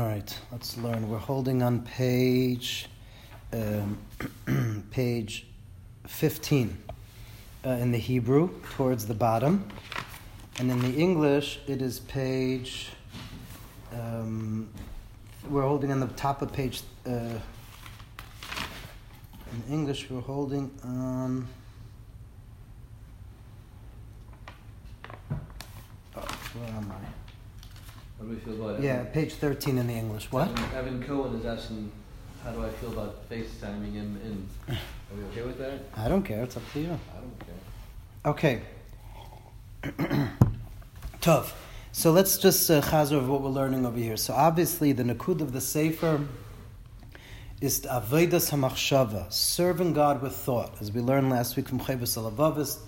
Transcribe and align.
All 0.00 0.06
right, 0.06 0.38
let's 0.50 0.78
learn. 0.78 1.10
We're 1.10 1.18
holding 1.18 1.62
on 1.62 1.82
page 1.82 2.86
um, 3.52 3.98
page 4.90 5.46
15 6.06 6.82
uh, 7.66 7.68
in 7.68 7.92
the 7.92 7.98
Hebrew, 7.98 8.48
towards 8.70 9.06
the 9.06 9.12
bottom. 9.12 9.68
And 10.58 10.70
in 10.70 10.80
the 10.80 10.98
English, 10.98 11.60
it 11.66 11.82
is 11.82 12.00
page. 12.00 12.88
Um, 13.92 14.70
we're 15.50 15.68
holding 15.68 15.92
on 15.92 16.00
the 16.00 16.06
top 16.06 16.40
of 16.40 16.50
page. 16.50 16.80
Uh, 17.06 17.10
in 19.52 19.64
English, 19.70 20.08
we're 20.08 20.22
holding 20.22 20.70
on. 20.82 21.46
Oh, 26.16 26.20
where 26.54 26.68
am 26.70 26.90
I? 26.90 27.19
How 28.20 28.26
do 28.26 28.32
we 28.32 28.36
feel 28.40 28.62
about 28.62 28.82
Yeah, 28.82 28.96
Evan? 28.96 29.06
page 29.12 29.32
13 29.32 29.78
in 29.78 29.86
the 29.86 29.94
English. 29.94 30.30
What? 30.30 30.48
Evan, 30.74 31.02
Cohen 31.02 31.34
is 31.36 31.46
asking, 31.46 31.90
how 32.44 32.50
do 32.50 32.62
I 32.62 32.68
feel 32.68 32.92
about 32.92 33.28
FaceTiming 33.30 33.94
him 33.94 34.20
in? 34.22 34.46
Are 34.68 34.76
we 35.16 35.24
okay 35.30 35.42
with 35.42 35.56
that? 35.58 35.80
I 35.96 36.06
don't 36.08 36.22
care. 36.22 36.42
It's 36.42 36.54
up 36.56 36.62
to 36.74 36.80
you. 36.80 36.98
I 37.16 37.20
don't 37.20 37.40
care. 38.44 38.60
Okay. 39.86 40.28
Tough. 41.22 41.56
So 41.92 42.12
let's 42.12 42.36
just 42.36 42.70
uh, 42.70 42.76
of 42.76 43.28
what 43.28 43.40
we're 43.40 43.48
learning 43.48 43.86
over 43.86 43.98
here. 43.98 44.18
So 44.18 44.34
obviously, 44.34 44.92
the 44.92 45.02
nakud 45.02 45.40
of 45.40 45.52
the 45.52 45.60
sefer 45.60 46.20
is 47.62 47.80
to 47.80 47.88
avodas 47.88 48.50
hamachshava, 48.50 49.32
serving 49.32 49.94
God 49.94 50.20
with 50.20 50.34
thought. 50.34 50.74
As 50.82 50.92
we 50.92 51.00
learned 51.00 51.30
last 51.30 51.56
week 51.56 51.68
from 51.68 51.80
Chovos 51.80 52.16
HaLevavos, 52.18 52.80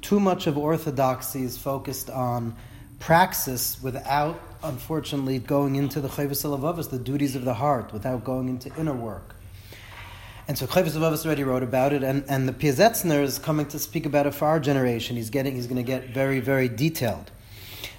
too 0.00 0.18
much 0.18 0.46
of 0.46 0.56
orthodoxy 0.56 1.42
is 1.42 1.58
focused 1.58 2.08
on 2.08 2.56
praxis 2.98 3.82
without, 3.82 4.40
unfortunately, 4.62 5.38
going 5.38 5.76
into 5.76 6.00
the 6.00 6.08
Chovos 6.08 6.44
HaLevavos, 6.44 6.90
the 6.90 6.98
duties 6.98 7.36
of 7.36 7.44
the 7.44 7.54
heart, 7.54 7.92
without 7.92 8.24
going 8.24 8.48
into 8.48 8.74
inner 8.76 8.94
work. 8.94 9.34
And 10.46 10.56
so 10.56 10.66
Chovos 10.66 10.96
HaLevavos 10.96 11.26
already 11.26 11.44
wrote 11.44 11.62
about 11.62 11.92
it, 11.92 12.02
and, 12.02 12.24
and 12.28 12.48
the 12.48 12.52
Piazetzner 12.52 13.22
is 13.22 13.38
coming 13.38 13.66
to 13.66 13.78
speak 13.78 14.06
about 14.06 14.26
it 14.26 14.34
for 14.34 14.46
our 14.46 14.58
generation. 14.58 15.16
He's 15.16 15.30
getting, 15.30 15.54
he's 15.54 15.66
going 15.66 15.76
to 15.76 15.82
get 15.82 16.10
very, 16.10 16.40
very 16.40 16.68
detailed. 16.68 17.30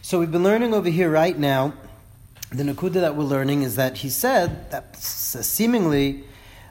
So 0.02 0.20
we've 0.20 0.32
been 0.32 0.44
learning 0.44 0.74
over 0.74 0.90
here 0.90 1.10
right 1.10 1.38
now. 1.38 1.74
The 2.52 2.64
nakuda 2.64 2.94
that 2.94 3.16
we're 3.16 3.26
learning 3.26 3.62
is 3.62 3.76
that 3.76 3.98
he 3.98 4.10
said 4.10 4.72
that 4.72 4.96
seemingly 4.96 6.24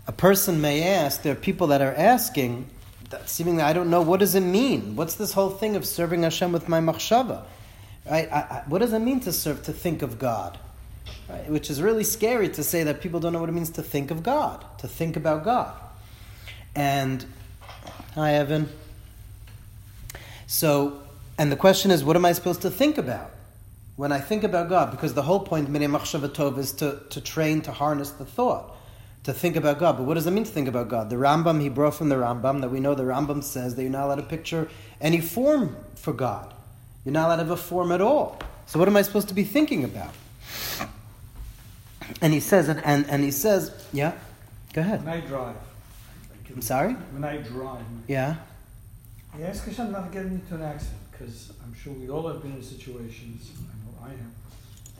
a 0.09 0.13
person 0.13 0.61
may 0.61 0.83
ask. 0.83 1.23
There 1.23 1.33
are 1.33 1.37
people 1.37 1.69
that 1.69 1.81
are 1.81 1.95
asking. 1.95 2.67
That 3.11 3.29
seemingly, 3.29 3.63
I 3.63 3.73
don't 3.73 3.89
know 3.89 4.03
what 4.03 4.21
does 4.21 4.35
it 4.35 4.41
mean. 4.41 4.97
What's 4.97 5.15
this 5.15 5.33
whole 5.33 5.51
thing 5.51 5.77
of 5.77 5.87
serving 5.87 6.25
Hashem 6.25 6.51
with 6.51 6.69
my 6.69 6.81
machshava? 6.81 7.45
Right? 8.11 8.31
I, 8.33 8.39
I, 8.39 8.63
what 8.67 8.79
does 8.79 8.93
it 8.93 9.01
mean 9.01 9.21
to 9.21 9.33
serve 9.33 9.63
to 9.65 9.73
think 9.73 10.03
of 10.03 10.19
God? 10.19 10.59
Right? 11.29 11.49
Which 11.51 11.71
is 11.71 11.83
really 11.83 12.05
scary 12.05 12.49
to 12.51 12.63
say 12.63 12.83
that 12.85 13.01
people 13.01 13.21
don't 13.21 13.33
know 13.33 13.41
what 13.41 13.49
it 13.49 13.53
means 13.53 13.71
to 13.71 13.83
think 13.83 14.11
of 14.11 14.23
God, 14.23 14.65
to 14.79 14.89
think 14.89 15.17
about 15.17 15.45
God. 15.45 15.75
And 16.75 17.25
hi, 18.15 18.35
Evan. 18.35 18.69
So, 20.47 21.03
and 21.37 21.53
the 21.53 21.57
question 21.57 21.91
is, 21.91 22.03
what 22.03 22.17
am 22.17 22.25
I 22.25 22.33
supposed 22.33 22.63
to 22.63 22.71
think 22.71 22.97
about 22.97 23.31
when 23.97 24.13
I 24.13 24.21
think 24.21 24.45
about 24.45 24.71
God? 24.71 24.91
Because 24.91 25.13
the 25.13 25.23
whole 25.23 25.41
point, 25.41 25.71
Bnei 25.71 25.91
Machshava 25.91 26.29
Tova, 26.29 26.59
is 26.59 26.73
to, 26.75 27.01
to 27.11 27.21
train, 27.21 27.61
to 27.63 27.73
harness 27.73 28.11
the 28.13 28.25
thought, 28.25 28.75
to 29.25 29.35
think 29.35 29.57
about 29.57 29.79
God. 29.79 29.99
But 29.99 30.05
what 30.05 30.15
does 30.15 30.27
it 30.27 30.31
mean 30.31 30.45
to 30.45 30.51
think 30.51 30.69
about 30.69 30.89
God? 30.89 31.11
The 31.11 31.17
Rambam, 31.17 31.61
he 31.61 31.69
brought 31.69 31.95
from 31.95 32.09
the 32.09 32.15
Rambam 32.15 32.63
that 32.63 32.71
we 32.71 32.81
know 32.81 32.95
the 32.95 33.03
Rambam 33.03 33.45
says 33.45 33.75
that 33.75 33.83
you're 33.83 33.91
not 33.91 34.07
allowed 34.07 34.17
to 34.17 34.23
picture 34.23 34.69
any 35.01 35.21
form 35.21 35.77
for 35.95 36.15
God. 36.15 36.55
You're 37.09 37.15
not 37.15 37.29
allowed 37.29 37.37
to 37.37 37.43
have 37.45 37.51
a 37.53 37.57
form 37.57 37.91
at 37.91 38.03
all. 38.03 38.39
So 38.67 38.79
what 38.79 38.87
am 38.87 38.95
I 38.95 39.01
supposed 39.01 39.29
to 39.29 39.35
be 39.35 39.43
thinking 39.43 39.83
about? 39.83 40.13
And 42.21 42.35
he 42.35 42.41
says, 42.41 42.69
and, 42.69 42.85
and, 42.85 43.09
and 43.09 43.25
he 43.25 43.31
says, 43.31 43.73
yeah, 43.95 44.13
go 44.75 44.83
ahead. 44.83 45.03
When 45.07 45.15
I 45.15 45.21
drive, 45.21 45.57
I'm 46.55 46.61
sorry? 46.61 46.93
when 46.93 47.25
I 47.25 47.39
drive, 47.39 47.81
Yeah, 48.09 48.37
I 49.35 49.41
ask 49.41 49.65
Hashem 49.65 49.91
not 49.91 50.13
to 50.13 50.19
get 50.19 50.27
into 50.27 50.55
an 50.55 50.61
accident 50.61 51.01
because 51.11 51.51
I'm 51.65 51.73
sure 51.73 51.95
we 51.95 52.11
all 52.11 52.29
have 52.29 52.43
been 52.43 52.53
in 52.53 52.63
situations, 52.63 53.53
I 53.57 53.73
know 53.87 54.07
I 54.07 54.11
am, 54.11 54.35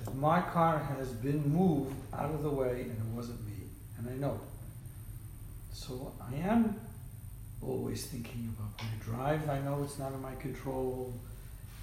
that 0.07 0.15
my 0.17 0.41
car 0.41 0.79
has 0.79 1.09
been 1.09 1.47
moved 1.53 1.95
out 2.15 2.31
of 2.31 2.43
the 2.43 2.49
way 2.49 2.85
and 2.85 2.93
it 2.93 3.15
wasn't 3.15 3.45
me, 3.47 3.65
and 3.99 4.09
I 4.09 4.15
know. 4.15 4.41
So 5.75 6.15
I 6.23 6.37
am 6.37 6.75
always 7.61 8.07
thinking 8.07 8.55
about 8.57 8.81
when 8.81 8.89
I 8.95 9.37
drive, 9.37 9.51
I 9.51 9.61
know 9.61 9.83
it's 9.83 9.99
not 9.99 10.15
in 10.15 10.23
my 10.23 10.35
control. 10.37 11.13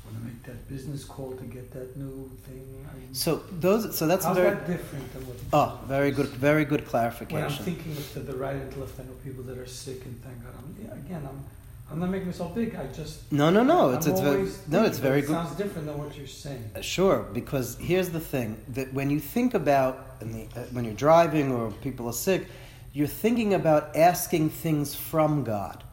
When 0.06 0.22
I 0.22 0.26
make 0.26 0.44
that 0.44 0.68
business 0.70 1.04
call 1.04 1.32
to 1.36 1.44
get 1.44 1.72
that 1.74 1.98
new 1.98 2.30
thing, 2.46 2.88
I, 2.90 3.14
so 3.14 3.44
those, 3.60 3.98
so 3.98 4.08
that's 4.08 4.26
how's 4.26 4.38
very, 4.38 4.52
that 4.52 4.68
different 4.68 5.12
than 5.14 5.28
what? 5.28 5.38
oh, 5.54 5.80
very 5.88 6.12
good, 6.12 6.28
very 6.28 6.66
good 6.66 6.86
clarification. 6.86 7.42
When 7.42 7.52
I'm 7.52 7.64
thinking 7.64 7.92
of 7.94 8.14
to 8.14 8.20
the 8.20 8.36
right 8.36 8.56
and 8.56 8.72
to 8.74 8.80
left, 8.80 9.00
I 9.00 9.04
know 9.04 9.14
people 9.24 9.44
that 9.46 9.58
are 9.58 9.66
sick, 9.66 10.06
and 10.06 10.22
thank 10.24 10.44
God. 10.44 10.54
I'm, 10.58 10.76
yeah, 10.86 10.94
again, 10.94 11.28
I'm, 11.28 11.44
I'm 11.92 12.00
not 12.00 12.10
making 12.10 12.28
myself 12.28 12.54
big. 12.56 12.76
I 12.76 12.88
just 12.88 13.32
No, 13.32 13.50
no, 13.50 13.64
no, 13.64 13.90
I'm 13.90 13.96
it's, 13.96 14.08
it's 14.08 14.20
very, 14.20 14.50
no, 14.68 14.86
it's 14.86 15.00
very 15.00 15.22
but 15.22 15.28
good. 15.28 15.34
It 15.34 15.46
sounds 15.46 15.58
different 15.58 15.88
than 15.88 15.98
what 15.98 16.18
you're 16.18 16.28
saying. 16.28 16.72
Sure, 16.82 17.26
because 17.34 17.78
here's 17.80 18.10
the 18.10 18.20
thing 18.20 18.58
that 18.70 18.94
when 18.94 19.10
you 19.10 19.20
think 19.20 19.54
about 19.54 20.20
the, 20.20 20.48
uh, 20.56 20.64
when 20.72 20.86
you're 20.86 20.94
driving 20.94 21.52
or 21.52 21.72
people 21.72 22.08
are 22.08 22.14
sick, 22.14 22.48
you're 22.94 23.08
thinking 23.08 23.54
about 23.54 23.96
asking 23.96 24.50
things 24.50 24.96
from 24.96 25.44
God. 25.44 25.84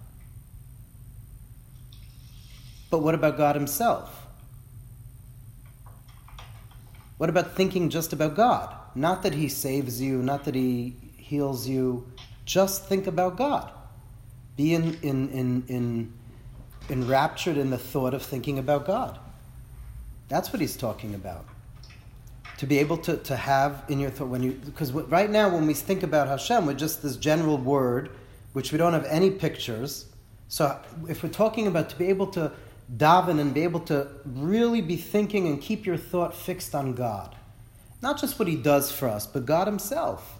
But 2.92 2.98
what 2.98 3.14
about 3.14 3.38
God 3.38 3.56
Himself? 3.56 4.26
What 7.16 7.30
about 7.30 7.56
thinking 7.56 7.88
just 7.88 8.12
about 8.12 8.36
God? 8.36 8.76
Not 8.94 9.22
that 9.22 9.32
He 9.32 9.48
saves 9.48 10.02
you, 10.02 10.22
not 10.22 10.44
that 10.44 10.54
He 10.54 10.94
heals 11.16 11.66
you. 11.66 12.06
Just 12.44 12.84
think 12.84 13.06
about 13.06 13.38
God. 13.38 13.70
Be 14.58 14.74
in, 14.74 14.98
in, 15.00 15.30
in, 15.30 15.64
in, 15.68 16.12
enraptured 16.90 17.56
in 17.56 17.70
the 17.70 17.78
thought 17.78 18.12
of 18.12 18.22
thinking 18.22 18.58
about 18.58 18.86
God. 18.86 19.18
That's 20.28 20.52
what 20.52 20.60
he's 20.60 20.76
talking 20.76 21.14
about. 21.14 21.46
To 22.58 22.66
be 22.66 22.78
able 22.78 22.98
to, 22.98 23.16
to 23.16 23.36
have 23.36 23.84
in 23.88 24.00
your 24.00 24.10
thought 24.10 24.28
when 24.28 24.42
you 24.42 24.52
because 24.66 24.92
right 24.92 25.30
now 25.30 25.48
when 25.48 25.66
we 25.66 25.72
think 25.72 26.02
about 26.02 26.28
Hashem, 26.28 26.66
we're 26.66 26.74
just 26.74 27.02
this 27.02 27.16
general 27.16 27.56
word, 27.56 28.10
which 28.52 28.70
we 28.70 28.76
don't 28.76 28.92
have 28.92 29.06
any 29.06 29.30
pictures. 29.30 30.12
So 30.48 30.78
if 31.08 31.22
we're 31.22 31.30
talking 31.30 31.66
about 31.66 31.88
to 31.88 31.96
be 31.96 32.08
able 32.08 32.26
to 32.28 32.52
daven 32.96 33.40
and 33.40 33.54
be 33.54 33.62
able 33.62 33.80
to 33.80 34.08
really 34.24 34.80
be 34.80 34.96
thinking 34.96 35.46
and 35.46 35.60
keep 35.60 35.86
your 35.86 35.96
thought 35.96 36.34
fixed 36.34 36.74
on 36.74 36.94
God, 36.94 37.34
not 38.02 38.20
just 38.20 38.38
what 38.38 38.48
He 38.48 38.56
does 38.56 38.92
for 38.92 39.08
us, 39.08 39.26
but 39.26 39.46
God 39.46 39.66
Himself. 39.66 40.38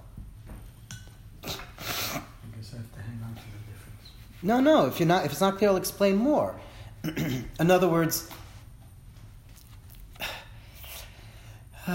I 1.44 1.48
guess 1.48 1.54
I 2.14 2.76
have 2.76 2.92
to 2.92 3.00
hang 3.00 3.20
on 3.24 3.34
to 3.34 3.40
the 3.40 3.72
difference. 3.72 4.10
No, 4.42 4.60
no. 4.60 4.86
If 4.86 5.00
you're 5.00 5.08
not, 5.08 5.24
if 5.24 5.32
it's 5.32 5.40
not 5.40 5.58
clear, 5.58 5.70
I'll 5.70 5.76
explain 5.76 6.16
more. 6.16 6.54
In 7.04 7.70
other 7.70 7.88
words, 7.88 8.28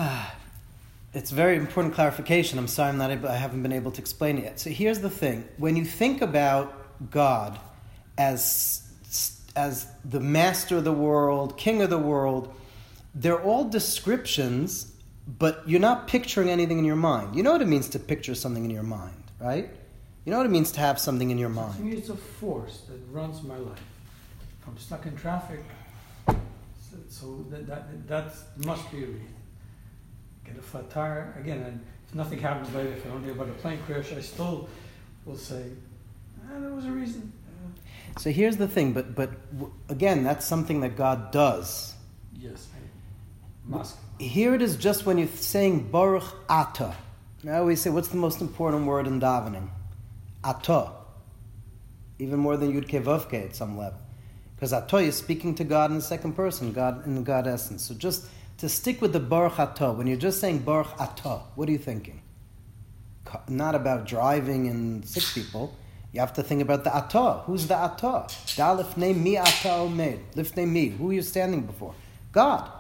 it's 1.14 1.32
very 1.32 1.58
important 1.58 1.94
clarification. 1.94 2.58
I'm 2.58 2.68
sorry, 2.68 2.90
I'm 2.90 2.98
not 2.98 3.12
able, 3.12 3.30
I 3.30 3.36
haven't 3.36 3.62
been 3.62 3.74
able 3.74 3.92
to 3.92 4.02
explain 4.02 4.38
it 4.40 4.44
yet. 4.46 4.60
So 4.60 4.70
here's 4.72 5.00
the 5.00 5.10
thing: 5.10 5.48
when 5.58 5.76
you 5.76 5.86
think 5.86 6.22
about 6.22 7.10
God 7.12 7.60
as 8.18 8.87
as 9.58 9.88
the 10.06 10.20
master 10.20 10.78
of 10.78 10.84
the 10.84 10.94
world, 10.94 11.58
king 11.58 11.82
of 11.82 11.90
the 11.90 11.98
world, 11.98 12.54
they're 13.16 13.42
all 13.42 13.68
descriptions, 13.68 14.94
but 15.40 15.68
you're 15.68 15.80
not 15.82 16.08
picturing 16.08 16.50
anything 16.50 16.78
in 16.78 16.86
your 16.86 16.96
mind. 16.96 17.36
You 17.36 17.42
know 17.42 17.52
what 17.52 17.62
it 17.64 17.68
means 17.68 17.90
to 17.90 18.00
picture 18.00 18.36
something 18.36 18.64
in 18.64 18.70
your 18.70 18.84
mind, 18.84 19.24
right? 19.40 19.70
You 20.26 20.32
know 20.32 20.38
what 20.38 20.46
it 20.46 20.52
means 20.52 20.72
to 20.74 20.80
have 20.80 21.00
something 21.00 21.32
in 21.32 21.40
your 21.40 21.50
To 21.50 21.56
mind. 21.56 21.80
me, 21.84 21.94
it's 21.94 22.10
a 22.10 22.16
force 22.16 22.82
that 22.88 23.00
runs 23.12 23.42
my 23.42 23.58
life. 23.58 23.82
If 24.62 24.68
I'm 24.68 24.78
stuck 24.78 25.06
in 25.08 25.16
traffic, 25.18 25.64
so, 26.28 26.98
so 27.10 27.46
that, 27.50 27.66
that 27.66 28.08
that 28.08 28.36
must 28.66 28.92
be 28.92 28.98
a 29.04 29.08
reason. 29.08 29.34
Get 30.46 30.58
a 30.58 30.62
flat 30.62 30.90
tire 30.92 31.36
again, 31.42 31.62
and 31.64 31.84
if 32.08 32.14
nothing 32.14 32.40
happens 32.40 32.74
later, 32.76 32.90
if 32.94 33.06
I 33.06 33.10
don't 33.10 33.24
hear 33.24 33.34
about 33.34 33.50
a 33.50 33.54
plane 33.54 33.80
crash, 33.88 34.14
I 34.14 34.22
still 34.22 34.70
will 35.26 35.36
say, 35.36 35.64
ah, 36.46 36.60
there 36.60 36.70
was 36.72 36.86
a 36.86 36.92
reason. 36.92 37.32
So 38.18 38.32
here's 38.32 38.58
the 38.58 38.68
thing, 38.68 38.94
but 38.94 39.16
but 39.16 39.32
again, 39.90 40.24
that's 40.24 40.46
something 40.46 40.82
that 40.82 40.96
God 40.96 41.32
does. 41.32 41.96
yes, 42.34 42.68
must. 43.66 43.98
Here 44.20 44.56
it 44.56 44.62
is 44.62 44.76
just 44.78 45.06
when 45.06 45.18
you're 45.18 45.28
saying 45.28 45.92
Baruch 45.92 46.24
Ata. 46.50 46.96
I 47.48 47.58
always 47.58 47.82
say, 47.82 47.90
what's 47.90 48.08
the 48.08 48.18
most 48.18 48.42
important 48.42 48.86
word 48.86 49.08
in 49.08 49.20
davening? 49.20 49.70
Ata. 50.44 50.92
Even 52.20 52.40
more 52.40 52.58
than 52.58 52.74
Yud 52.74 52.88
Ke 52.88 53.04
Vav 53.04 53.30
Ke 53.30 53.46
at 53.46 53.56
some 53.56 53.78
level. 53.78 54.00
Because 54.56 54.74
Ata 54.74 54.98
is 54.98 55.16
speaking 55.16 55.54
to 55.56 55.64
God 55.64 55.92
in 55.92 55.98
the 55.98 56.04
second 56.04 56.34
person, 56.34 56.74
God 56.74 57.06
in 57.06 57.16
the 57.16 57.22
God 57.22 57.46
essence. 57.46 57.84
So 57.84 57.94
just 57.94 58.26
to 58.58 58.68
stick 58.68 59.02
with 59.02 59.14
the 59.14 59.20
Baruch 59.20 59.60
Ata, 59.60 59.92
when 59.92 60.08
you're 60.08 60.18
just 60.18 60.40
saying 60.40 60.60
Baruch 60.60 61.00
Ata, 61.00 61.42
what 61.56 61.70
are 61.70 61.72
you 61.72 61.78
thinking? 61.78 62.22
Not 63.48 63.76
about 63.76 64.08
driving 64.08 64.68
and 64.68 65.06
sick 65.08 65.24
people. 65.44 65.76
You 66.18 66.22
have 66.22 66.34
to 66.34 66.42
think 66.42 66.64
about 66.64 66.84
the 66.84 66.92
Ata. 66.98 67.44
Who's 67.46 67.68
the 67.68 67.76
Ata? 67.76 68.26
Da 68.56 68.76
lifnei 68.76 69.16
mi 69.16 69.38
Ata 69.38 69.70
omed. 69.86 70.18
Lifnei 70.34 70.68
mi. 70.68 70.88
Who 70.88 71.12
are 71.12 71.14
you 71.14 71.22
standing 71.22 71.62
before? 71.62 71.94
God. 72.32 72.72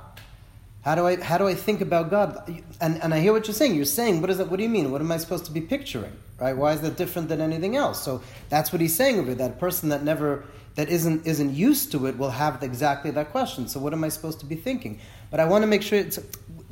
How 0.81 0.95
do 0.95 1.06
I 1.06 1.22
how 1.22 1.38
do 1.38 1.48
I 1.48 1.54
think 1.54 1.81
about 1.81 2.10
God? 2.10 2.63
And 2.81 3.00
and 3.04 3.13
I 3.13 3.19
hear 3.19 3.34
what 3.34 3.45
you're 3.45 3.54
saying. 3.54 3.75
You're 3.75 3.86
saying, 3.86 4.22
what 4.22 4.31
is 4.31 4.39
that? 4.39 4.50
What 4.50 4.57
do 4.57 4.63
you 4.63 4.69
mean? 4.69 4.92
What 4.92 5.01
am 5.01 5.12
I 5.12 5.18
supposed 5.18 5.45
to 5.45 5.51
be 5.51 5.62
picturing? 5.62 6.13
Right? 6.39 6.57
Why 6.57 6.74
is 6.74 6.81
that 6.81 6.98
different 6.98 7.30
than 7.30 7.39
anything 7.39 7.75
else? 7.75 8.01
So 8.04 8.24
that's 8.50 8.72
what 8.74 8.81
he's 8.81 8.95
saying 8.95 9.19
over. 9.19 9.36
That 9.36 9.60
person 9.60 9.89
that 9.89 10.01
never 10.01 10.44
that 10.74 10.89
isn't 10.89 11.28
isn't 11.28 11.54
used 11.54 11.92
to 11.92 12.07
it 12.07 12.18
will 12.18 12.31
have 12.31 12.63
exactly 12.63 13.12
that 13.12 13.30
question. 13.30 13.68
So 13.68 13.80
what 13.80 13.94
am 13.94 14.04
I 14.04 14.10
supposed 14.10 14.39
to 14.39 14.48
be 14.48 14.56
thinking? 14.56 15.00
But 15.30 15.39
I 15.39 15.45
want 15.45 15.62
to 15.62 15.68
make 15.68 15.84
sure 15.84 16.00
it's. 16.00 16.18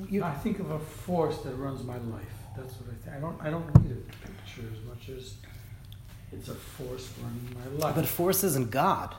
You, 0.09 0.23
I 0.23 0.33
think 0.33 0.57
of 0.57 0.71
a 0.71 0.79
force 0.79 1.37
that 1.43 1.53
runs 1.57 1.83
my 1.83 1.97
life. 1.97 2.35
That's 2.57 2.73
what 2.79 2.89
I 2.89 2.95
think. 3.03 3.17
I 3.17 3.19
don't 3.19 3.39
I 3.39 3.51
don't 3.51 3.67
need 3.83 3.91
a 3.91 4.01
picture 4.25 4.65
as 4.73 4.81
much 4.89 5.09
as 5.09 5.35
it's 6.37 6.49
a 6.49 6.55
force 6.55 7.09
running 7.21 7.55
my 7.55 7.85
life. 7.85 7.95
But 7.95 8.05
force 8.05 8.43
isn't 8.43 8.71
God 8.71 9.15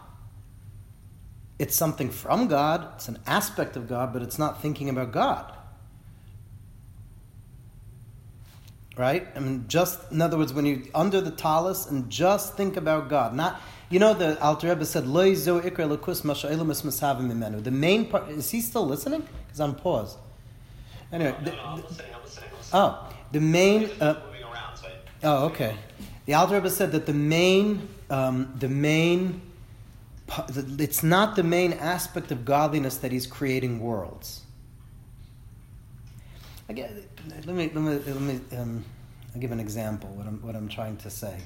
it's 1.58 1.74
something 1.74 2.10
from 2.10 2.48
God, 2.48 2.88
it's 2.96 3.08
an 3.08 3.18
aspect 3.26 3.76
of 3.76 3.88
God, 3.88 4.12
but 4.12 4.22
it's 4.22 4.38
not 4.38 4.60
thinking 4.60 4.88
about 4.88 5.12
God. 5.12 5.52
Right? 8.96 9.26
I 9.34 9.40
mean, 9.40 9.64
just, 9.68 10.10
in 10.10 10.22
other 10.22 10.38
words, 10.38 10.52
when 10.52 10.64
you're 10.64 10.82
under 10.94 11.20
the 11.20 11.30
talus 11.30 11.86
and 11.86 12.08
just 12.08 12.56
think 12.56 12.76
about 12.76 13.10
God. 13.10 13.34
Not, 13.34 13.60
you 13.90 13.98
know, 13.98 14.14
the 14.14 14.42
Alter 14.42 14.70
Rebbe 14.70 14.86
said, 14.86 15.06
Lo 15.06 15.34
zo 15.34 15.60
ikra 15.60 15.96
lakus 15.96 16.22
mimenu. 16.22 17.62
The 17.62 17.70
main 17.70 18.08
part, 18.08 18.28
is 18.30 18.50
he 18.50 18.60
still 18.62 18.86
listening? 18.86 19.26
Because 19.46 19.60
I'm 19.60 19.74
paused. 19.74 20.16
Anyway. 21.12 21.34
No, 21.44 21.52
no, 21.52 21.62
I'm 21.62 21.82
listening, 21.82 22.06
I'm 22.14 22.22
listening, 22.22 22.48
I'm 22.50 22.58
listening. 22.58 22.72
Oh, 22.72 23.12
the 23.32 23.40
main. 23.40 23.90
Uh, 24.00 24.22
around, 24.42 24.76
so 24.76 24.88
oh, 25.24 25.44
okay. 25.46 25.76
The 26.26 26.34
Alter 26.34 26.54
Rebbe 26.54 26.70
said 26.70 26.92
that 26.92 27.06
the 27.06 27.14
main, 27.14 27.88
um, 28.10 28.52
the 28.58 28.68
main 28.68 29.40
it's 30.48 31.02
not 31.02 31.36
the 31.36 31.42
main 31.42 31.72
aspect 31.74 32.32
of 32.32 32.44
godliness 32.44 32.96
that 32.98 33.12
he's 33.12 33.26
creating 33.26 33.80
worlds. 33.80 34.42
Again, 36.68 37.04
let 37.44 37.54
me 37.54 37.70
let 37.72 37.74
me 37.74 38.12
let 38.12 38.20
me 38.20 38.40
um, 38.56 38.84
I'll 39.34 39.40
give 39.40 39.52
an 39.52 39.60
example. 39.60 40.10
What 40.10 40.26
I'm 40.26 40.42
what 40.42 40.56
I'm 40.56 40.68
trying 40.68 40.96
to 40.98 41.10
say. 41.10 41.38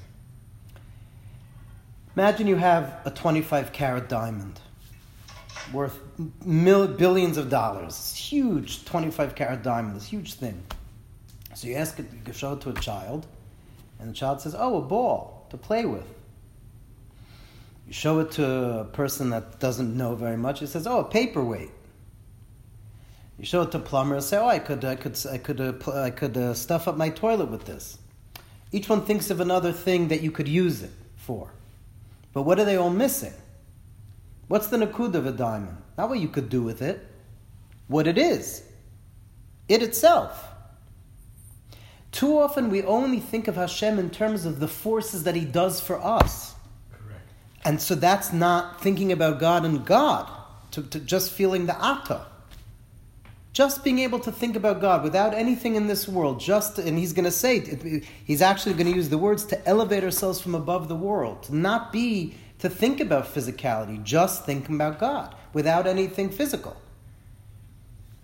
Imagine 2.15 2.47
you 2.47 2.57
have 2.57 2.99
a 3.05 3.11
25 3.11 3.71
carat 3.71 4.09
diamond 4.09 4.59
worth 5.71 5.97
mil, 6.43 6.87
billions 6.87 7.37
of 7.37 7.49
dollars. 7.49 8.13
Huge 8.13 8.83
25 8.83 9.35
carat 9.35 9.63
diamond. 9.63 9.95
This 9.95 10.07
huge 10.07 10.33
thing. 10.33 10.61
So 11.55 11.67
you 11.67 11.75
ask 11.75 11.99
it, 11.99 12.07
you 12.25 12.33
show 12.33 12.53
it 12.53 12.61
to 12.61 12.71
a 12.71 12.73
child, 12.73 13.27
and 14.01 14.09
the 14.09 14.13
child 14.13 14.41
says, 14.41 14.55
"Oh, 14.57 14.77
a 14.77 14.81
ball 14.81 15.45
to 15.51 15.57
play 15.57 15.85
with." 15.85 16.07
You 17.87 17.93
show 17.93 18.19
it 18.19 18.31
to 18.31 18.79
a 18.79 18.85
person 18.85 19.29
that 19.29 19.59
doesn't 19.59 19.95
know 19.95 20.15
very 20.15 20.37
much. 20.37 20.59
He 20.59 20.65
says, 20.65 20.87
"Oh, 20.87 20.99
a 20.99 21.03
paperweight." 21.03 21.69
You 23.37 23.45
show 23.45 23.61
it 23.61 23.71
to 23.71 23.77
a 23.77 23.81
plumber 23.81 24.15
and 24.15 24.23
say, 24.23 24.37
"Oh, 24.37 24.47
I 24.47 24.59
could, 24.59 24.83
I 24.83 24.95
could, 24.95 25.17
I 25.31 25.37
could, 25.37 25.61
uh, 25.61 25.71
pl- 25.73 25.93
I 25.93 26.09
could 26.09 26.35
uh, 26.35 26.53
stuff 26.53 26.87
up 26.87 26.97
my 26.97 27.09
toilet 27.09 27.49
with 27.51 27.65
this." 27.65 27.99
Each 28.71 28.89
one 28.89 29.03
thinks 29.03 29.29
of 29.29 29.39
another 29.39 29.71
thing 29.71 30.07
that 30.07 30.21
you 30.21 30.31
could 30.31 30.47
use 30.47 30.81
it 30.81 30.91
for, 31.15 31.51
but 32.33 32.43
what 32.43 32.59
are 32.59 32.65
they 32.65 32.77
all 32.77 32.89
missing? 32.89 33.33
What's 34.47 34.67
the 34.67 34.77
nakud 34.77 35.13
of 35.15 35.25
a 35.25 35.31
diamond? 35.31 35.77
Not 35.97 36.09
what 36.09 36.19
you 36.19 36.27
could 36.27 36.49
do 36.49 36.63
with 36.63 36.81
it, 36.81 37.05
what 37.87 38.07
it 38.07 38.17
is, 38.17 38.63
it 39.67 39.83
itself. 39.83 40.50
Too 42.11 42.39
often 42.39 42.69
we 42.69 42.83
only 42.83 43.19
think 43.19 43.47
of 43.47 43.55
Hashem 43.55 43.97
in 43.97 44.09
terms 44.09 44.45
of 44.45 44.59
the 44.59 44.67
forces 44.67 45.23
that 45.23 45.35
He 45.35 45.45
does 45.45 45.79
for 45.79 45.97
us. 45.99 46.53
And 47.63 47.79
so 47.79 47.95
that's 47.95 48.33
not 48.33 48.81
thinking 48.81 49.11
about 49.11 49.39
God 49.39 49.65
and 49.65 49.85
God, 49.85 50.29
to, 50.71 50.83
to 50.83 50.99
just 50.99 51.31
feeling 51.31 51.67
the 51.67 51.83
atta. 51.83 52.25
Just 53.53 53.83
being 53.83 53.99
able 53.99 54.19
to 54.19 54.31
think 54.31 54.55
about 54.55 54.79
God 54.81 55.03
without 55.03 55.33
anything 55.33 55.75
in 55.75 55.87
this 55.87 56.07
world, 56.07 56.39
just, 56.39 56.79
and 56.79 56.97
he's 56.97 57.13
going 57.13 57.25
to 57.25 57.31
say, 57.31 57.59
he's 58.25 58.41
actually 58.41 58.73
going 58.73 58.87
to 58.87 58.95
use 58.95 59.09
the 59.09 59.17
words 59.17 59.43
to 59.45 59.67
elevate 59.67 60.03
ourselves 60.03 60.39
from 60.39 60.55
above 60.55 60.87
the 60.87 60.95
world, 60.95 61.43
to 61.43 61.55
not 61.55 61.91
be, 61.91 62.33
to 62.59 62.69
think 62.69 62.99
about 62.99 63.25
physicality, 63.25 64.01
just 64.03 64.45
thinking 64.45 64.75
about 64.75 64.99
God 64.99 65.35
without 65.53 65.85
anything 65.85 66.29
physical. 66.29 66.77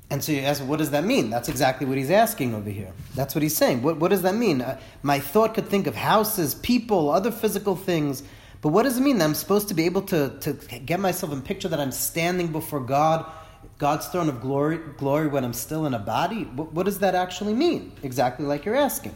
And 0.10 0.24
so 0.24 0.32
you 0.32 0.40
ask, 0.40 0.64
what 0.64 0.80
does 0.80 0.92
that 0.92 1.04
mean? 1.04 1.30
That's 1.30 1.50
exactly 1.50 1.86
what 1.86 1.98
he's 1.98 2.12
asking 2.12 2.56
over 2.56 2.70
here. 2.70 2.94
That's 3.14 3.36
what 3.36 3.42
he's 3.42 3.58
saying. 3.58 3.82
What, 3.84 3.98
what 3.98 4.10
does 4.10 4.22
that 4.22 4.36
mean? 4.36 4.62
Uh, 4.62 4.80
my 5.04 5.20
thought 5.20 5.54
could 5.54 5.68
think 5.68 5.86
of 5.86 5.96
houses, 5.96 6.56
people, 6.56 7.10
other 7.10 7.32
physical 7.32 7.76
things, 7.76 8.24
but 8.62 8.70
what 8.70 8.84
does 8.84 8.98
it 8.98 9.02
mean 9.02 9.18
that 9.20 9.26
I'm 9.26 9.36
supposed 9.36 9.68
to 9.68 9.74
be 9.74 9.86
able 9.86 10.02
to, 10.04 10.38
to 10.40 10.54
get 10.54 11.00
myself 11.00 11.32
and 11.32 11.44
picture 11.44 11.68
that 11.68 11.80
I'm 11.80 11.92
standing 11.92 12.48
before 12.52 12.80
God, 12.80 13.30
God's 13.78 14.08
throne 14.08 14.30
of 14.30 14.42
glory, 14.42 14.80
glory 14.98 15.28
when 15.28 15.44
I'm 15.44 15.54
still 15.54 15.86
in 15.86 15.94
a 15.94 16.00
body? 16.00 16.44
What, 16.44 16.74
what 16.74 16.86
does 16.86 17.00
that 17.00 17.14
actually 17.14 17.54
mean? 17.54 17.92
Exactly 18.02 18.46
like 18.46 18.66
you're 18.66 18.76
asking. 18.76 19.16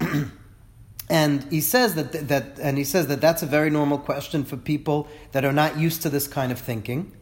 and 1.08 1.44
he 1.44 1.60
says 1.60 1.94
that, 1.94 2.28
that 2.28 2.58
and 2.60 2.76
he 2.76 2.84
says 2.84 3.06
that 3.06 3.20
that's 3.20 3.42
a 3.42 3.46
very 3.46 3.70
normal 3.70 3.98
question 3.98 4.44
for 4.44 4.56
people 4.56 5.08
that 5.30 5.44
are 5.44 5.52
not 5.52 5.78
used 5.78 6.02
to 6.02 6.10
this 6.10 6.26
kind 6.26 6.52
of 6.52 6.58
thinking, 6.58 7.12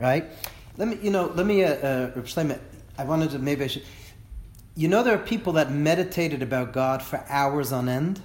right? 0.00 0.26
Let 0.78 0.88
me, 0.88 0.98
you 1.02 1.10
know, 1.10 1.30
let 1.34 1.44
me, 1.44 1.64
uh, 1.64 1.74
uh, 1.74 2.58
I 2.96 3.04
wanted 3.04 3.30
to 3.32 3.38
maybe 3.38 3.64
I 3.64 3.66
should. 3.66 3.84
You 4.74 4.88
know, 4.88 5.02
there 5.02 5.14
are 5.14 5.18
people 5.18 5.54
that 5.54 5.70
meditated 5.70 6.40
about 6.40 6.72
God 6.72 7.02
for 7.02 7.22
hours 7.28 7.72
on 7.72 7.88
end 7.88 8.22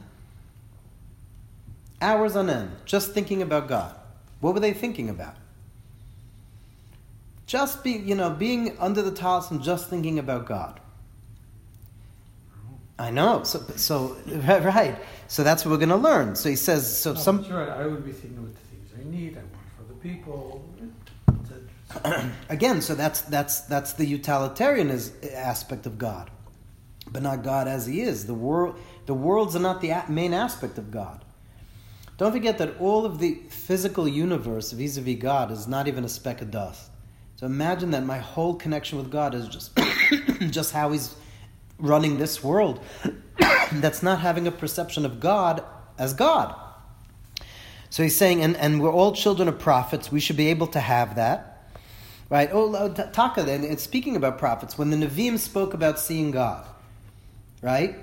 hours 2.03 2.35
on 2.35 2.49
end, 2.49 2.71
just 2.85 3.13
thinking 3.13 3.41
about 3.41 3.67
God. 3.67 3.95
What 4.41 4.53
were 4.53 4.59
they 4.59 4.73
thinking 4.73 5.09
about? 5.09 5.35
Just 7.47 7.83
be, 7.83 7.91
you 7.91 8.15
know, 8.15 8.29
being 8.29 8.77
under 8.77 9.01
the 9.01 9.11
talis 9.11 9.49
and 9.51 9.63
just 9.63 9.89
thinking 9.89 10.19
about 10.19 10.45
God. 10.45 10.79
I 12.99 13.09
know. 13.09 13.43
So, 13.43 13.59
so 13.75 14.17
right. 14.27 14.97
So 15.27 15.43
that's 15.43 15.65
what 15.65 15.71
we're 15.71 15.77
going 15.77 15.89
to 15.89 15.95
learn. 15.95 16.35
So 16.35 16.49
he 16.49 16.55
says. 16.55 16.95
So 16.95 17.13
no, 17.13 17.19
some. 17.19 17.43
Right. 17.43 17.69
I 17.69 17.87
would 17.87 18.05
be 18.05 18.11
thinking 18.11 18.37
about 18.37 18.53
the 18.53 18.59
things 18.59 18.89
I 18.99 19.09
need. 19.09 19.37
I 19.37 19.41
want 19.41 19.53
for 19.77 19.93
the 19.93 19.99
people. 19.99 20.63
Again, 22.49 22.81
so 22.81 22.95
that's 22.95 23.21
that's 23.21 23.61
that's 23.61 23.93
the 23.93 24.05
utilitarian 24.05 24.89
aspect 25.33 25.85
of 25.85 25.97
God, 25.97 26.29
but 27.11 27.23
not 27.23 27.43
God 27.43 27.67
as 27.67 27.85
He 27.85 28.01
is. 28.01 28.25
The 28.25 28.33
world, 28.33 28.75
the 29.05 29.13
worlds 29.13 29.55
are 29.55 29.59
not 29.59 29.81
the 29.81 29.93
main 30.09 30.33
aspect 30.33 30.77
of 30.77 30.91
God. 30.91 31.23
Don't 32.17 32.31
forget 32.31 32.57
that 32.59 32.79
all 32.79 33.05
of 33.05 33.19
the 33.19 33.35
physical 33.49 34.07
universe 34.07 34.71
vis 34.71 34.97
a 34.97 35.01
vis 35.01 35.19
God 35.19 35.51
is 35.51 35.67
not 35.67 35.87
even 35.87 36.03
a 36.03 36.09
speck 36.09 36.41
of 36.41 36.51
dust. 36.51 36.89
So 37.35 37.45
imagine 37.45 37.91
that 37.91 38.05
my 38.05 38.19
whole 38.19 38.55
connection 38.55 38.97
with 38.97 39.11
God 39.11 39.33
is 39.33 39.47
just, 39.47 39.77
just 40.51 40.71
how 40.71 40.91
He's 40.91 41.15
running 41.79 42.17
this 42.17 42.43
world. 42.43 42.79
That's 43.73 44.03
not 44.03 44.19
having 44.19 44.47
a 44.47 44.51
perception 44.51 45.05
of 45.05 45.19
God 45.19 45.63
as 45.97 46.13
God. 46.13 46.55
So 47.89 48.01
he's 48.01 48.15
saying, 48.15 48.41
and, 48.41 48.57
and 48.57 48.81
we're 48.81 48.91
all 48.91 49.13
children 49.13 49.47
of 49.47 49.59
prophets, 49.59 50.11
we 50.11 50.19
should 50.19 50.37
be 50.37 50.47
able 50.47 50.65
to 50.67 50.79
have 50.79 51.15
that. 51.15 51.52
Right? 52.33 52.49
Oh, 52.51 52.91
Taka, 52.91 53.41
and 53.41 53.79
speaking 53.79 54.15
about 54.15 54.39
prophets, 54.39 54.75
when 54.75 54.89
the 54.89 54.97
Nevi'im 54.97 55.37
spoke 55.37 55.75
about 55.75 55.99
seeing 55.99 56.31
God, 56.31 56.65
right? 57.61 57.95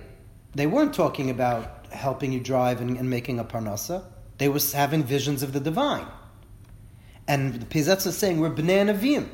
They 0.55 0.69
weren't 0.69 0.95
talking 0.95 1.31
about 1.31 1.87
helping 1.91 2.31
you 2.31 2.39
drive 2.39 2.81
and, 2.81 2.97
and 2.97 3.11
making 3.11 3.41
a 3.41 3.45
parnasa. 3.45 4.05
They 4.39 4.49
were 4.49 4.61
having 4.73 5.03
visions 5.03 5.43
of 5.43 5.53
the 5.53 5.59
divine. 5.59 6.07
And 7.27 7.55
the 7.55 7.67
Pizetz 7.67 8.07
is 8.07 8.17
saying, 8.17 8.39
we're 8.39 8.51
b'nei 8.51 8.95
Nevi'im. 8.95 9.27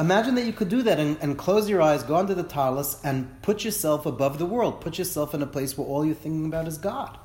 Imagine 0.00 0.34
that 0.34 0.46
you 0.46 0.52
could 0.52 0.68
do 0.68 0.82
that 0.82 0.98
and, 0.98 1.16
and, 1.20 1.38
close 1.38 1.70
your 1.70 1.80
eyes, 1.80 2.02
go 2.02 2.16
under 2.16 2.34
the 2.34 2.42
talis, 2.42 3.00
and 3.04 3.40
put 3.42 3.64
yourself 3.64 4.04
above 4.04 4.40
the 4.40 4.46
world. 4.46 4.80
Put 4.80 4.98
yourself 4.98 5.32
in 5.32 5.42
a 5.42 5.46
place 5.46 5.78
where 5.78 5.86
all 5.86 6.04
you're 6.04 6.16
thinking 6.16 6.46
about 6.46 6.66
is 6.66 6.76
God. 6.76 7.16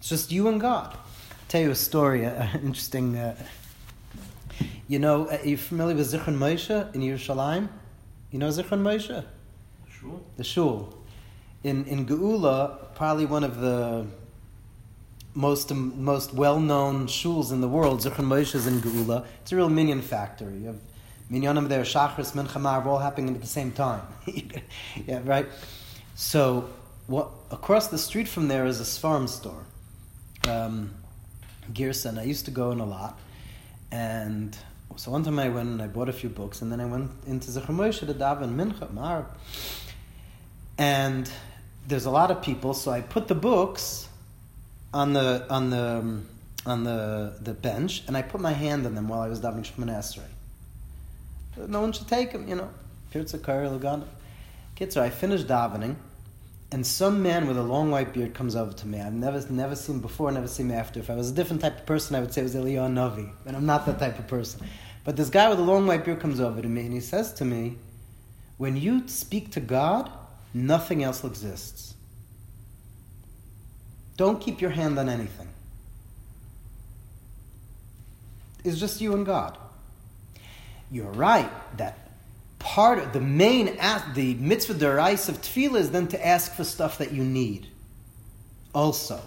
It's 0.00 0.08
just 0.08 0.32
you 0.32 0.48
and 0.48 0.60
God. 0.60 0.94
I'll 0.94 1.38
tell 1.46 1.60
you 1.60 1.70
a 1.70 1.76
story, 1.76 2.24
an 2.24 2.60
interesting. 2.64 3.16
Uh, 3.16 3.36
you 4.88 4.98
know, 4.98 5.26
uh, 5.26 5.38
are 5.42 5.46
you 5.46 5.56
familiar 5.56 5.96
with 5.96 6.12
Zichron 6.12 6.36
Moshe 6.36 6.94
in 6.94 7.00
Yerushalayim? 7.00 7.68
You 8.30 8.38
know 8.38 8.48
Zichron 8.48 8.82
Moshe? 8.82 9.08
The 9.08 9.90
shul. 9.90 10.22
The 10.36 10.44
shul 10.44 11.04
in, 11.64 11.86
in 11.86 12.06
Geula, 12.06 12.94
probably 12.94 13.24
one 13.24 13.42
of 13.42 13.58
the 13.58 14.06
most 15.36 15.72
most 15.74 16.32
well 16.32 16.60
known 16.60 17.08
shuls 17.08 17.50
in 17.50 17.60
the 17.60 17.66
world, 17.68 18.00
Zichron 18.00 18.26
Moshe 18.26 18.54
is 18.54 18.66
in 18.66 18.80
Geula. 18.80 19.24
It's 19.40 19.50
a 19.50 19.56
real 19.56 19.70
minyan 19.70 20.02
factory. 20.02 20.58
You 20.58 20.66
have 20.66 20.80
minyanim 21.32 21.68
there, 21.68 21.82
Shachris, 21.82 22.32
Mincha 22.32 22.86
all 22.86 22.98
happening 22.98 23.34
at 23.34 23.40
the 23.40 23.46
same 23.46 23.72
time. 23.72 24.02
yeah, 25.06 25.20
right. 25.24 25.46
So, 26.14 26.68
what 27.06 27.30
across 27.50 27.88
the 27.88 27.98
street 27.98 28.28
from 28.28 28.46
there 28.48 28.66
is 28.66 28.80
a 28.80 28.84
Sfarim 28.84 29.28
store, 29.28 29.64
um, 30.46 30.94
Gerson. 31.72 32.18
I 32.18 32.24
used 32.24 32.44
to 32.44 32.50
go 32.50 32.70
in 32.70 32.78
a 32.78 32.86
lot, 32.86 33.18
and 33.90 34.56
so 34.96 35.10
one 35.10 35.24
time 35.24 35.38
I 35.38 35.48
went 35.48 35.68
and 35.68 35.82
I 35.82 35.86
bought 35.86 36.08
a 36.08 36.12
few 36.12 36.28
books, 36.28 36.62
and 36.62 36.70
then 36.70 36.80
I 36.80 36.86
went 36.86 37.10
into 37.26 37.50
Zichron 37.50 37.76
Moshe 37.76 38.00
to 38.00 38.06
daven 38.06 38.54
Mincha 38.54 38.92
Mar, 38.92 39.26
and 40.78 41.30
there's 41.86 42.06
a 42.06 42.10
lot 42.10 42.30
of 42.30 42.42
people, 42.42 42.74
so 42.74 42.90
I 42.90 43.00
put 43.00 43.28
the 43.28 43.34
books 43.34 44.08
on 44.92 45.12
the 45.12 45.46
on 45.50 45.70
the 45.70 46.20
on 46.66 46.84
the 46.84 47.36
the 47.40 47.54
bench, 47.54 48.04
and 48.06 48.16
I 48.16 48.22
put 48.22 48.40
my 48.40 48.52
hand 48.52 48.86
on 48.86 48.94
them 48.94 49.08
while 49.08 49.20
I 49.20 49.28
was 49.28 49.40
davening 49.40 49.64
Shemona 49.70 49.98
Esrei. 49.98 50.22
No 51.68 51.80
one 51.80 51.92
should 51.92 52.08
take 52.08 52.32
them, 52.32 52.48
you 52.48 52.56
know. 52.56 52.70
Pirza. 53.12 53.38
Kids, 54.74 54.96
I 54.96 55.10
finished 55.10 55.46
davening, 55.46 55.94
and 56.74 56.84
some 56.84 57.22
man 57.22 57.46
with 57.46 57.56
a 57.56 57.62
long 57.62 57.92
white 57.92 58.12
beard 58.12 58.34
comes 58.34 58.56
over 58.56 58.72
to 58.72 58.88
me. 58.88 59.00
I've 59.00 59.12
never 59.12 59.40
never 59.48 59.76
seen 59.76 60.00
before, 60.00 60.32
never 60.32 60.48
seen 60.48 60.72
after. 60.72 60.98
If 60.98 61.08
I 61.08 61.14
was 61.14 61.30
a 61.30 61.32
different 61.32 61.62
type 61.62 61.78
of 61.78 61.86
person, 61.86 62.16
I 62.16 62.20
would 62.20 62.34
say 62.34 62.40
it 62.40 62.50
was 62.50 62.56
Eliyahu 62.56 62.92
Navi, 62.92 63.30
but 63.44 63.54
I'm 63.54 63.64
not 63.64 63.86
that 63.86 64.00
type 64.00 64.18
of 64.18 64.26
person. 64.26 64.66
But 65.04 65.16
this 65.16 65.30
guy 65.30 65.48
with 65.48 65.60
a 65.60 65.62
long 65.62 65.86
white 65.86 66.04
beard 66.04 66.18
comes 66.18 66.40
over 66.40 66.60
to 66.60 66.66
me, 66.66 66.80
and 66.80 66.92
he 66.92 66.98
says 66.98 67.32
to 67.34 67.44
me, 67.44 67.78
"When 68.56 68.76
you 68.76 69.06
speak 69.06 69.52
to 69.52 69.60
God, 69.60 70.10
nothing 70.52 71.04
else 71.04 71.22
exists. 71.22 71.94
Don't 74.16 74.40
keep 74.40 74.60
your 74.60 74.70
hand 74.70 74.98
on 74.98 75.08
anything. 75.08 75.50
It's 78.64 78.80
just 78.80 79.00
you 79.00 79.14
and 79.14 79.24
God." 79.24 79.56
You're 80.90 81.12
right 81.12 81.52
that 81.76 82.03
part 82.64 82.98
of 82.98 83.12
the 83.12 83.20
main 83.20 83.76
act, 83.78 84.14
the 84.14 84.34
mitzvah 84.36 84.72
derais 84.74 85.28
of 85.28 85.42
tefillah 85.42 85.80
is 85.80 85.90
then 85.90 86.08
to 86.08 86.26
ask 86.26 86.54
for 86.54 86.64
stuff 86.64 86.96
that 86.96 87.12
you 87.12 87.22
need. 87.22 87.68
Also, 88.74 89.20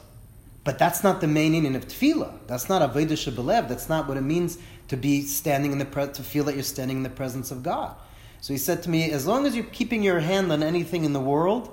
but 0.63 0.79
that's 0.79 1.03
not 1.03 1.21
the 1.21 1.27
main 1.27 1.51
meaning 1.51 1.75
of 1.75 1.87
tefillah. 1.87 2.33
That's 2.47 2.67
not 2.67 2.81
avodah 2.81 3.11
shebelev. 3.11 3.69
That's 3.69 3.87
not 3.87 4.07
what 4.07 4.17
it 4.17 4.21
means 4.21 4.57
to 4.87 4.97
be 4.97 5.21
standing 5.21 5.71
in 5.71 5.77
the 5.77 5.85
pre- 5.85 6.07
to 6.07 6.23
feel 6.23 6.45
that 6.45 6.55
you're 6.55 6.63
standing 6.63 6.97
in 6.97 7.03
the 7.03 7.11
presence 7.11 7.51
of 7.51 7.61
God. 7.61 7.95
So 8.41 8.53
he 8.53 8.57
said 8.57 8.81
to 8.83 8.89
me, 8.89 9.11
as 9.11 9.27
long 9.27 9.45
as 9.45 9.55
you're 9.55 9.65
keeping 9.65 10.01
your 10.01 10.19
hand 10.19 10.51
on 10.51 10.63
anything 10.63 11.05
in 11.05 11.13
the 11.13 11.19
world, 11.19 11.69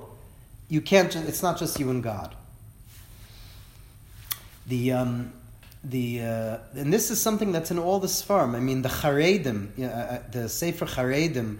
you 0.68 0.83
can't. 0.83 1.11
Just, 1.11 1.26
it's 1.26 1.42
not 1.42 1.59
just 1.59 1.80
you 1.80 1.88
and 1.88 2.02
God. 2.02 2.35
The 4.66 4.92
um, 4.92 5.33
the 5.85 6.23
uh, 6.23 6.59
and 6.75 6.93
this 6.93 7.11
is 7.11 7.21
something 7.21 7.53
that's 7.53 7.71
in 7.71 7.79
all 7.79 8.00
the 8.00 8.07
Sfarim. 8.07 8.55
I 8.55 8.61
mean, 8.61 8.83
the 8.83 8.88
Charedim, 8.88 9.79
uh, 9.79 9.85
uh, 9.85 10.23
the 10.31 10.49
Sefer 10.49 10.87
Charedim, 10.87 11.59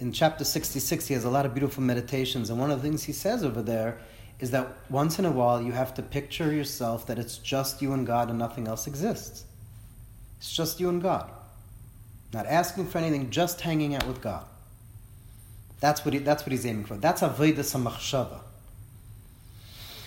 in 0.00 0.12
chapter 0.12 0.44
sixty-six, 0.44 1.06
he 1.06 1.14
has 1.14 1.24
a 1.24 1.30
lot 1.30 1.46
of 1.46 1.54
beautiful 1.54 1.82
meditations, 1.82 2.50
and 2.50 2.58
one 2.58 2.70
of 2.70 2.82
the 2.82 2.88
things 2.88 3.04
he 3.04 3.12
says 3.12 3.44
over 3.44 3.62
there 3.62 3.98
is 4.40 4.50
that 4.50 4.68
once 4.90 5.18
in 5.18 5.24
a 5.24 5.30
while 5.30 5.62
you 5.62 5.72
have 5.72 5.94
to 5.94 6.02
picture 6.02 6.52
yourself 6.52 7.06
that 7.06 7.18
it's 7.18 7.38
just 7.38 7.80
you 7.80 7.92
and 7.92 8.06
God 8.06 8.28
and 8.28 8.38
nothing 8.38 8.68
else 8.68 8.86
exists. 8.86 9.44
It's 10.38 10.54
just 10.54 10.78
you 10.80 10.90
and 10.90 11.00
God, 11.02 11.30
not 12.32 12.44
asking 12.46 12.88
for 12.88 12.98
anything, 12.98 13.30
just 13.30 13.62
hanging 13.62 13.94
out 13.94 14.06
with 14.06 14.20
God. 14.20 14.44
That's 15.80 16.04
what 16.04 16.14
he, 16.14 16.20
that's 16.20 16.42
what 16.42 16.52
he's 16.52 16.66
aiming 16.66 16.84
for. 16.84 16.96
That's 16.96 17.22
avodas 17.22 17.74
hamachshava. 17.74 18.40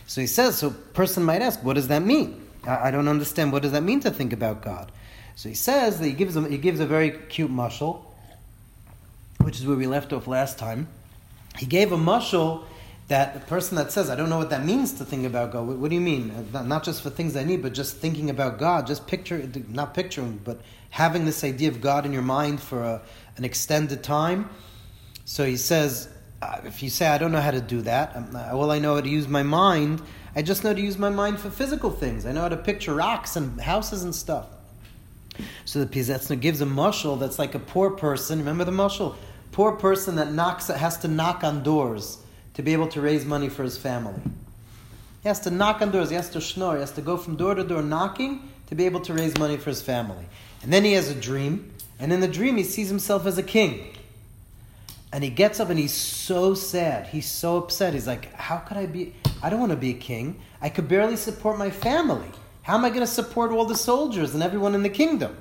So 0.06 0.22
he 0.22 0.28
says. 0.28 0.58
So, 0.58 0.72
person 0.72 1.24
might 1.24 1.42
ask, 1.42 1.64
what 1.64 1.76
does 1.76 1.88
that 1.90 2.02
mean? 2.04 2.48
I, 2.66 2.88
I 2.88 2.92
don't 2.92 3.08
understand. 3.08 3.52
What 3.52 3.64
does 3.64 3.72
that 3.72 3.84
mean 3.84 4.00
to 4.02 4.12
think 4.12 4.34
about 4.34 4.62
God? 4.62 4.92
So 5.36 5.50
he 5.50 5.56
says 5.56 6.00
that 6.00 6.06
he 6.06 6.14
gives 6.14 6.36
a, 6.36 6.48
he 6.48 6.58
gives 6.58 6.80
a 6.80 6.86
very 6.86 7.12
cute 7.12 7.52
mushal, 7.52 8.02
which 9.42 9.60
is 9.60 9.66
where 9.66 9.78
we 9.78 9.88
left 9.88 10.12
off 10.12 10.28
last 10.28 10.58
time. 10.58 10.88
He 11.58 11.66
gave 11.66 11.92
a 11.92 11.98
mushal 11.98 12.66
that 13.08 13.34
the 13.34 13.40
person 13.40 13.76
that 13.76 13.92
says, 13.92 14.10
I 14.10 14.16
don't 14.16 14.30
know 14.30 14.38
what 14.38 14.52
that 14.52 14.64
means 14.64 14.94
to 14.94 15.06
think 15.06 15.26
about 15.26 15.52
God. 15.52 15.68
What, 15.68 15.78
what 15.78 15.90
do 15.90 15.96
you 15.96 16.02
mean? 16.02 16.32
Uh, 16.54 16.62
not 16.62 16.84
just 16.84 17.02
for 17.02 17.10
things 17.10 17.36
I 17.36 17.44
need, 17.44 17.62
but 17.62 17.74
just 17.74 17.98
thinking 17.98 18.30
about 18.30 18.60
God. 18.60 18.86
Just 18.86 19.08
picture, 19.08 19.50
not 19.68 19.96
picturing, 19.96 20.40
but 20.44 20.62
having 20.92 21.26
this 21.26 21.44
idea 21.44 21.70
of 21.70 21.82
God 21.82 22.06
in 22.06 22.14
your 22.14 22.22
mind 22.22 22.62
for 22.62 22.84
a, 22.84 23.02
an 23.38 23.46
extended 23.46 24.04
time. 24.04 24.50
So 25.26 25.44
he 25.46 25.58
says, 25.58 26.10
uh, 26.42 26.62
if 26.66 26.84
you 26.84 26.90
say, 26.90 27.08
I 27.08 27.18
don't 27.18 27.32
know 27.32 27.42
how 27.42 27.52
to 27.52 27.62
do 27.62 27.82
that, 27.82 28.16
uh, 28.16 28.56
all 28.56 28.72
I 28.72 28.80
know 28.80 28.96
how 28.96 29.02
to 29.02 29.10
use 29.10 29.28
my 29.28 29.44
mind, 29.44 30.02
I 30.40 30.42
just 30.42 30.64
know 30.64 30.74
to 30.74 30.80
use 30.80 30.98
my 30.98 31.10
mind 31.10 31.38
for 31.38 31.50
physical 31.50 31.92
things. 31.92 32.26
I 32.26 32.32
know 32.32 32.40
how 32.40 32.48
to 32.48 32.56
picture 32.56 32.94
rocks 32.94 33.36
and 33.36 33.60
houses 33.60 34.04
and 34.04 34.16
stuff. 34.16 34.48
So 35.66 35.84
the 35.84 35.86
Pizetzner 35.86 36.40
gives 36.40 36.62
a 36.62 36.66
mushal 36.66 37.20
that's 37.20 37.38
like 37.38 37.56
a 37.56 37.60
poor 37.60 37.92
person. 37.92 38.40
Remember 38.40 38.64
the 38.64 38.72
mushal? 38.72 39.18
Poor 39.52 39.74
person 39.74 40.16
that 40.16 40.32
knocks, 40.32 40.68
has 40.68 40.98
to 41.00 41.10
knock 41.10 41.44
on 41.44 41.62
doors 41.62 42.20
to 42.54 42.62
be 42.62 42.72
able 42.72 42.88
to 42.88 43.02
raise 43.02 43.26
money 43.26 43.50
for 43.50 43.64
his 43.64 43.78
family. 43.78 44.22
He 45.24 45.28
has 45.28 45.42
to 45.42 45.52
knock 45.52 45.82
on 45.82 45.92
doors. 45.92 46.10
He 46.10 46.16
has 46.16 46.30
to 46.30 46.40
schnorr. 46.40 46.76
He 46.76 46.80
has 46.80 46.94
to 46.94 47.02
go 47.02 47.18
from 47.18 47.36
door 47.36 47.54
to 47.56 47.66
door 47.66 47.82
knocking 47.82 48.50
to 48.68 48.76
be 48.76 48.86
able 48.86 49.02
to 49.02 49.14
raise 49.14 49.38
money 49.38 49.58
for 49.58 49.72
his 49.72 49.82
family. 49.82 50.26
And 50.64 50.72
then 50.72 50.86
he 50.86 50.94
has 50.94 51.10
a 51.10 51.16
dream. 51.16 51.74
And 52.00 52.14
in 52.14 52.22
the 52.22 52.30
dream, 52.30 52.56
he 52.56 52.64
sees 52.64 52.88
himself 52.88 53.26
as 53.26 53.38
a 53.38 53.44
king. 53.44 53.94
And 55.12 55.24
he 55.24 55.30
gets 55.30 55.60
up 55.60 55.70
and 55.70 55.80
he's 55.80 55.94
so 55.94 56.54
sad. 56.54 57.08
He's 57.08 57.30
so 57.30 57.58
upset. 57.58 57.94
He's 57.94 58.08
like, 58.08 58.34
How 58.34 58.58
could 58.58 58.78
I 58.78 58.86
be? 58.86 59.16
I 59.42 59.50
don't 59.50 59.60
want 59.60 59.72
to 59.72 59.78
be 59.78 59.92
a 59.92 59.98
king. 59.98 60.40
I 60.62 60.70
could 60.70 60.88
barely 60.88 61.16
support 61.16 61.58
my 61.58 61.70
family. 61.70 62.30
How 62.62 62.76
am 62.76 62.86
I 62.86 62.90
going 62.90 63.02
to 63.02 63.08
support 63.08 63.52
all 63.52 63.66
the 63.66 63.76
soldiers 63.76 64.34
and 64.34 64.44
everyone 64.44 64.76
in 64.76 64.84
the 64.84 64.90
kingdom? 64.90 65.36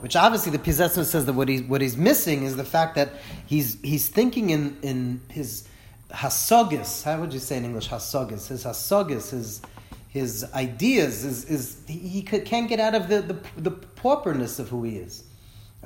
Which 0.00 0.14
obviously 0.14 0.52
the 0.52 0.58
Pizetzner 0.58 1.04
says 1.04 1.26
that 1.26 1.32
what, 1.32 1.48
he, 1.48 1.62
what 1.62 1.80
he's 1.80 1.96
missing 1.96 2.44
is 2.44 2.56
the 2.56 2.64
fact 2.64 2.94
that 2.96 3.10
he's, 3.46 3.80
he's 3.80 4.08
thinking 4.08 4.50
in, 4.50 4.76
in 4.82 5.20
his 5.28 5.66
hasogis. 6.10 7.02
How 7.02 7.20
would 7.20 7.32
you 7.32 7.40
say 7.40 7.56
in 7.56 7.64
English 7.64 7.88
hasogis? 7.88 8.48
His 8.48 8.64
hasogis, 8.64 9.30
his, 9.30 9.62
his 10.08 10.44
ideas, 10.54 11.24
is, 11.24 11.44
is 11.46 11.78
he 11.88 12.22
can't 12.22 12.68
get 12.68 12.78
out 12.78 12.94
of 12.94 13.08
the, 13.08 13.22
the, 13.22 13.60
the 13.60 13.70
pauperness 13.70 14.58
of 14.58 14.68
who 14.68 14.84
he 14.84 14.98
is. 14.98 15.24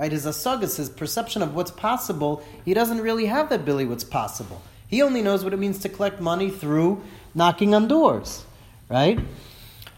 Right? 0.00 0.10
His 0.10 0.24
asagas, 0.24 0.78
his 0.78 0.88
perception 0.88 1.42
of 1.42 1.54
what's 1.54 1.70
possible, 1.70 2.42
he 2.64 2.72
doesn't 2.72 3.02
really 3.02 3.26
have 3.26 3.50
that 3.50 3.66
Billy 3.66 3.84
what's 3.84 4.02
possible. 4.02 4.62
He 4.88 5.02
only 5.02 5.20
knows 5.20 5.44
what 5.44 5.52
it 5.52 5.58
means 5.58 5.78
to 5.80 5.90
collect 5.90 6.22
money 6.22 6.48
through 6.48 7.02
knocking 7.34 7.74
on 7.74 7.86
doors. 7.86 8.46
Right? 8.88 9.20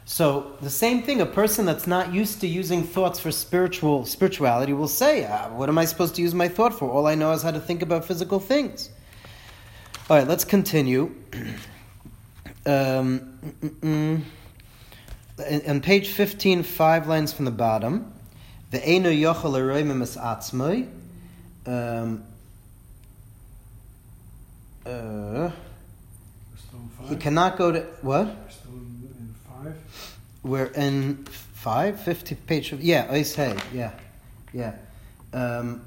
So 0.04 0.56
the 0.60 0.70
same 0.70 1.04
thing, 1.04 1.20
a 1.20 1.26
person 1.26 1.66
that's 1.66 1.86
not 1.86 2.12
used 2.12 2.40
to 2.40 2.48
using 2.48 2.82
thoughts 2.82 3.20
for 3.20 3.30
spiritual 3.30 4.04
spirituality 4.04 4.72
will 4.72 4.88
say, 4.88 5.24
ah, 5.24 5.48
"What 5.54 5.68
am 5.68 5.78
I 5.78 5.84
supposed 5.84 6.16
to 6.16 6.22
use 6.22 6.34
my 6.34 6.48
thought 6.48 6.74
for? 6.74 6.90
All 6.90 7.06
I 7.06 7.14
know 7.14 7.30
is 7.30 7.42
how 7.42 7.52
to 7.52 7.60
think 7.60 7.80
about 7.80 8.04
physical 8.04 8.40
things." 8.40 8.90
All 10.10 10.16
right, 10.16 10.26
let's 10.26 10.44
continue. 10.44 11.14
Um, 12.64 13.40
on 15.66 15.80
page 15.80 16.10
15, 16.10 16.62
five 16.62 17.08
lines 17.08 17.32
from 17.32 17.44
the 17.44 17.50
bottom. 17.50 18.12
The 18.72 18.78
Eino 18.78 19.12
Yochel 19.12 19.52
Eroimim 19.52 20.00
Es. 20.00 20.16
Um, 21.66 22.24
uh, 24.86 25.50
he 27.02 27.16
cannot 27.16 27.58
go 27.58 27.70
to 27.70 27.80
what? 28.00 28.28
We're 28.28 28.50
still 28.50 28.72
in, 28.72 29.34
five. 29.46 29.76
We're 30.42 30.72
in 30.74 31.24
five, 31.26 32.00
50 32.00 32.34
page 32.34 32.72
of 32.72 32.82
yeah, 32.82 33.08
I 33.10 33.22
say 33.22 33.54
yeah, 33.74 33.92
yeah. 34.54 34.76
Um, 35.34 35.86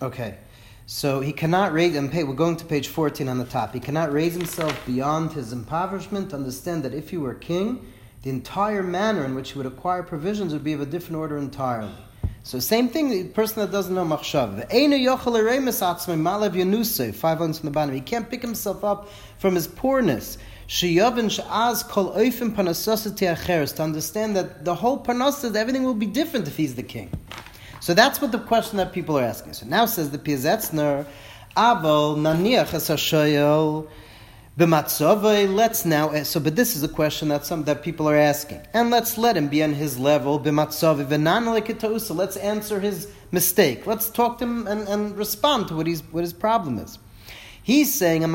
okay, 0.00 0.38
so 0.86 1.20
he 1.20 1.32
cannot 1.32 1.72
raise. 1.72 1.96
And 1.96 2.12
pay. 2.12 2.22
we're 2.22 2.34
going 2.34 2.58
to 2.58 2.64
page 2.64 2.86
fourteen 2.86 3.28
on 3.28 3.38
the 3.38 3.44
top. 3.44 3.74
He 3.74 3.80
cannot 3.80 4.12
raise 4.12 4.34
himself 4.34 4.86
beyond 4.86 5.32
his 5.32 5.52
impoverishment. 5.52 6.32
Understand 6.32 6.84
that 6.84 6.94
if 6.94 7.10
he 7.10 7.16
were 7.16 7.34
king, 7.34 7.84
the 8.26 8.32
entire 8.32 8.82
manner 8.82 9.24
in 9.24 9.36
which 9.36 9.52
he 9.52 9.58
would 9.58 9.68
acquire 9.68 10.02
provisions 10.02 10.52
would 10.52 10.64
be 10.64 10.72
of 10.72 10.80
a 10.80 10.84
different 10.84 11.16
order 11.16 11.38
entirely. 11.38 11.94
So 12.42 12.58
same 12.58 12.88
thing, 12.88 13.08
the 13.08 13.22
person 13.28 13.60
that 13.60 13.70
doesn't 13.70 13.94
know 13.94 14.04
machshav. 14.04 14.68
Five 17.14 17.40
lines 17.40 17.58
from 17.60 17.66
the 17.66 17.70
bottom. 17.70 17.94
He 17.94 18.00
can't 18.00 18.28
pick 18.28 18.42
himself 18.42 18.82
up 18.82 19.08
from 19.38 19.54
his 19.54 19.68
poorness. 19.68 20.38
To 20.66 20.88
understand 23.80 24.36
that 24.36 24.64
the 24.64 24.74
whole 24.74 24.98
parnassus, 24.98 25.54
everything 25.54 25.84
will 25.84 25.94
be 25.94 26.06
different 26.06 26.48
if 26.48 26.56
he's 26.56 26.74
the 26.74 26.82
king. 26.82 27.12
So 27.78 27.94
that's 27.94 28.20
what 28.20 28.32
the 28.32 28.40
question 28.40 28.78
that 28.78 28.92
people 28.92 29.16
are 29.16 29.22
asking. 29.22 29.52
So 29.52 29.66
now 29.66 29.86
says 29.86 30.10
the 30.10 30.18
Piazetzner, 30.18 31.06
Aval 31.56 32.16
naniach 32.16 32.74
es 32.74 32.88
B'matzovay, 34.58 35.54
let's 35.54 35.84
now, 35.84 36.22
so, 36.22 36.40
but 36.40 36.56
this 36.56 36.76
is 36.76 36.82
a 36.82 36.88
question 36.88 37.28
that 37.28 37.44
some, 37.44 37.64
that 37.64 37.82
people 37.82 38.08
are 38.08 38.16
asking. 38.16 38.62
And 38.72 38.88
let's 38.88 39.18
let 39.18 39.36
him 39.36 39.48
be 39.48 39.62
on 39.62 39.74
his 39.74 39.98
level, 39.98 40.40
b'matzovay, 40.40 41.04
v'nan 41.04 42.00
so 42.00 42.14
let's 42.14 42.38
answer 42.38 42.80
his 42.80 43.06
mistake. 43.30 43.86
Let's 43.86 44.08
talk 44.08 44.38
to 44.38 44.44
him 44.44 44.66
and, 44.66 44.88
and 44.88 45.14
respond 45.14 45.68
to 45.68 45.76
what, 45.76 45.86
he's, 45.86 46.02
what 46.04 46.22
his 46.22 46.32
problem 46.32 46.78
is. 46.78 46.98
He's 47.62 47.94
saying, 47.94 48.22
you 48.22 48.28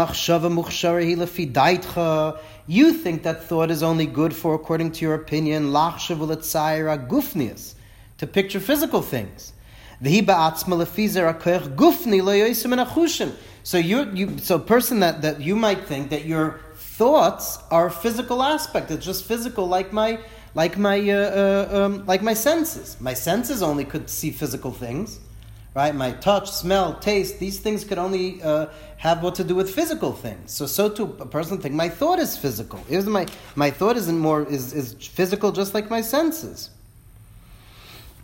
think 2.93 3.23
that 3.23 3.43
thought 3.43 3.71
is 3.71 3.81
only 3.81 4.05
good 4.05 4.35
for, 4.35 4.53
according 4.53 4.91
to 4.91 5.03
your 5.03 5.15
opinion, 5.15 5.73
to 5.73 5.97
picture 8.31 8.59
physical 8.59 9.01
things. 9.01 9.53
So 13.63 13.77
you, 13.77 14.11
you 14.13 14.37
so 14.39 14.57
person 14.57 14.99
that, 15.01 15.21
that 15.21 15.39
you 15.41 15.55
might 15.55 15.85
think 15.85 16.09
that 16.09 16.25
your 16.25 16.59
thoughts 16.75 17.59
are 17.69 17.87
a 17.87 17.91
physical 17.91 18.41
aspect. 18.43 18.91
It's 18.91 19.05
just 19.05 19.25
physical, 19.25 19.67
like 19.67 19.93
my 19.93 20.19
like 20.53 20.77
my 20.77 20.99
uh, 21.09 21.15
uh, 21.15 21.85
um, 21.85 22.05
like 22.05 22.21
my 22.21 22.33
senses. 22.33 22.99
My 22.99 23.13
senses 23.13 23.61
only 23.61 23.85
could 23.85 24.09
see 24.09 24.31
physical 24.31 24.71
things, 24.71 25.19
right? 25.75 25.95
My 25.95 26.11
touch, 26.11 26.51
smell, 26.51 26.95
taste. 26.95 27.39
These 27.39 27.59
things 27.59 27.83
could 27.83 27.97
only 27.97 28.41
uh, 28.43 28.67
have 28.97 29.23
what 29.23 29.35
to 29.35 29.43
do 29.43 29.55
with 29.55 29.73
physical 29.73 30.11
things. 30.11 30.51
So 30.51 30.65
so 30.65 30.89
to 30.89 31.03
a 31.19 31.25
person 31.25 31.59
think 31.59 31.75
my 31.75 31.89
thought 31.89 32.19
is 32.19 32.37
physical. 32.37 32.79
Is 32.89 33.05
my 33.05 33.27
my 33.55 33.69
thought 33.71 33.95
isn't 33.95 34.19
more 34.19 34.43
is 34.47 34.73
is 34.73 34.93
physical 34.93 35.51
just 35.51 35.73
like 35.73 35.89
my 35.89 36.01
senses. 36.01 36.69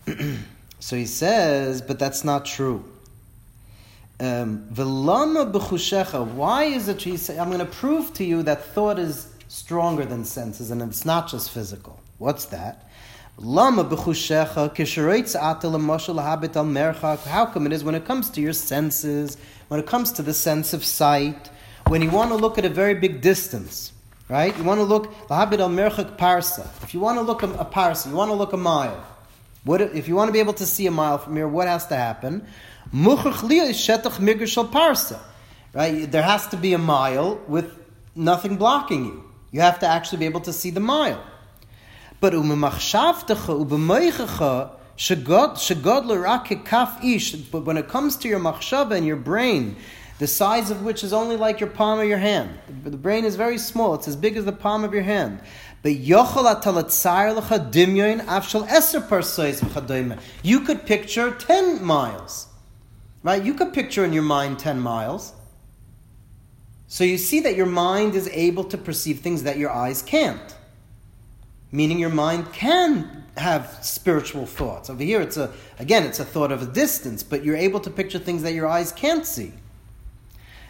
So 0.80 0.96
he 0.96 1.06
says, 1.06 1.82
but 1.82 1.98
that's 2.00 2.24
not 2.24 2.46
true. 2.46 2.84
Um, 4.20 4.68
Velama 4.74 5.52
b'chushecha. 5.52 6.26
Why 6.26 6.64
is 6.64 6.88
it? 6.88 7.02
He 7.04 7.14
I'm 7.38 7.50
going 7.50 7.60
to 7.60 7.66
prove 7.66 8.14
to 8.16 8.24
you 8.24 8.42
that 8.44 8.66
thought 8.66 8.98
is 8.98 9.32
stronger 9.48 10.06
than 10.06 10.26
senses, 10.26 10.72
and 10.72 10.82
it's 10.82 11.06
not 11.06 11.30
just 11.30 11.52
physical. 11.52 12.00
What's 12.18 12.46
that? 12.46 12.90
Lama 13.38 13.86
b'chushecha 13.86 14.74
l'moshel 15.64 16.24
habit 16.24 16.56
al 16.56 16.66
merchak. 16.66 17.24
How 17.26 17.46
come 17.46 17.68
it 17.68 17.74
is 17.74 17.84
when 17.84 17.94
it 17.94 18.06
comes 18.06 18.32
to 18.32 18.42
your 18.42 18.54
senses, 18.54 19.38
when 19.68 19.80
it 19.80 19.86
comes 19.86 20.12
to 20.14 20.24
the 20.24 20.34
sense 20.34 20.74
of 20.74 20.84
sight, 20.84 21.52
when 21.86 22.02
you 22.02 22.10
want 22.10 22.32
to 22.32 22.36
look 22.36 22.58
at 22.58 22.66
a 22.66 22.70
very 22.70 22.96
big 22.96 23.22
distance, 23.22 23.92
right? 24.30 24.58
You 24.58 24.64
want 24.64 24.80
to 24.80 24.84
look 24.84 25.14
habit 25.30 25.60
al 25.60 25.70
merchak 25.70 26.18
parsa. 26.18 26.66
If 26.82 26.96
you 26.96 27.00
want 27.00 27.20
to 27.20 27.22
look 27.22 27.44
a, 27.44 27.50
a 27.54 27.66
parsa, 27.66 28.10
you 28.10 28.16
want 28.16 28.30
to 28.30 28.36
look 28.36 28.54
a 28.54 28.58
mile. 28.58 29.06
What 29.64 29.82
if 29.82 30.08
you 30.08 30.16
want 30.16 30.30
to 30.30 30.34
be 30.34 30.40
able 30.40 30.54
to 30.54 30.66
see 30.66 30.88
a 30.88 30.92
mile 30.92 31.20
from 31.20 31.36
here? 31.36 31.48
What 31.48 31.68
has 31.68 31.86
to 31.88 31.96
happen? 31.96 32.48
Right? 35.74 36.12
There 36.12 36.24
has 36.24 36.48
to 36.48 36.58
be 36.58 36.74
a 36.74 36.78
mile 36.78 37.40
with 37.48 37.78
nothing 38.16 38.58
blocking 38.58 39.06
you. 39.06 39.24
You 39.52 39.62
have 39.62 39.80
to 39.80 39.88
actually 39.88 40.20
be 40.20 40.26
able 40.26 40.42
to 40.42 40.54
see 40.54 40.72
the 40.72 40.80
mile. 40.80 41.24
But 42.20 42.32
but 42.32 42.46
when 47.66 47.78
it 47.78 47.88
comes 47.88 48.18
to 48.18 48.28
your 48.28 48.40
machshava 48.40 48.92
and 48.92 49.06
your 49.06 49.16
brain, 49.18 49.76
the 50.20 50.28
size 50.28 50.72
of 50.72 50.84
which 50.84 51.04
is 51.04 51.14
only 51.14 51.38
like 51.38 51.60
your 51.60 51.70
palm 51.70 52.00
of 52.00 52.08
your 52.08 52.18
hand. 52.18 52.58
The 52.84 52.98
brain 52.98 53.24
is 53.24 53.36
very 53.36 53.60
small, 53.60 53.94
it's 53.94 54.08
as 54.08 54.16
big 54.16 54.36
as 54.36 54.46
the 54.46 54.52
palm 54.52 54.84
of 54.84 54.94
your 54.94 55.04
hand. 55.04 55.42
You 60.44 60.62
could 60.62 60.86
picture 60.86 61.32
10 61.32 61.86
miles. 61.86 62.48
Right? 63.28 63.44
You 63.44 63.56
could 63.56 63.74
picture 63.74 64.06
in 64.06 64.14
your 64.14 64.24
mind 64.24 64.58
10 64.58 64.80
miles. 64.80 65.34
So 66.88 67.04
you 67.04 67.18
see 67.18 67.42
that 67.42 67.58
your 67.58 67.66
mind 67.66 68.16
is 68.16 68.30
able 68.30 68.64
to 68.64 68.78
perceive 68.78 69.20
things 69.20 69.44
that 69.44 69.58
your 69.58 69.70
eyes 69.70 70.02
can't. 70.02 70.56
Meaning 71.70 72.00
your 72.00 72.10
mind 72.10 72.54
can 72.54 73.26
have 73.36 73.80
spiritual 73.82 74.46
thoughts. 74.46 74.90
Over 74.90 75.04
here, 75.04 75.20
it's 75.20 75.36
a, 75.36 75.52
again, 75.78 76.04
it's 76.04 76.22
a 76.22 76.24
thought 76.24 76.54
of 76.54 76.62
a 76.62 76.68
distance, 76.68 77.22
but 77.22 77.44
you're 77.44 77.58
able 77.58 77.82
to 77.82 77.90
picture 77.90 78.18
things 78.18 78.44
that 78.44 78.54
your 78.54 78.66
eyes 78.66 78.94
can't 78.94 79.26
see. 79.26 79.52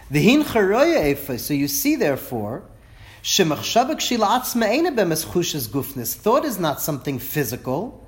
The 0.09 0.19
hin 0.19 0.43
So 1.37 1.53
you 1.53 1.67
see, 1.67 1.95
therefore, 1.95 2.63
thought 6.15 6.43
is 6.43 6.57
not 6.57 6.81
something 6.81 7.19
physical 7.19 8.03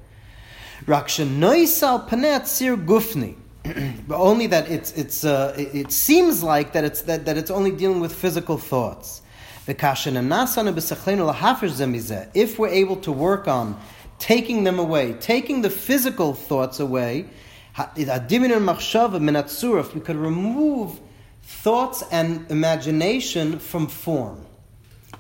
but 4.08 4.18
only 4.18 4.48
that 4.48 4.70
it's, 4.72 4.92
it's, 4.94 5.24
uh, 5.26 5.54
it, 5.58 5.76
it, 5.76 5.92
seems 5.92 6.42
like 6.42 6.74
that 6.74 6.84
it's, 6.84 7.02
that, 7.04 7.26
that 7.26 7.38
it's 7.38 7.52
only 7.52 7.72
dealing 7.72 8.00
with 8.00 8.14
physical 8.14 8.58
thoughts. 8.58 9.22
If 9.68 9.84
we're 12.60 12.68
able 12.70 12.96
to 12.96 13.12
work 13.12 13.48
on 13.48 13.80
taking 14.18 14.64
them 14.64 14.80
away, 14.80 15.14
taking 15.14 15.62
the 15.62 15.70
physical 15.70 16.34
thoughts 16.34 16.80
away, 16.80 17.26
if 17.78 17.96
we 19.96 20.02
could 20.02 20.16
remove 20.16 21.00
thoughts 21.42 22.04
and 22.12 22.50
imagination 22.50 23.60
from 23.60 23.88
form. 23.88 24.46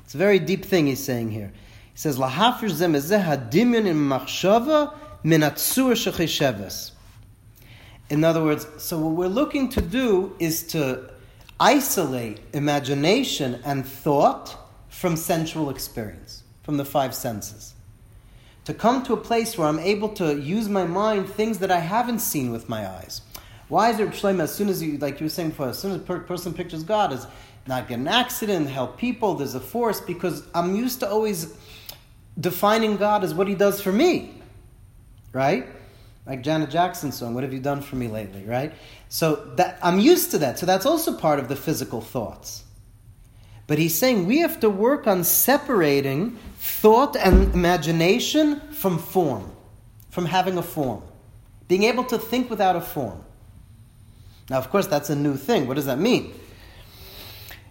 It's 0.03 0.15
a 0.15 0.17
very 0.17 0.39
deep 0.39 0.65
thing 0.65 0.88
he's 0.88 1.03
saying 1.03 1.31
here. 1.31 1.51
He 1.93 2.00
says, 2.00 2.17
"Lahafir 2.17 2.69
zemezeh 2.72 3.24
hadimyon 3.24 3.86
in 8.10 8.20
machshava 8.20 8.22
minatsur 8.22 8.22
shechisheves." 8.22 8.22
In 8.22 8.24
other 8.24 8.44
words, 8.44 8.68
so 8.78 9.00
what 9.00 9.12
we're 9.12 9.28
looking 9.28 9.70
to 9.70 9.82
do 9.82 10.36
is 10.39 10.63
to 10.63 11.10
isolate 11.60 12.39
imagination 12.54 13.60
and 13.66 13.86
thought 13.86 14.58
from 14.89 15.15
sensual 15.15 15.69
experience, 15.69 16.43
from 16.63 16.78
the 16.78 16.86
five 16.86 17.13
senses. 17.13 17.74
To 18.65 18.74
come 18.74 19.04
to 19.04 19.13
a 19.13 19.17
place 19.17 19.58
where 19.58 19.67
I'm 19.67 19.80
able 19.80 20.10
to 20.10 20.38
use 20.38 20.69
my 20.69 20.86
mind 20.86 21.28
things 21.30 21.60
that 21.60 21.72
I 21.72 21.80
haven't 21.80 22.19
seen 22.19 22.52
with 22.52 22.69
my 22.69 22.88
eyes. 22.88 23.22
Why 23.67 23.91
is 23.91 24.00
it 24.00 24.10
Shlomo, 24.10 24.41
as 24.41 24.54
soon 24.54 24.69
as 24.69 24.82
you, 24.82 24.98
like 24.98 25.19
you 25.19 25.26
were 25.26 25.30
saying 25.30 25.50
before, 25.50 25.69
as 25.69 25.80
soon 25.80 25.91
as 25.91 25.98
a 25.98 26.02
per- 26.02 26.19
person 26.19 26.54
pictures 26.54 26.84
God, 26.84 27.13
is 27.13 27.26
not 27.67 27.88
get 27.88 28.00
an 28.00 28.08
accident, 28.08 28.69
help 28.69 28.98
people, 28.98 29.36
there's 29.36 29.56
a 29.56 29.60
force, 29.60 30.02
because 30.02 30.43
I'm 30.56 30.76
used 30.76 31.00
to 31.02 31.10
always 31.10 31.54
defining 32.39 32.98
God 32.98 33.24
as 33.24 33.34
what 33.34 33.48
He 33.48 33.56
does 33.56 33.82
for 33.82 33.91
me, 33.91 34.41
right? 35.34 35.67
Like 36.30 36.44
Janet 36.44 36.70
Jackson's 36.70 37.18
song, 37.18 37.34
What 37.34 37.44
Have 37.44 37.52
You 37.52 37.60
Done 37.60 37.82
For 37.82 37.96
Me 37.96 38.08
Lately, 38.08 38.44
right? 38.46 38.72
So 39.10 39.36
that 39.56 39.80
I'm 39.82 40.00
used 40.00 40.30
to 40.32 40.38
that. 40.38 40.60
So 40.60 40.68
that's 40.68 40.86
also 40.86 41.18
part 41.18 41.39
of 41.39 41.50
the 41.50 41.56
physical 41.56 42.02
thoughts. 42.02 42.63
But 43.65 43.80
he's 43.80 43.98
saying 43.98 44.28
we 44.28 44.38
have 44.38 44.60
to 44.60 44.70
work 44.70 45.08
on 45.08 45.24
separating 45.24 46.38
thought 46.60 47.15
and 47.15 47.52
imagination 47.56 48.62
from 48.70 49.00
form, 49.00 49.52
from 50.12 50.26
having 50.28 50.60
a 50.60 50.62
form, 50.62 51.02
being 51.68 51.84
able 51.84 52.04
to 52.06 52.20
think 52.20 52.52
without 52.52 52.76
a 52.76 52.82
form. 52.82 53.24
Now, 54.52 54.60
of 54.60 54.70
course, 54.70 54.86
that's 54.86 55.10
a 55.10 55.15
new 55.15 55.36
thing. 55.36 55.68
What 55.68 55.76
does 55.76 55.86
that 55.88 56.00
mean? 56.00 56.34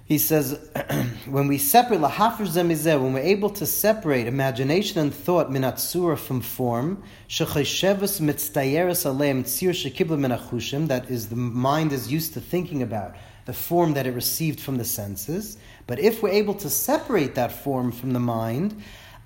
He 0.08 0.16
says, 0.16 0.58
when 1.26 1.48
we 1.48 1.58
separate 1.58 2.00
lahafir 2.00 2.48
zemizeh, 2.48 2.98
when 2.98 3.12
we're 3.12 3.20
able 3.20 3.50
to 3.50 3.66
separate 3.66 4.26
imagination 4.26 4.98
and 5.00 5.14
thought 5.14 5.50
minatsura 5.50 6.16
from 6.16 6.40
form, 6.40 7.02
shechayshevus 7.28 8.18
mitztayeres 8.18 9.04
aleim 9.04 9.44
tzir 9.44 9.70
shekibla 9.70 10.16
minachushim, 10.16 10.88
that 10.88 11.10
is, 11.10 11.28
the 11.28 11.36
mind 11.36 11.92
is 11.92 12.10
used 12.10 12.32
to 12.32 12.40
thinking 12.40 12.82
about 12.82 13.16
the 13.44 13.52
form 13.52 13.92
that 13.92 14.06
it 14.06 14.12
received 14.12 14.60
from 14.60 14.78
the 14.78 14.84
senses. 14.84 15.58
But 15.86 15.98
if 15.98 16.22
we're 16.22 16.30
able 16.30 16.54
to 16.54 16.70
separate 16.70 17.34
that 17.34 17.52
form 17.52 17.92
from 17.92 18.14
the 18.14 18.20
mind, 18.20 18.82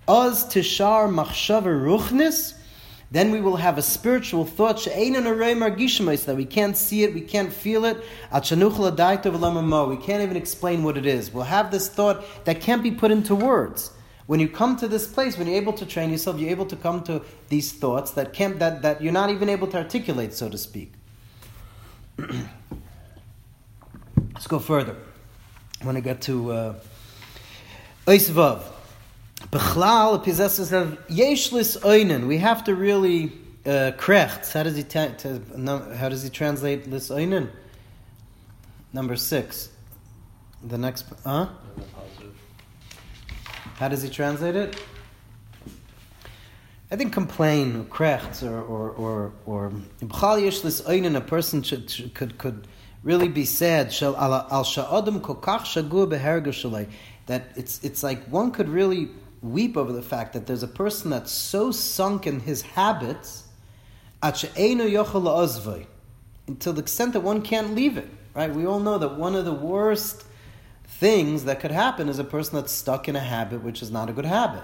az 0.09 0.45
tishar 0.47 1.09
machshava 1.09 1.67
ruchnis, 1.67 2.55
then 3.13 3.31
we 3.31 3.41
will 3.43 3.57
have 3.57 3.77
a 3.77 3.83
spiritual 3.83 4.47
thought 4.47 4.83
that 4.87 6.35
we 6.35 6.47
can't 6.47 6.77
see 6.79 7.05
it, 7.05 7.13
we 7.13 7.21
can't 7.21 7.53
feel 7.53 7.85
it. 7.85 8.03
We 8.33 8.41
can't 8.41 10.23
even 10.23 10.37
explain 10.37 10.83
what 10.83 10.97
it 10.97 11.05
is. 11.05 11.31
We'll 11.31 11.45
have 11.45 11.71
this 11.71 11.91
thought 11.91 12.25
that 12.47 12.63
can't 12.63 12.83
be 12.83 12.91
put 12.91 13.11
into 13.11 13.35
words. 13.35 13.91
When 14.27 14.41
you 14.41 14.49
come 14.49 14.79
to 14.79 14.89
this 14.89 15.07
place, 15.07 15.37
when 15.37 15.47
you're 15.47 15.59
able 15.59 15.75
to 15.75 15.85
train 15.85 16.09
yourself, 16.09 16.41
you're 16.41 16.49
able 16.49 16.65
to 16.65 16.77
come 16.77 17.03
to 17.03 17.21
these 17.51 17.71
thoughts 17.71 18.13
that 18.13 18.33
can't 18.33 18.59
that, 18.61 18.81
that 18.81 19.03
you're 19.03 19.13
not 19.13 19.29
even 19.29 19.51
able 19.51 19.67
to 19.69 19.77
articulate, 19.77 20.33
so 20.33 20.49
to 20.49 20.57
speak. 20.57 20.95
Let's 24.33 24.47
go 24.47 24.59
further. 24.59 24.97
I 25.83 25.85
want 25.85 25.97
to 25.97 26.03
get 26.03 26.23
to 26.23 26.53
uh, 26.53 26.75
Bechlal 29.51 30.23
possesses 30.23 30.73
of 30.73 30.99
yeshlis 31.09 31.79
oinen. 31.81 32.27
We 32.27 32.39
have 32.39 32.65
to 32.65 32.75
really 32.75 33.33
uh, 33.67 33.93
krecht. 33.97 34.53
How 34.53 34.63
does 34.63 34.77
he 34.77 34.83
ta- 34.83 35.13
no, 35.57 35.79
how 35.95 36.09
does 36.09 36.23
he 36.23 36.31
translate 36.31 36.89
lis 36.89 37.11
oinen? 37.11 37.51
Number 38.93 39.17
six. 39.17 39.69
The 40.65 40.79
next, 40.79 41.07
huh? 41.25 41.49
How 43.77 43.89
does 43.89 44.03
he 44.03 44.09
translate 44.09 44.55
it? 44.55 44.81
I 46.91 46.97
think 46.97 47.13
complain, 47.13 47.87
krecht, 47.87 48.49
or 48.49 48.61
or 48.61 48.91
or 48.91 49.33
or 49.47 49.73
b'chal 50.01 50.41
yeshlis 50.41 50.83
oinen. 50.83 51.17
A 51.17 51.21
person 51.21 51.63
should, 51.63 51.91
should, 51.91 52.15
could 52.15 52.39
could 52.39 52.67
really 53.03 53.29
be 53.29 53.45
sad. 53.45 53.93
Shal 53.93 54.17
al 54.17 54.65
sha'adam 54.65 55.21
kokach 55.21 55.65
shagur 55.65 56.07
beherga 56.07 56.89
That 57.27 57.51
it's 57.57 57.83
it's 57.83 58.03
like 58.03 58.23
one 58.27 58.51
could 58.53 58.69
really 58.69 59.11
weep 59.43 59.77
over 59.77 59.93
the 59.93 60.03
fact 60.03 60.33
that 60.33 60.47
there's 60.47 60.63
a 60.63 60.69
person 60.69 61.11
that's 61.11 61.33
so 61.33 61.73
sunk 61.73 62.27
in 62.27 62.41
his 62.41 62.63
habits 62.63 63.45
until 66.47 66.73
the 66.73 66.81
extent 66.81 67.13
that 67.13 67.21
one 67.21 67.43
can't 67.43 67.75
leave 67.75 67.97
it. 67.97 68.09
Right? 68.35 68.55
We 68.55 68.65
all 68.65 68.81
know 68.81 68.99
that 68.99 69.17
one 69.17 69.35
of 69.35 69.45
the 69.45 69.53
worst 69.53 70.25
things 70.87 71.45
that 71.45 71.61
could 71.61 71.73
happen 71.73 72.09
is 72.09 72.19
a 72.19 72.25
person 72.25 72.55
that's 72.55 72.73
stuck 72.73 73.09
in 73.09 73.17
a 73.17 73.21
habit 73.21 73.63
which 73.63 73.83
is 73.83 73.91
not 73.91 74.09
a 74.09 74.13
good 74.13 74.25
habit. 74.25 74.63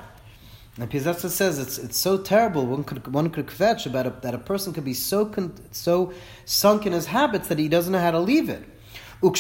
And 0.79 0.89
Piazza 0.89 1.29
says 1.29 1.59
it's, 1.59 1.77
it's 1.77 1.97
so 1.97 2.19
terrible. 2.19 2.65
One 2.65 2.85
could 2.85 3.13
one 3.13 3.31
could 3.31 3.47
kvetch 3.47 3.85
about 3.85 4.07
it, 4.07 4.23
that 4.23 4.33
a 4.33 4.39
person 4.39 4.73
could 4.73 4.85
be 4.85 4.95
so 4.95 5.33
so 5.73 6.13
sunk 6.45 6.87
in 6.87 6.93
his 6.93 7.07
habits 7.07 7.49
that 7.49 7.59
he 7.59 7.69
doesn't 7.69 7.93
know 7.93 7.99
how 7.99 8.13
to 8.13 8.21
leave 8.21 8.49
it. 8.49 8.63
And 9.21 9.33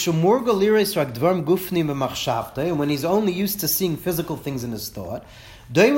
when 2.79 2.88
he's 2.88 3.05
only 3.05 3.33
used 3.33 3.61
to 3.61 3.69
seeing 3.69 3.97
physical 3.97 4.37
things 4.37 4.64
in 4.64 4.73
his 4.73 4.88
thought, 4.88 5.25
so 5.73 5.93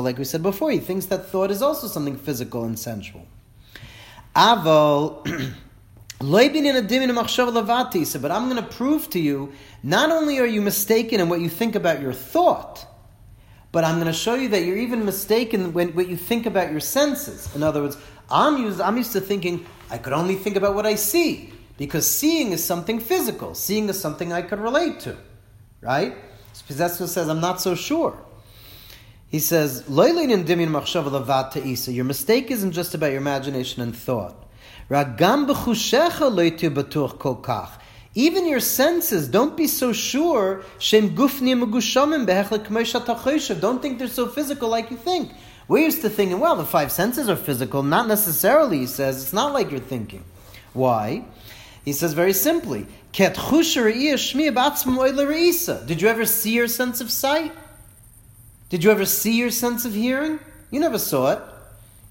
like 0.00 0.18
we 0.18 0.24
said 0.24 0.42
before, 0.42 0.70
he 0.70 0.78
thinks 0.78 1.06
that 1.06 1.26
thought 1.30 1.50
is 1.50 1.62
also 1.62 1.88
something 1.88 2.16
physical 2.16 2.64
and 2.64 2.78
sensual. 2.78 3.26
But 4.36 4.54
I'm 8.30 8.48
going 8.48 8.56
to 8.56 8.68
prove 8.70 9.10
to 9.10 9.18
you, 9.18 9.52
not 9.82 10.10
only 10.10 10.38
are 10.38 10.46
you 10.46 10.62
mistaken 10.62 11.20
in 11.20 11.28
what 11.28 11.40
you 11.40 11.48
think 11.48 11.74
about 11.74 12.00
your 12.00 12.12
thought, 12.12 12.86
But 13.76 13.84
I'm 13.84 13.96
going 13.96 14.06
to 14.06 14.12
show 14.14 14.36
you 14.36 14.48
that 14.48 14.64
you're 14.64 14.78
even 14.78 15.04
mistaken 15.04 15.74
when 15.74 15.90
what 15.90 16.08
you 16.08 16.16
think 16.16 16.46
about 16.46 16.70
your 16.70 16.80
senses. 16.80 17.54
In 17.54 17.62
other 17.62 17.82
words, 17.82 17.98
I'm 18.30 18.56
used, 18.56 18.80
I'm 18.80 18.96
used 18.96 19.12
to 19.12 19.20
thinking 19.20 19.66
I 19.90 19.98
could 19.98 20.12
only 20.12 20.34
think 20.34 20.56
about 20.56 20.74
what 20.74 20.86
I 20.86 20.96
see 20.96 21.52
because 21.78 22.10
seeing 22.10 22.52
is 22.52 22.64
something 22.64 23.00
physical. 23.00 23.54
Seeing 23.54 23.88
is 23.88 24.00
something 24.00 24.32
I 24.32 24.42
could 24.42 24.58
relate 24.58 25.00
to, 25.00 25.16
right? 25.80 26.16
Pizetzner 26.68 27.06
says 27.06 27.28
I'm 27.28 27.40
not 27.40 27.60
so 27.60 27.74
sure. 27.74 28.18
He 29.28 29.38
says, 29.38 29.84
Your 29.88 30.04
mistake 32.04 32.50
isn't 32.50 32.72
just 32.72 32.94
about 32.94 33.10
your 33.10 33.20
imagination 33.20 33.82
and 33.82 33.94
thought. 33.94 34.42
Even 38.14 38.46
your 38.46 38.60
senses, 38.60 39.28
don't 39.28 39.56
be 39.56 39.66
so 39.66 39.92
sure. 39.92 40.62
Don't 43.60 43.82
think 43.82 43.98
they're 43.98 44.08
so 44.08 44.26
physical 44.26 44.68
like 44.68 44.90
you 44.90 44.96
think. 44.96 45.32
We're 45.68 45.84
used 45.84 46.02
to 46.02 46.10
thinking, 46.10 46.38
well, 46.38 46.56
the 46.56 46.64
five 46.64 46.92
senses 46.92 47.28
are 47.28 47.36
physical. 47.36 47.82
Not 47.82 48.06
necessarily, 48.06 48.78
he 48.78 48.86
says. 48.86 49.22
It's 49.22 49.32
not 49.32 49.52
like 49.52 49.70
you're 49.70 49.80
thinking. 49.80 50.24
Why? 50.72 51.24
He 51.84 51.92
says 51.92 52.12
very 52.12 52.32
simply, 52.32 52.86
Did 53.12 53.36
you 56.02 56.08
ever 56.08 56.26
see 56.26 56.52
your 56.52 56.68
sense 56.68 57.00
of 57.00 57.10
sight? 57.10 57.52
Did 58.68 58.82
you 58.84 58.90
ever 58.90 59.06
see 59.06 59.36
your 59.38 59.50
sense 59.50 59.84
of 59.84 59.94
hearing? 59.94 60.40
You 60.70 60.80
never 60.80 60.98
saw 60.98 61.32
it. 61.32 61.38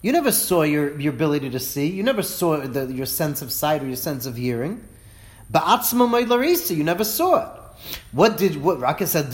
You 0.01 0.11
never 0.11 0.31
saw 0.31 0.61
your, 0.63 0.99
your 0.99 1.13
ability 1.13 1.49
to 1.49 1.59
see. 1.59 1.87
You 1.87 2.03
never 2.03 2.21
saw 2.23 2.57
the, 2.57 2.85
your 2.93 3.05
sense 3.05 3.41
of 3.41 3.51
sight 3.51 3.83
or 3.83 3.87
your 3.87 3.95
sense 3.95 4.25
of 4.25 4.35
hearing. 4.37 4.83
You 5.49 6.83
never 6.83 7.03
saw 7.03 7.41
it. 7.41 7.47
What 8.11 8.37
did 8.37 8.61
what 8.61 8.79
Raka 8.79 9.07
said? 9.07 9.31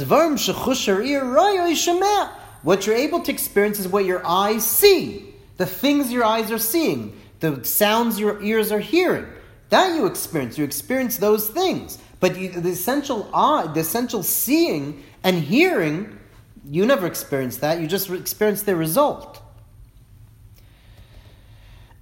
What 2.63 2.86
you're 2.86 2.95
able 2.95 3.21
to 3.21 3.32
experience 3.32 3.80
is 3.80 3.88
what 3.88 4.06
your 4.06 4.26
eyes 4.26 4.65
see, 4.65 5.34
the 5.58 5.65
things 5.65 6.12
your 6.12 6.24
eyes 6.24 6.52
are 6.52 6.60
seeing, 6.60 7.19
the 7.39 7.63
sounds 7.63 8.19
your 8.19 8.41
ears 8.43 8.71
are 8.71 8.80
hearing. 8.80 9.26
That 9.69 9.95
you 9.95 10.06
experience. 10.06 10.58
You 10.58 10.65
experience 10.65 11.17
those 11.17 11.50
things. 11.50 11.97
But 12.19 12.38
you, 12.38 12.50
the 12.50 12.69
essential 12.69 13.30
eye, 13.34 13.67
the 13.74 13.80
essential 13.80 14.21
seeing 14.21 15.04
and 15.24 15.38
hearing, 15.38 16.19
you 16.65 16.86
never 16.86 17.08
experience 17.08 17.58
that. 17.58 17.80
You 17.80 17.88
just 17.88 18.10
experience 18.10 18.63
the 18.63 18.76
result. 18.76 19.41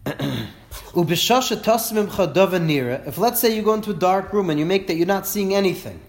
If 3.05 3.17
let's 3.17 3.39
say 3.39 3.55
you 3.55 3.61
go 3.61 3.73
into 3.75 3.91
a 3.91 3.93
dark 3.93 4.33
room 4.33 4.49
and 4.49 4.59
you 4.59 4.65
make 4.65 4.87
that 4.87 4.95
you're 4.95 5.05
not 5.05 5.27
seeing 5.27 5.53
anything, 5.53 5.99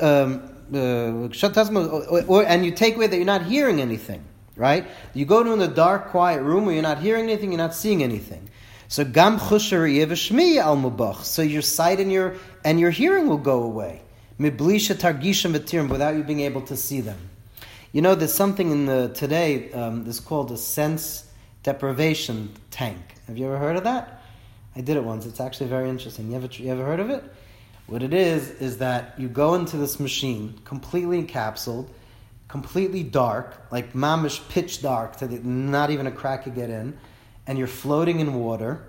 um, 0.00 0.57
uh, 0.74 2.42
and 2.46 2.64
you 2.64 2.72
take 2.72 2.96
away 2.96 3.06
that 3.06 3.16
you're 3.16 3.24
not 3.24 3.44
hearing 3.44 3.80
anything, 3.80 4.24
right? 4.56 4.86
You 5.14 5.24
go 5.24 5.42
to 5.42 5.52
in 5.52 5.60
a 5.60 5.68
dark, 5.68 6.08
quiet 6.08 6.42
room 6.42 6.66
where 6.66 6.74
you're 6.74 6.82
not 6.82 6.98
hearing 6.98 7.24
anything, 7.24 7.52
you're 7.52 7.58
not 7.58 7.74
seeing 7.74 8.02
anything. 8.02 8.48
So 8.88 9.04
gam 9.04 9.38
al 10.58 11.14
So 11.22 11.42
your 11.42 11.62
sight 11.62 12.00
and 12.00 12.10
your 12.10 12.36
and 12.64 12.80
your 12.80 12.90
hearing 12.90 13.28
will 13.28 13.38
go 13.38 13.62
away. 13.62 14.02
without 15.88 16.16
you 16.16 16.22
being 16.22 16.40
able 16.40 16.62
to 16.62 16.76
see 16.76 17.00
them. 17.00 17.18
You 17.92 18.02
know, 18.02 18.14
there's 18.14 18.34
something 18.34 18.70
in 18.70 18.86
the 18.86 19.08
today. 19.14 19.72
Um, 19.72 20.04
that's 20.04 20.20
called 20.20 20.50
a 20.52 20.56
sense 20.56 21.28
deprivation 21.62 22.50
tank. 22.70 22.98
Have 23.26 23.36
you 23.36 23.46
ever 23.46 23.58
heard 23.58 23.76
of 23.76 23.84
that? 23.84 24.22
I 24.74 24.80
did 24.80 24.96
it 24.96 25.04
once. 25.04 25.26
It's 25.26 25.40
actually 25.40 25.68
very 25.68 25.88
interesting. 25.90 26.30
You 26.30 26.36
ever 26.36 26.46
you 26.46 26.70
ever 26.70 26.84
heard 26.84 27.00
of 27.00 27.10
it? 27.10 27.24
What 27.88 28.02
it 28.02 28.14
is 28.14 28.50
is 28.50 28.78
that 28.78 29.14
you 29.18 29.28
go 29.28 29.54
into 29.54 29.76
this 29.76 29.98
machine 29.98 30.60
completely 30.64 31.22
encapsulated, 31.22 31.88
completely 32.46 33.02
dark, 33.02 33.60
like 33.70 33.94
mamish 33.94 34.46
pitch 34.48 34.80
dark, 34.80 35.16
the, 35.16 35.26
not 35.40 35.90
even 35.90 36.06
a 36.06 36.12
crack 36.12 36.44
could 36.44 36.54
get 36.54 36.70
in 36.70 36.96
and 37.48 37.58
you're 37.58 37.66
floating 37.66 38.20
in 38.20 38.34
water, 38.34 38.84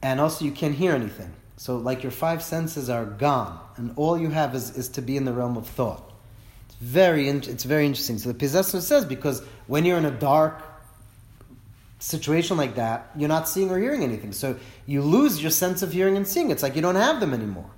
and 0.00 0.20
also 0.20 0.44
you 0.44 0.52
can't 0.52 0.76
hear 0.76 0.92
anything. 0.92 1.32
So, 1.56 1.76
like 1.76 2.02
your 2.04 2.12
five 2.12 2.42
senses 2.42 2.88
are 2.88 3.04
gone, 3.04 3.58
and 3.76 3.92
all 3.96 4.16
you 4.16 4.30
have 4.30 4.54
is, 4.54 4.76
is 4.76 4.88
to 4.90 5.02
be 5.02 5.16
in 5.16 5.24
the 5.24 5.32
realm 5.32 5.56
of 5.56 5.66
thought. 5.66 6.12
It's 6.66 6.76
very, 6.76 7.28
it's 7.28 7.64
very 7.64 7.84
interesting. 7.84 8.18
So, 8.18 8.28
the 8.28 8.38
possessor 8.38 8.80
says 8.80 9.04
because 9.04 9.42
when 9.66 9.84
you're 9.84 9.98
in 9.98 10.04
a 10.04 10.10
dark 10.12 10.62
situation 11.98 12.56
like 12.56 12.76
that, 12.76 13.10
you're 13.16 13.28
not 13.28 13.48
seeing 13.48 13.70
or 13.70 13.78
hearing 13.78 14.04
anything. 14.04 14.32
So, 14.32 14.56
you 14.86 15.02
lose 15.02 15.42
your 15.42 15.50
sense 15.50 15.82
of 15.82 15.92
hearing 15.92 16.16
and 16.16 16.26
seeing. 16.26 16.50
It's 16.52 16.62
like 16.62 16.76
you 16.76 16.82
don't 16.82 16.94
have 16.94 17.18
them 17.18 17.34
anymore. 17.34 17.70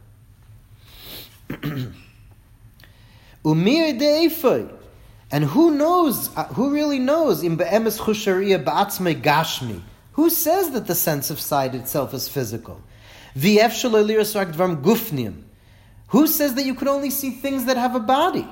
And 5.32 5.44
who 5.44 5.70
knows, 5.72 6.36
uh, 6.36 6.44
who 6.44 6.70
really 6.70 6.98
knows, 6.98 7.42
in 7.42 7.56
be'emes 7.56 8.00
chushariya 8.00 8.64
ba'atzme 8.64 9.20
gashmi? 9.20 9.80
Who 10.12 10.30
says 10.30 10.70
that 10.70 10.86
the 10.86 10.94
sense 10.94 11.30
of 11.30 11.40
sight 11.40 11.74
itself 11.74 12.14
is 12.14 12.28
physical? 12.28 12.80
V'ef 13.36 13.72
dvarm 14.52 14.82
gufnim. 14.82 15.42
Who 16.08 16.26
says 16.26 16.54
that 16.54 16.64
you 16.64 16.74
could 16.74 16.88
only 16.88 17.10
see 17.10 17.30
things 17.30 17.64
that 17.66 17.76
have 17.76 17.94
a 17.94 18.00
body? 18.00 18.48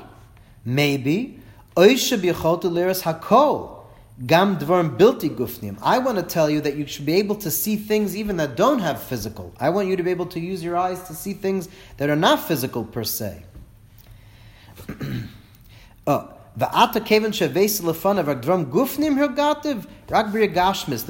Maybe. 0.64 1.40
Oisha 1.76 2.18
liris 2.18 3.02
hakol. 3.02 3.83
Gam 4.26 4.56
dvarm 4.58 4.96
bilti 4.96 5.28
gufnim. 5.28 5.76
I 5.82 5.98
want 5.98 6.18
to 6.18 6.22
tell 6.22 6.48
you 6.48 6.60
that 6.60 6.76
you 6.76 6.86
should 6.86 7.04
be 7.04 7.14
able 7.14 7.34
to 7.36 7.50
see 7.50 7.74
things 7.74 8.16
even 8.16 8.36
that 8.36 8.54
don't 8.54 8.78
have 8.78 9.02
physical. 9.02 9.52
I 9.58 9.70
want 9.70 9.88
you 9.88 9.96
to 9.96 10.04
be 10.04 10.12
able 10.12 10.26
to 10.26 10.38
use 10.38 10.62
your 10.62 10.76
eyes 10.76 11.02
to 11.08 11.14
see 11.14 11.32
things 11.32 11.68
that 11.96 12.08
are 12.08 12.16
not 12.16 12.46
physical 12.46 12.84
per 12.84 13.02
se. 13.02 13.42
oh. 16.06 16.30
The 16.56 16.68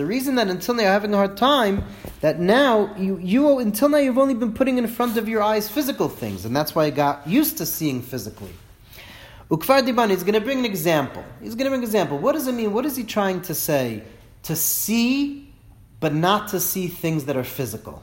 reason 0.07 0.35
that 0.37 0.49
until 0.49 0.75
now 0.75 0.83
you're 0.83 0.91
having 0.91 1.13
a 1.13 1.17
hard 1.19 1.37
time, 1.37 1.85
that 2.23 2.41
now 2.41 2.97
you, 2.97 3.19
you 3.19 3.59
until 3.59 3.91
now 3.91 3.99
you've 3.99 4.17
only 4.17 4.33
been 4.33 4.55
putting 4.55 4.79
in 4.79 4.87
front 4.87 5.19
of 5.19 5.29
your 5.29 5.43
eyes 5.43 5.69
physical 5.69 6.09
things, 6.09 6.47
and 6.47 6.57
that's 6.57 6.75
why 6.75 6.85
I 6.85 6.91
got 6.91 7.29
used 7.29 7.59
to 7.59 7.67
seeing 7.67 8.01
physically. 8.01 8.55
Ukvar 9.51 9.87
Diban 9.87 10.11
is 10.11 10.23
going 10.23 10.35
to 10.35 10.41
bring 10.41 10.61
an 10.61 10.65
example. 10.65 11.25
He's 11.41 11.55
going 11.55 11.65
to 11.65 11.71
bring 11.71 11.81
an 11.81 11.85
example. 11.85 12.19
What 12.19 12.33
does 12.33 12.47
it 12.47 12.53
mean? 12.53 12.73
What 12.73 12.87
is 12.87 12.97
he 12.97 13.05
trying 13.05 13.43
to 13.43 13.55
say? 13.55 14.03
To 14.45 14.57
see, 14.57 15.53
but 16.01 16.15
not 16.15 16.49
to 16.49 16.61
see 16.61 16.89
things 16.89 17.27
that 17.27 17.37
are 17.37 17.45
physical. 17.45 18.03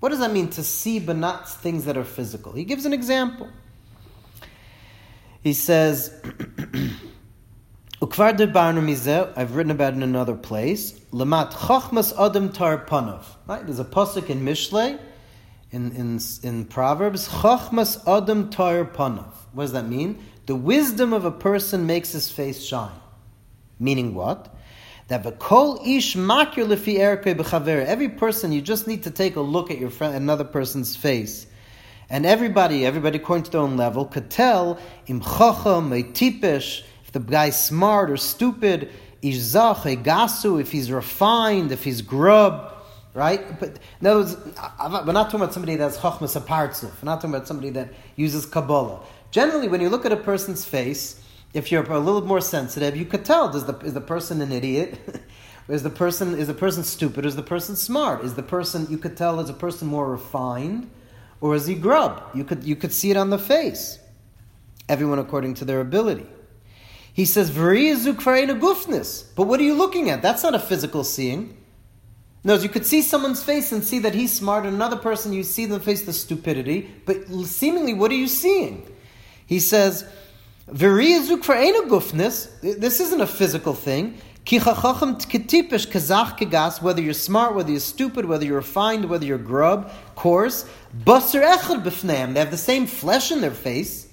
What 0.00 0.10
does 0.10 0.18
that 0.18 0.32
mean? 0.32 0.48
To 0.50 0.62
see, 0.62 0.98
but 0.98 1.16
not 1.16 1.48
things 1.48 1.86
that 1.86 1.96
are 1.96 2.04
physical. 2.04 2.52
He 2.52 2.64
gives 2.64 2.84
an 2.84 2.92
example. 2.92 3.48
He 5.42 5.54
says, 5.54 6.10
Ukvar 8.02 8.36
de 8.36 9.32
I've 9.36 9.56
written 9.56 9.70
about 9.70 9.94
it 9.94 9.96
in 9.96 10.02
another 10.02 10.34
place. 10.34 10.92
Lamat 11.12 11.52
Chachmas 11.52 12.12
Adam 12.18 12.52
Tar 12.52 12.84
Panav. 12.84 13.24
Right? 13.46 13.64
There's 13.64 13.78
a 13.78 13.84
pasuk 13.84 14.28
in 14.28 14.42
Mishle, 14.42 14.98
in, 15.70 15.92
in, 15.92 16.20
in 16.42 16.66
Proverbs, 16.66 17.28
Chachmas 17.28 17.96
Adam 18.06 18.50
Tar 18.50 18.84
Panav. 18.84 19.32
What 19.56 19.64
does 19.64 19.72
that 19.72 19.88
mean? 19.88 20.22
The 20.46 20.54
wisdom 20.54 21.12
of 21.12 21.24
a 21.24 21.32
person 21.32 21.86
makes 21.86 22.12
his 22.12 22.30
face 22.30 22.62
shine. 22.62 23.00
Meaning 23.80 24.14
what? 24.14 24.54
That 25.08 25.24
the 25.24 25.32
kol 25.32 25.80
ish 25.84 26.14
makir 26.14 26.66
lefi 26.66 27.86
Every 27.86 28.08
person, 28.10 28.52
you 28.52 28.62
just 28.62 28.86
need 28.86 29.02
to 29.02 29.10
take 29.10 29.34
a 29.34 29.40
look 29.40 29.70
at 29.70 29.78
your 29.78 29.90
friend, 29.90 30.14
another 30.14 30.44
person's 30.44 30.94
face 30.94 31.46
and 32.08 32.24
everybody, 32.24 32.86
everybody 32.86 33.18
according 33.18 33.44
to 33.44 33.50
their 33.50 33.60
own 33.60 33.76
level, 33.76 34.04
could 34.04 34.30
tell 34.30 34.78
im 35.06 35.20
chacham 35.20 35.90
tipesh 35.90 36.84
if 37.04 37.12
the 37.12 37.20
guy's 37.20 37.62
smart 37.62 38.10
or 38.10 38.16
stupid, 38.16 38.90
ishzach 39.22 40.04
gasu 40.04 40.60
if 40.60 40.70
he's 40.70 40.90
refined, 40.90 41.72
if 41.72 41.82
he's 41.82 42.02
grub, 42.02 42.72
right? 43.14 43.58
But 43.58 43.78
in 44.00 44.06
other 44.06 44.20
words, 44.20 44.36
we're 45.06 45.12
not 45.12 45.24
talking 45.24 45.40
about 45.40 45.52
somebody 45.52 45.76
that's 45.76 45.96
chachmas 45.98 46.40
apartzuf. 46.40 47.02
We're 47.02 47.06
not 47.06 47.16
talking 47.16 47.34
about 47.34 47.48
somebody 47.48 47.70
that 47.70 47.92
uses 48.14 48.46
kabbalah. 48.46 49.00
Generally, 49.30 49.68
when 49.68 49.80
you 49.80 49.88
look 49.88 50.06
at 50.06 50.12
a 50.12 50.16
person's 50.16 50.64
face, 50.64 51.22
if 51.52 51.70
you're 51.70 51.82
a 51.84 51.98
little 51.98 52.24
more 52.24 52.40
sensitive, 52.40 52.96
you 52.96 53.04
could 53.04 53.24
tell: 53.24 53.50
does 53.50 53.66
the 53.66 53.76
is 53.78 53.94
the 53.94 54.00
person 54.00 54.40
an 54.40 54.52
idiot? 54.52 54.98
is 55.68 55.82
the 55.82 55.90
person 55.90 56.34
is 56.38 56.46
the 56.46 56.54
person 56.54 56.84
stupid? 56.84 57.26
Is 57.26 57.36
the 57.36 57.42
person 57.42 57.76
smart? 57.76 58.24
Is 58.24 58.34
the 58.34 58.42
person 58.42 58.86
you 58.90 58.98
could 58.98 59.16
tell 59.16 59.40
is 59.40 59.50
a 59.50 59.54
person 59.54 59.88
more 59.88 60.10
refined? 60.10 60.90
or 61.40 61.54
is 61.54 61.66
he 61.66 61.74
grub? 61.74 62.22
You 62.34 62.44
could, 62.44 62.64
you 62.64 62.76
could 62.76 62.92
see 62.92 63.10
it 63.10 63.16
on 63.16 63.30
the 63.30 63.38
face. 63.38 63.98
Everyone 64.88 65.18
according 65.18 65.54
to 65.54 65.64
their 65.64 65.80
ability. 65.80 66.26
He 67.12 67.24
says, 67.24 67.50
gufnis. 67.50 69.24
But 69.34 69.44
what 69.44 69.60
are 69.60 69.64
you 69.64 69.74
looking 69.74 70.10
at? 70.10 70.22
That's 70.22 70.42
not 70.42 70.54
a 70.54 70.58
physical 70.58 71.02
seeing. 71.04 71.56
No, 72.44 72.54
you 72.54 72.68
could 72.68 72.86
see 72.86 73.02
someone's 73.02 73.42
face 73.42 73.72
and 73.72 73.82
see 73.82 73.98
that 74.00 74.14
he's 74.14 74.32
smart, 74.32 74.66
and 74.66 74.74
another 74.74 74.96
person 74.96 75.32
you 75.32 75.42
see 75.42 75.66
them 75.66 75.80
face 75.80 76.02
the 76.02 76.12
stupidity, 76.12 76.88
but 77.04 77.26
seemingly, 77.44 77.92
what 77.92 78.12
are 78.12 78.16
you 78.16 78.28
seeing? 78.28 78.88
He 79.46 79.60
says, 79.60 80.04
gufnis. 80.68 82.60
This 82.60 83.00
isn't 83.00 83.20
a 83.20 83.26
physical 83.26 83.74
thing. 83.74 84.18
Whether 84.48 87.02
you're 87.02 87.14
smart, 87.14 87.54
whether 87.54 87.70
you're 87.70 87.80
stupid, 87.80 88.24
whether 88.26 88.44
you're 88.44 88.56
refined, 88.56 89.04
whether 89.06 89.24
you're 89.24 89.38
grub, 89.38 89.90
coarse, 90.14 90.68
Basar 91.04 91.56
echad. 91.56 92.34
They 92.34 92.40
have 92.40 92.50
the 92.50 92.56
same 92.56 92.86
flesh 92.86 93.32
in 93.32 93.40
their 93.40 93.50
face. 93.50 94.08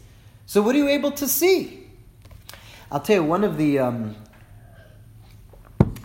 So 0.46 0.62
what 0.62 0.76
are 0.76 0.80
you 0.80 0.90
able 0.90 1.12
to 1.12 1.28
see? 1.28 1.88
I'll 2.92 3.00
tell 3.00 3.18
you 3.18 3.24
one 3.24 3.44
of 3.44 3.58
the. 3.58 3.80
Um, 3.80 4.16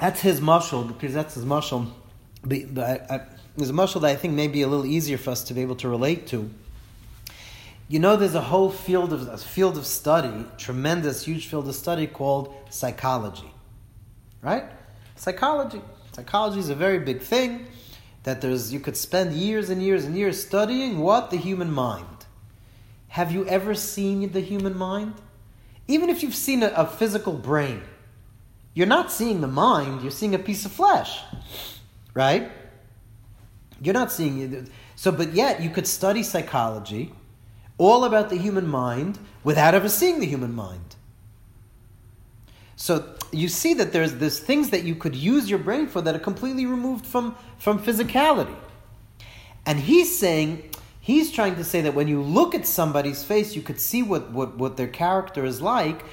that's 0.01 0.21
his 0.21 0.41
muscle 0.41 0.85
because 0.85 1.13
that's 1.13 1.35
his 1.35 1.45
muscle. 1.45 1.89
But, 2.43 2.75
but 2.75 2.85
I, 2.85 3.17
I, 3.17 3.21
there's 3.57 3.71
a 3.71 3.75
muscle 3.75 4.01
that 4.03 4.09
I 4.09 4.17
think 4.17 4.35
may 4.35 4.49
be 4.49 4.63
a 4.63 4.69
little 4.69 4.87
easier 4.87 5.19
for 5.19 5.31
us 5.31 5.45
to 5.45 5.55
be 5.55 5.63
able 5.63 5.77
to 5.77 5.89
relate 5.89 6.27
to. 6.29 6.49
You 7.89 7.99
know, 7.99 8.17
there's 8.17 8.35
a 8.35 8.43
whole 8.43 8.71
field 8.71 9.15
of 9.15 9.29
a 9.29 9.39
field 9.39 9.79
of 9.79 9.87
study, 9.87 10.45
tremendous, 10.59 11.25
huge 11.25 11.47
field 11.47 11.67
of 11.69 11.75
study 11.75 12.07
called 12.07 12.55
psychology, 12.69 13.51
right? 14.43 14.65
Psychology. 15.17 15.81
Psychology 16.13 16.61
is 16.61 16.69
a 16.69 16.75
very 16.75 16.99
big 16.99 17.23
thing 17.23 17.67
that 18.25 18.43
there's 18.43 18.75
you 18.75 18.81
could 18.81 18.97
spend 18.97 19.33
years 19.33 19.71
and 19.71 19.83
years 19.83 20.05
and 20.05 20.15
years 20.17 20.45
studying 20.45 20.99
what 20.99 21.31
the 21.31 21.39
human 21.39 21.73
mind. 21.73 22.27
Have 23.09 23.33
you 23.33 23.47
ever 23.47 23.75
seen 23.75 24.33
the 24.33 24.41
human 24.41 24.77
mind? 24.77 25.15
Even 25.87 26.11
if 26.11 26.23
you've 26.23 26.35
seen 26.35 26.63
a, 26.63 26.69
a 26.69 26.87
physical 26.87 27.33
brain, 27.33 27.83
you're 28.75 28.87
not 28.87 29.11
seeing 29.11 29.41
the 29.41 29.49
mind, 29.49 30.03
you're 30.03 30.11
seeing 30.11 30.35
a 30.35 30.39
piece 30.39 30.67
of 30.67 30.73
flesh. 30.73 31.21
Right? 32.13 32.53
You're 33.81 33.95
not 33.95 34.13
seeing 34.13 34.41
it. 34.41 34.69
So, 34.95 35.11
but 35.11 35.33
yet 35.33 35.63
you 35.63 35.71
could 35.71 35.87
study 35.87 36.23
psychology, 36.23 37.13
all 37.79 38.05
about 38.05 38.29
the 38.29 38.37
human 38.37 38.67
mind, 38.67 39.19
without 39.45 39.75
ever 39.75 39.89
seeing 39.89 40.21
the 40.21 40.27
human 40.27 40.55
mind. 40.55 40.97
So 42.77 43.15
you 43.33 43.49
see 43.49 43.75
that 43.75 43.93
there's 43.93 44.15
there's 44.15 44.39
things 44.39 44.71
that 44.71 44.85
you 44.85 44.95
could 44.95 45.17
use 45.17 45.51
your 45.51 45.59
brain 45.59 45.87
for 45.87 46.01
that 46.03 46.15
are 46.15 46.21
completely 46.21 46.67
removed 46.67 47.07
from, 47.07 47.35
from 47.59 47.79
physicality. 47.79 48.55
And 49.67 49.81
he's 49.81 50.17
saying, 50.17 50.71
he's 51.01 51.33
trying 51.33 51.57
to 51.57 51.65
say 51.65 51.81
that 51.83 51.95
when 51.95 52.09
you 52.09 52.23
look 52.23 52.55
at 52.55 52.67
somebody's 52.67 53.25
face, 53.25 53.57
you 53.57 53.63
could 53.63 53.81
see 53.81 54.03
what, 54.03 54.31
what, 54.31 54.57
what 54.57 54.77
their 54.77 54.89
character 54.89 55.45
is 55.45 55.61
like. 55.61 56.05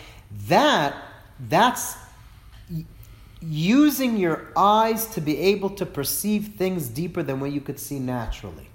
That 0.47 0.95
that's 1.39 1.95
using 3.41 4.17
your 4.17 4.47
eyes 4.58 5.06
to 5.08 5.21
be 5.21 5.38
able 5.38 5.69
to 5.69 5.86
perceive 5.86 6.56
things 6.58 6.88
deeper 6.88 7.21
than 7.21 7.39
what 7.39 7.51
you 7.51 7.62
could 7.62 7.80
see 7.80 7.99
naturally. 7.99 8.69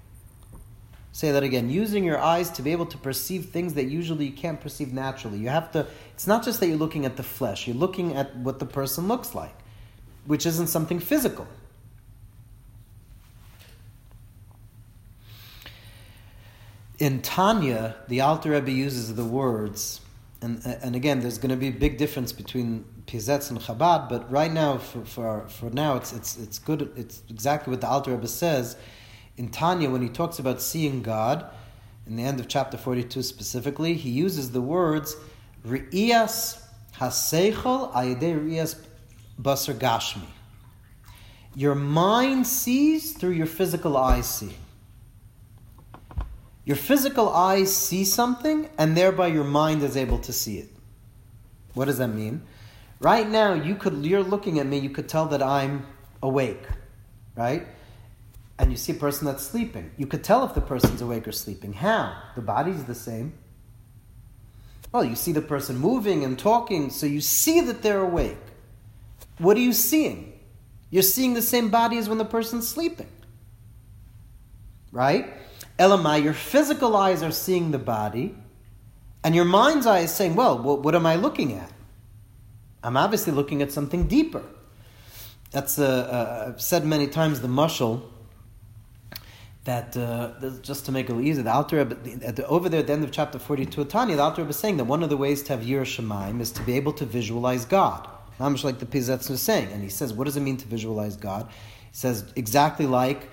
Say 1.13 1.31
that 1.31 1.43
again. 1.43 1.69
Using 1.69 2.03
your 2.03 2.19
eyes 2.19 2.49
to 2.51 2.61
be 2.61 2.71
able 2.71 2.85
to 2.85 2.97
perceive 2.97 3.45
things 3.45 3.73
that 3.73 3.85
usually 3.85 4.25
you 4.25 4.31
can't 4.31 4.61
perceive 4.61 4.93
naturally. 4.93 5.39
You 5.39 5.49
have 5.49 5.71
to, 5.71 5.85
it's 6.13 6.25
not 6.25 6.43
just 6.43 6.59
that 6.61 6.67
you're 6.67 6.77
looking 6.77 7.05
at 7.05 7.17
the 7.17 7.23
flesh, 7.23 7.67
you're 7.67 7.75
looking 7.75 8.15
at 8.15 8.35
what 8.37 8.59
the 8.59 8.65
person 8.65 9.07
looks 9.07 9.35
like, 9.35 9.53
which 10.25 10.45
isn't 10.45 10.67
something 10.67 10.99
physical. 10.99 11.47
In 16.97 17.21
Tanya, 17.21 17.95
the 18.07 18.21
Alter 18.21 18.51
Rebbe 18.51 18.71
uses 18.71 19.15
the 19.15 19.25
words, 19.25 20.01
and, 20.39 20.61
and 20.63 20.95
again, 20.95 21.19
there's 21.19 21.39
going 21.39 21.49
to 21.49 21.55
be 21.55 21.69
a 21.69 21.71
big 21.71 21.97
difference 21.97 22.31
between 22.31 22.85
Pizetz 23.07 23.49
and 23.49 23.59
Chabad, 23.59 24.07
but 24.07 24.31
right 24.31 24.51
now, 24.51 24.77
for, 24.77 25.03
for, 25.03 25.47
for 25.47 25.71
now, 25.71 25.95
it's, 25.95 26.13
it's, 26.13 26.37
it's 26.37 26.59
good, 26.59 26.91
it's 26.95 27.23
exactly 27.29 27.71
what 27.71 27.81
the 27.81 27.87
Alter 27.87 28.11
Rebbe 28.11 28.27
says 28.27 28.77
in 29.37 29.49
Tanya, 29.49 29.89
when 29.89 30.01
he 30.01 30.09
talks 30.09 30.39
about 30.39 30.61
seeing 30.61 31.01
God, 31.01 31.45
in 32.05 32.15
the 32.15 32.23
end 32.23 32.39
of 32.39 32.47
chapter 32.47 32.77
42 32.77 33.23
specifically, 33.23 33.93
he 33.93 34.09
uses 34.09 34.51
the 34.51 34.61
words 34.61 35.15
Re'iyas 35.65 36.61
haseichel 36.97 37.91
ayidei 37.93 38.39
re'iyas 38.39 38.75
basar 39.39 39.75
gashmi. 39.75 40.27
Your 41.55 41.75
mind 41.75 42.47
sees 42.47 43.13
through 43.13 43.31
your 43.31 43.45
physical 43.45 43.97
eyes 43.97 44.27
see. 44.27 44.55
Your 46.63 46.77
physical 46.77 47.29
eyes 47.29 47.75
see 47.75 48.05
something, 48.05 48.69
and 48.77 48.95
thereby 48.95 49.27
your 49.27 49.43
mind 49.43 49.83
is 49.83 49.97
able 49.97 50.19
to 50.19 50.31
see 50.31 50.57
it. 50.57 50.69
What 51.73 51.85
does 51.85 51.97
that 51.97 52.07
mean? 52.09 52.43
Right 52.99 53.27
now, 53.27 53.53
you 53.53 53.75
could 53.75 54.05
you're 54.05 54.23
looking 54.23 54.59
at 54.59 54.67
me, 54.67 54.77
you 54.77 54.91
could 54.91 55.09
tell 55.09 55.25
that 55.27 55.41
I'm 55.41 55.85
awake, 56.21 56.63
right? 57.35 57.67
And 58.61 58.69
you 58.69 58.77
see 58.77 58.91
a 58.91 58.95
person 58.95 59.25
that's 59.25 59.43
sleeping. 59.43 59.89
You 59.97 60.05
could 60.05 60.23
tell 60.23 60.45
if 60.45 60.53
the 60.53 60.61
person's 60.61 61.01
awake 61.01 61.27
or 61.27 61.31
sleeping. 61.31 61.73
How? 61.73 62.15
The 62.35 62.43
body's 62.43 62.83
the 62.83 62.93
same. 62.93 63.33
Well, 64.91 65.03
you 65.03 65.15
see 65.15 65.31
the 65.31 65.41
person 65.41 65.77
moving 65.77 66.23
and 66.23 66.37
talking, 66.37 66.91
so 66.91 67.07
you 67.07 67.21
see 67.21 67.61
that 67.61 67.81
they're 67.81 68.01
awake. 68.01 68.37
What 69.39 69.57
are 69.57 69.61
you 69.61 69.73
seeing? 69.73 70.39
You're 70.91 71.01
seeing 71.01 71.33
the 71.33 71.41
same 71.41 71.69
body 71.69 71.97
as 71.97 72.07
when 72.07 72.19
the 72.19 72.25
person's 72.25 72.67
sleeping. 72.67 73.07
Right? 74.91 75.33
Elamai, 75.79 76.23
your 76.23 76.33
physical 76.33 76.95
eyes 76.95 77.23
are 77.23 77.31
seeing 77.31 77.71
the 77.71 77.79
body, 77.79 78.35
and 79.23 79.33
your 79.33 79.45
mind's 79.45 79.87
eye 79.87 80.01
is 80.01 80.13
saying, 80.13 80.35
well, 80.35 80.61
what, 80.61 80.83
what 80.83 80.93
am 80.93 81.07
I 81.07 81.15
looking 81.15 81.53
at? 81.53 81.71
I'm 82.83 82.95
obviously 82.95 83.33
looking 83.33 83.63
at 83.63 83.71
something 83.71 84.07
deeper. 84.07 84.43
That's, 85.49 85.79
uh, 85.79 85.83
uh, 85.83 86.49
I've 86.49 86.61
said 86.61 86.85
many 86.85 87.07
times 87.07 87.41
the 87.41 87.47
mushal 87.47 88.03
that 89.63 89.95
uh, 89.95 90.31
just 90.61 90.85
to 90.87 90.91
make 90.91 91.09
it 91.09 91.21
easy, 91.21 91.41
the 91.41 91.51
Alter 91.51 91.77
Rebbe, 91.77 91.95
the, 91.95 92.47
over 92.47 92.67
there 92.67 92.79
at 92.79 92.87
the 92.87 92.93
end 92.93 93.03
of 93.03 93.11
chapter 93.11 93.37
42 93.37 93.81
of 93.81 93.89
Tanya, 93.89 94.15
the 94.15 94.23
Alter 94.23 94.41
Rebbe 94.41 94.49
is 94.49 94.57
saying 94.57 94.77
that 94.77 94.85
one 94.85 95.03
of 95.03 95.09
the 95.09 95.17
ways 95.17 95.43
to 95.43 95.55
have 95.55 95.63
Yir 95.63 95.81
Shemaim 95.81 96.41
is 96.41 96.51
to 96.53 96.63
be 96.63 96.73
able 96.73 96.93
to 96.93 97.05
visualize 97.05 97.65
God. 97.65 98.07
Not 98.39 98.49
much 98.49 98.63
like 98.63 98.79
the 98.79 98.87
Pizetz 98.87 99.29
was 99.29 99.41
saying. 99.41 99.71
And 99.71 99.83
he 99.83 99.89
says, 99.89 100.13
what 100.13 100.23
does 100.23 100.35
it 100.35 100.41
mean 100.41 100.57
to 100.57 100.67
visualize 100.67 101.15
God? 101.15 101.47
He 101.47 101.95
says, 101.97 102.25
exactly 102.35 102.87
like 102.87 103.29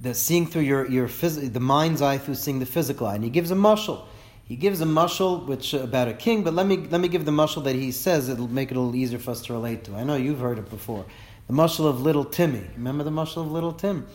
the 0.00 0.14
seeing 0.14 0.46
through 0.46 0.62
your, 0.62 0.90
your 0.90 1.08
phys- 1.08 1.52
the 1.52 1.60
mind's 1.60 2.00
eye 2.00 2.16
through 2.16 2.36
seeing 2.36 2.58
the 2.58 2.66
physical 2.66 3.06
eye. 3.06 3.16
And 3.16 3.24
he 3.24 3.28
gives 3.28 3.50
a 3.50 3.54
mushal. 3.54 4.06
He 4.44 4.56
gives 4.56 4.80
a 4.80 4.84
mushal 4.86 5.46
which 5.46 5.74
uh, 5.74 5.80
about 5.80 6.08
a 6.08 6.14
king, 6.14 6.42
but 6.42 6.54
let 6.54 6.66
me 6.66 6.76
let 6.76 7.00
me 7.00 7.06
give 7.06 7.24
the 7.24 7.30
mushal 7.30 7.62
that 7.62 7.76
he 7.76 7.92
says 7.92 8.28
it'll 8.28 8.48
make 8.48 8.72
it 8.72 8.76
a 8.76 8.80
little 8.80 8.96
easier 8.96 9.20
for 9.20 9.30
us 9.30 9.42
to 9.42 9.52
relate 9.52 9.84
to. 9.84 9.94
I 9.94 10.02
know 10.02 10.16
you've 10.16 10.40
heard 10.40 10.58
it 10.58 10.68
before. 10.68 11.06
The 11.46 11.52
mushal 11.52 11.86
of 11.86 12.00
little 12.00 12.24
Timmy. 12.24 12.66
Remember 12.74 13.04
the 13.04 13.12
mushal 13.12 13.42
of 13.42 13.52
little 13.52 13.72
Tim? 13.72 14.08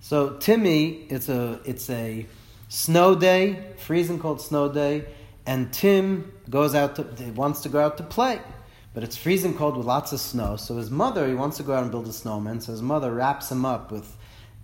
So 0.00 0.36
Timmy, 0.38 1.06
it's 1.10 1.28
a 1.28 1.60
it's 1.64 1.90
a 1.90 2.26
snow 2.68 3.14
day, 3.14 3.62
freezing 3.76 4.18
cold 4.18 4.40
snow 4.40 4.72
day, 4.72 5.06
and 5.46 5.72
Tim 5.72 6.32
goes 6.48 6.74
out 6.74 6.96
to 6.96 7.02
wants 7.32 7.60
to 7.62 7.68
go 7.68 7.80
out 7.80 7.98
to 7.98 8.02
play, 8.02 8.40
but 8.94 9.04
it's 9.04 9.16
freezing 9.16 9.54
cold 9.56 9.76
with 9.76 9.86
lots 9.86 10.12
of 10.12 10.20
snow. 10.20 10.56
So 10.56 10.76
his 10.76 10.90
mother, 10.90 11.28
he 11.28 11.34
wants 11.34 11.58
to 11.58 11.62
go 11.62 11.74
out 11.74 11.82
and 11.82 11.90
build 11.90 12.08
a 12.08 12.12
snowman. 12.12 12.60
So 12.62 12.72
his 12.72 12.82
mother 12.82 13.12
wraps 13.12 13.52
him 13.52 13.66
up 13.66 13.92
with 13.92 14.16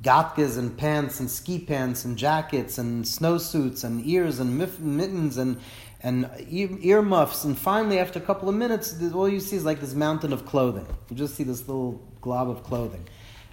gatkas 0.02 0.58
and 0.58 0.76
pants 0.76 1.20
and 1.20 1.30
ski 1.30 1.58
pants 1.58 2.04
and 2.04 2.16
jackets 2.16 2.78
and 2.78 3.04
snowsuits 3.04 3.84
and 3.84 4.06
ears 4.06 4.40
and 4.40 4.58
mittens 4.80 5.36
and 5.36 5.60
and 6.02 6.30
ear 6.48 7.02
muffs. 7.02 7.44
And 7.44 7.58
finally, 7.58 7.98
after 7.98 8.18
a 8.18 8.22
couple 8.22 8.48
of 8.48 8.54
minutes, 8.54 8.94
all 9.12 9.28
you 9.28 9.40
see 9.40 9.56
is 9.56 9.64
like 9.64 9.80
this 9.80 9.94
mountain 9.94 10.32
of 10.32 10.46
clothing. 10.46 10.86
You 11.10 11.16
just 11.16 11.34
see 11.34 11.44
this 11.44 11.60
little 11.68 12.00
glob 12.22 12.48
of 12.48 12.62
clothing. 12.64 13.06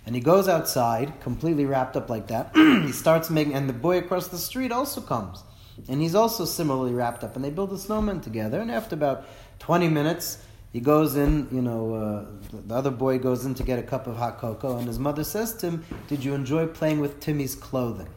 And 0.06 0.16
he 0.16 0.22
goes 0.22 0.48
outside, 0.48 1.20
completely 1.22 1.66
wrapped 1.66 1.96
up 1.96 2.10
like 2.10 2.28
that. 2.28 2.52
he 2.56 2.92
starts 2.92 3.30
making, 3.30 3.54
and 3.54 3.70
the 3.70 3.74
boy 3.74 4.00
across 4.00 4.28
the 4.28 4.38
street 4.38 4.72
also 4.72 5.00
comes. 5.00 5.44
And 5.88 6.02
he's 6.02 6.14
also 6.14 6.46
similarly 6.46 6.94
wrapped 6.94 7.24
up. 7.24 7.36
And 7.36 7.44
they 7.44 7.50
build 7.50 7.72
a 7.72 7.78
snowman 7.78 8.22
together. 8.22 8.60
And 8.60 8.70
after 8.70 8.96
about 8.96 9.26
20 9.60 9.88
minutes, 9.88 10.40
he 10.72 10.80
goes 10.80 11.16
in, 11.16 11.48
you 11.52 11.62
know, 11.62 11.94
uh, 11.94 12.26
the 12.68 12.76
other 12.76 12.92
boy 12.92 13.18
goes 13.18 13.46
in 13.46 13.54
to 13.56 13.64
get 13.64 13.80
a 13.80 13.84
cup 13.84 14.08
of 14.08 14.18
hot 14.18 14.40
cocoa. 14.40 14.78
And 14.78 14.88
his 14.88 15.00
mother 15.00 15.24
says 15.24 15.54
to 15.58 15.68
him, 15.68 15.86
Did 16.08 16.24
you 16.24 16.34
enjoy 16.34 16.68
playing 16.68 17.00
with 17.00 17.20
Timmy's 17.20 17.56
clothing? 17.56 18.10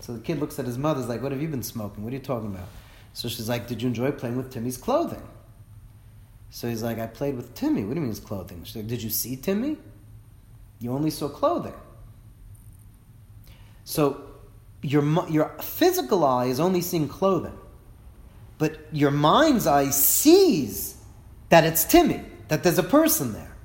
So 0.00 0.14
the 0.14 0.20
kid 0.20 0.38
looks 0.38 0.58
at 0.58 0.64
his 0.64 0.78
mother, 0.78 1.00
like, 1.02 1.22
What 1.22 1.32
have 1.32 1.42
you 1.42 1.48
been 1.48 1.62
smoking? 1.62 2.02
What 2.02 2.12
are 2.12 2.16
you 2.16 2.22
talking 2.22 2.48
about? 2.48 2.68
So 3.12 3.28
she's 3.28 3.48
like, 3.48 3.66
Did 3.66 3.82
you 3.82 3.88
enjoy 3.88 4.10
playing 4.12 4.36
with 4.36 4.50
Timmy's 4.50 4.78
clothing? 4.78 5.22
So 6.50 6.68
he's 6.68 6.82
like, 6.82 6.98
I 6.98 7.06
played 7.06 7.36
with 7.36 7.54
Timmy. 7.54 7.84
What 7.84 7.90
do 7.90 7.96
you 7.96 8.00
mean 8.02 8.10
his 8.10 8.20
clothing? 8.20 8.62
She's 8.64 8.76
like, 8.76 8.86
Did 8.86 9.02
you 9.02 9.10
see 9.10 9.36
Timmy? 9.36 9.76
You 10.80 10.92
only 10.92 11.10
saw 11.10 11.28
clothing. 11.28 11.74
So 13.84 14.22
your, 14.82 15.02
your 15.28 15.48
physical 15.60 16.24
eye 16.24 16.46
is 16.46 16.60
only 16.60 16.82
seeing 16.82 17.08
clothing, 17.08 17.56
but 18.58 18.78
your 18.92 19.10
mind's 19.10 19.66
eye 19.66 19.90
sees 19.90 20.96
that 21.48 21.64
it's 21.64 21.84
Timmy, 21.84 22.22
that 22.48 22.62
there's 22.62 22.78
a 22.78 22.82
person 22.82 23.32
there. 23.32 23.56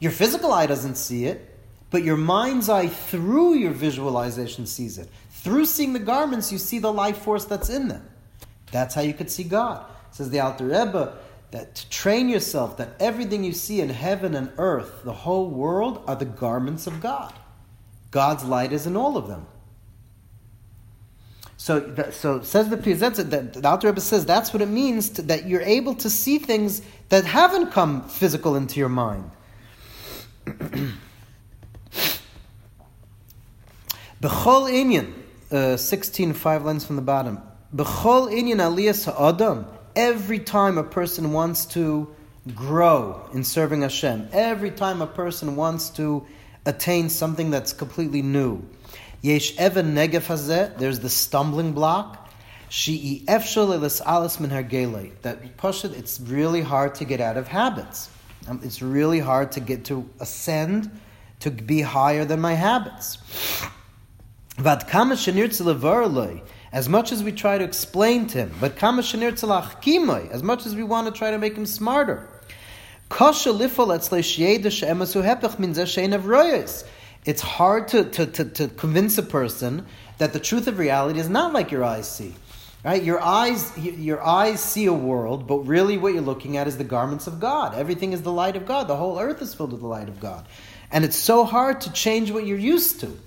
Your 0.00 0.12
physical 0.12 0.52
eye 0.52 0.66
doesn't 0.66 0.96
see 0.96 1.24
it, 1.24 1.58
but 1.90 2.04
your 2.04 2.16
mind's 2.16 2.68
eye, 2.68 2.86
through 2.86 3.54
your 3.54 3.72
visualization, 3.72 4.66
sees 4.66 4.98
it. 4.98 5.08
Through 5.30 5.66
seeing 5.66 5.92
the 5.92 5.98
garments, 5.98 6.52
you 6.52 6.58
see 6.58 6.78
the 6.78 6.92
life 6.92 7.18
force 7.18 7.44
that's 7.44 7.70
in 7.70 7.88
them. 7.88 8.08
That's 8.70 8.94
how 8.94 9.00
you 9.00 9.14
could 9.14 9.30
see 9.30 9.44
God. 9.44 9.86
Says 10.10 10.30
the 10.30 10.40
Alter 10.40 10.66
Rebbe, 10.66 11.16
that 11.50 11.74
to 11.74 11.88
train 11.90 12.28
yourself 12.28 12.76
that 12.76 12.90
everything 13.00 13.44
you 13.44 13.52
see 13.52 13.80
in 13.80 13.88
heaven 13.88 14.34
and 14.34 14.52
earth, 14.58 15.02
the 15.04 15.12
whole 15.12 15.48
world, 15.48 16.02
are 16.06 16.16
the 16.16 16.24
garments 16.24 16.86
of 16.86 17.00
God. 17.00 17.32
God's 18.10 18.44
light 18.44 18.72
is 18.72 18.86
in 18.86 18.96
all 18.96 19.16
of 19.16 19.28
them. 19.28 19.46
So, 21.56 21.92
so 22.12 22.40
says 22.42 22.68
the 22.68 22.76
Piazetza, 22.76 23.28
that 23.30 23.54
the 23.54 23.68
Alter 23.68 23.88
Rebbe 23.88 24.00
says 24.00 24.24
that's 24.24 24.52
what 24.52 24.62
it 24.62 24.68
means 24.68 25.10
to, 25.10 25.22
that 25.22 25.46
you're 25.46 25.62
able 25.62 25.94
to 25.96 26.08
see 26.08 26.38
things 26.38 26.82
that 27.08 27.24
haven't 27.24 27.72
come 27.72 28.08
physical 28.08 28.54
into 28.54 28.78
your 28.78 28.88
mind. 28.88 29.30
B'chol 34.22 34.70
inyan, 34.70 35.12
uh, 35.50 35.76
16, 35.76 36.32
five 36.32 36.64
lines 36.64 36.84
from 36.84 36.96
the 36.96 37.02
bottom. 37.02 37.40
B'chol 37.74 38.32
inyan 38.32 38.58
aliyas 38.58 39.04
ha'adam. 39.04 39.66
Every 39.98 40.38
time 40.38 40.78
a 40.78 40.84
person 40.84 41.32
wants 41.32 41.66
to 41.74 42.14
grow 42.54 43.28
in 43.34 43.42
serving 43.42 43.82
Hashem, 43.82 44.28
every 44.32 44.70
time 44.70 45.02
a 45.02 45.08
person 45.08 45.56
wants 45.56 45.90
to 45.90 46.24
attain 46.64 47.08
something 47.08 47.50
that's 47.50 47.72
completely 47.72 48.22
new, 48.22 48.62
yesh 49.22 49.58
even 49.58 49.96
negef 49.96 50.28
hazeh, 50.28 50.78
there's 50.78 51.00
the 51.00 51.08
stumbling 51.08 51.72
block. 51.72 52.30
She'i 52.68 53.24
alis 53.26 54.38
min. 54.38 54.50
That 55.22 55.56
pashut, 55.56 55.98
it's 55.98 56.20
really 56.20 56.60
hard 56.60 56.94
to 56.94 57.04
get 57.04 57.20
out 57.20 57.36
of 57.36 57.48
habits. 57.48 58.08
Um, 58.46 58.60
It's 58.62 58.80
really 58.80 59.18
hard 59.18 59.50
to 59.52 59.60
get 59.60 59.86
to 59.86 60.08
ascend, 60.20 60.92
to 61.40 61.50
be 61.50 61.80
higher 61.80 62.24
than 62.24 62.40
my 62.40 62.54
habits. 62.54 63.18
Vad 64.58 64.86
kama 64.86 65.16
as 66.72 66.88
much 66.88 67.12
as 67.12 67.22
we 67.22 67.32
try 67.32 67.58
to 67.58 67.64
explain 67.64 68.26
to 68.28 68.38
him, 68.38 68.54
but 68.60 68.76
kama 68.76 69.02
shenirtze 69.02 69.46
lachkimoi, 69.46 70.30
as 70.30 70.42
much 70.42 70.66
as 70.66 70.74
we 70.74 70.82
want 70.82 71.06
to 71.06 71.12
try 71.12 71.30
to 71.30 71.38
make 71.38 71.56
him 71.56 71.66
smarter. 71.66 72.28
It's 77.24 77.40
hard 77.40 77.88
to, 77.88 78.04
to, 78.04 78.26
to, 78.26 78.44
to 78.44 78.68
convince 78.68 79.18
a 79.18 79.22
person 79.22 79.86
that 80.18 80.32
the 80.32 80.40
truth 80.40 80.66
of 80.66 80.78
reality 80.78 81.18
is 81.18 81.28
not 81.28 81.52
like 81.52 81.70
your 81.70 81.84
eyes 81.84 82.08
see. 82.10 82.34
Right? 82.84 83.02
Your 83.02 83.20
eyes, 83.20 83.76
your 83.76 84.22
eyes 84.22 84.60
see 84.60 84.86
a 84.86 84.92
world, 84.92 85.48
but 85.48 85.58
really 85.66 85.98
what 85.98 86.12
you're 86.12 86.22
looking 86.22 86.56
at 86.56 86.68
is 86.68 86.78
the 86.78 86.84
garments 86.84 87.26
of 87.26 87.40
God. 87.40 87.74
Everything 87.74 88.12
is 88.12 88.22
the 88.22 88.32
light 88.32 88.54
of 88.54 88.66
God. 88.66 88.86
The 88.86 88.96
whole 88.96 89.18
earth 89.18 89.42
is 89.42 89.52
filled 89.52 89.72
with 89.72 89.80
the 89.80 89.88
light 89.88 90.08
of 90.08 90.20
God. 90.20 90.46
And 90.92 91.04
it's 91.04 91.16
so 91.16 91.44
hard 91.44 91.80
to 91.82 91.92
change 91.92 92.30
what 92.30 92.46
you're 92.46 92.56
used 92.56 93.00
to. 93.00 93.18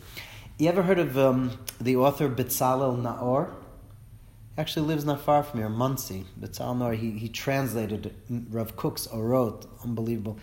You 0.62 0.70
ever 0.70 0.84
heard 0.84 1.00
of 1.00 1.18
um, 1.18 1.58
the 1.80 1.96
author 1.96 2.30
Bezalel 2.30 3.02
Naor? 3.02 3.50
He 4.56 4.62
actually 4.62 4.86
lives 4.86 5.04
not 5.04 5.22
far 5.22 5.42
from 5.42 5.60
here, 5.60 5.70
Monsey. 5.70 6.26
Bezalel 6.40 6.78
Naor, 6.78 6.96
he, 6.96 7.18
he 7.18 7.30
translated 7.30 8.14
Rav 8.30 8.76
Kook's 8.76 9.08
Orot. 9.08 9.66
Unbelievable. 9.84 10.38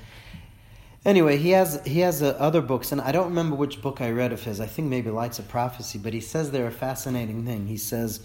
Anyway, 1.04 1.36
he 1.36 1.50
has 1.50 1.80
he 1.86 2.00
has 2.00 2.20
uh, 2.20 2.34
other 2.40 2.60
books, 2.60 2.90
and 2.90 3.00
I 3.00 3.12
don't 3.12 3.28
remember 3.28 3.54
which 3.54 3.80
book 3.80 4.00
I 4.00 4.10
read 4.10 4.32
of 4.32 4.42
his. 4.42 4.60
I 4.60 4.66
think 4.66 4.88
maybe 4.88 5.08
Lights 5.08 5.38
of 5.38 5.46
Prophecy, 5.46 6.00
but 6.00 6.12
he 6.12 6.20
says 6.20 6.50
there 6.50 6.66
a 6.66 6.72
fascinating 6.72 7.46
thing. 7.46 7.68
He 7.68 7.76
says, 7.76 8.20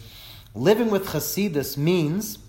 living 0.55 0.89
with 0.89 1.09
Hasidus 1.09 1.77
means, 1.77 2.39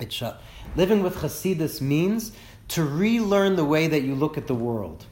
it's 0.00 0.12
shut. 0.12 0.42
Living 0.74 1.04
with 1.04 1.18
Hasidus 1.18 1.80
means 1.80 2.32
to 2.66 2.82
relearn 2.82 3.54
the 3.54 3.64
way 3.64 3.86
that 3.86 4.02
you 4.02 4.16
look 4.16 4.36
at 4.36 4.48
the 4.48 4.56
world. 4.56 5.06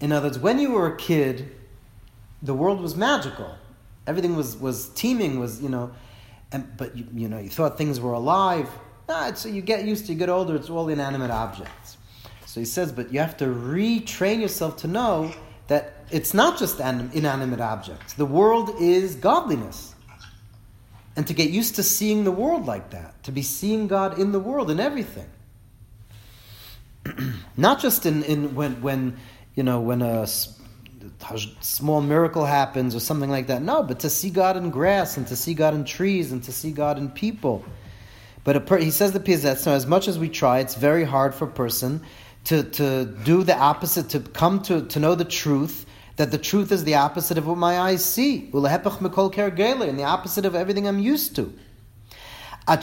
In 0.00 0.10
other 0.10 0.26
words, 0.26 0.40
when 0.40 0.58
you 0.58 0.72
were 0.72 0.88
a 0.88 0.96
kid, 0.96 1.48
the 2.42 2.54
world 2.54 2.80
was 2.80 2.96
magical. 2.96 3.54
Everything 4.06 4.36
was, 4.36 4.56
was 4.56 4.88
teeming, 4.90 5.38
was, 5.38 5.62
you 5.62 5.68
know, 5.68 5.92
and, 6.50 6.76
but 6.76 6.96
you, 6.96 7.06
you 7.14 7.28
know, 7.28 7.38
you 7.38 7.48
thought 7.48 7.78
things 7.78 8.00
were 8.00 8.12
alive. 8.12 8.68
It's, 9.08 9.46
you 9.46 9.62
get 9.62 9.84
used 9.84 10.06
to, 10.06 10.12
you 10.12 10.18
get 10.18 10.28
older, 10.28 10.56
it's 10.56 10.70
all 10.70 10.88
inanimate 10.88 11.30
objects. 11.30 11.96
So 12.46 12.60
he 12.60 12.66
says, 12.66 12.92
but 12.92 13.12
you 13.12 13.20
have 13.20 13.36
to 13.38 13.46
retrain 13.46 14.40
yourself 14.40 14.76
to 14.78 14.88
know 14.88 15.32
that 15.68 15.94
it's 16.10 16.34
not 16.34 16.58
just 16.58 16.80
anim- 16.80 17.10
inanimate 17.14 17.60
objects. 17.60 18.14
The 18.14 18.26
world 18.26 18.74
is 18.80 19.14
godliness. 19.14 19.94
And 21.16 21.26
to 21.26 21.34
get 21.34 21.50
used 21.50 21.76
to 21.76 21.82
seeing 21.82 22.24
the 22.24 22.32
world 22.32 22.66
like 22.66 22.90
that, 22.90 23.22
to 23.24 23.32
be 23.32 23.42
seeing 23.42 23.86
God 23.86 24.18
in 24.18 24.32
the 24.32 24.40
world, 24.40 24.70
in 24.70 24.80
everything. 24.80 25.28
not 27.56 27.80
just 27.80 28.06
in, 28.06 28.22
in 28.24 28.54
when, 28.54 28.80
when, 28.82 29.18
you 29.54 29.62
know, 29.62 29.80
when 29.80 30.02
a 30.02 30.26
small 31.60 32.00
miracle 32.00 32.44
happens 32.44 32.94
or 32.94 33.00
something 33.00 33.30
like 33.30 33.48
that. 33.48 33.62
No, 33.62 33.82
but 33.82 34.00
to 34.00 34.10
see 34.10 34.30
God 34.30 34.56
in 34.56 34.70
grass 34.70 35.16
and 35.16 35.26
to 35.28 35.36
see 35.36 35.54
God 35.54 35.74
in 35.74 35.84
trees 35.84 36.32
and 36.32 36.42
to 36.44 36.52
see 36.52 36.72
God 36.72 36.98
in 36.98 37.10
people. 37.10 37.64
But 38.44 38.66
per, 38.66 38.78
he 38.78 38.90
says 38.90 39.12
the 39.12 39.20
Piazet, 39.20 39.58
so 39.58 39.72
as 39.72 39.86
much 39.86 40.08
as 40.08 40.18
we 40.18 40.28
try, 40.28 40.58
it's 40.58 40.74
very 40.74 41.04
hard 41.04 41.34
for 41.34 41.44
a 41.44 41.50
person 41.50 42.02
to, 42.44 42.64
to 42.64 43.04
do 43.04 43.44
the 43.44 43.56
opposite, 43.56 44.08
to 44.10 44.20
come 44.20 44.60
to, 44.62 44.84
to 44.86 44.98
know 44.98 45.14
the 45.14 45.24
truth, 45.24 45.86
that 46.16 46.30
the 46.30 46.38
truth 46.38 46.72
is 46.72 46.84
the 46.84 46.96
opposite 46.96 47.38
of 47.38 47.46
what 47.46 47.56
my 47.56 47.78
eyes 47.78 48.04
see. 48.04 48.50
And 48.52 48.64
the 48.64 50.04
opposite 50.04 50.44
of 50.44 50.54
everything 50.54 50.88
I'm 50.88 50.98
used 50.98 51.36
to. 51.36 51.58
To 52.68 52.76
the 52.76 52.82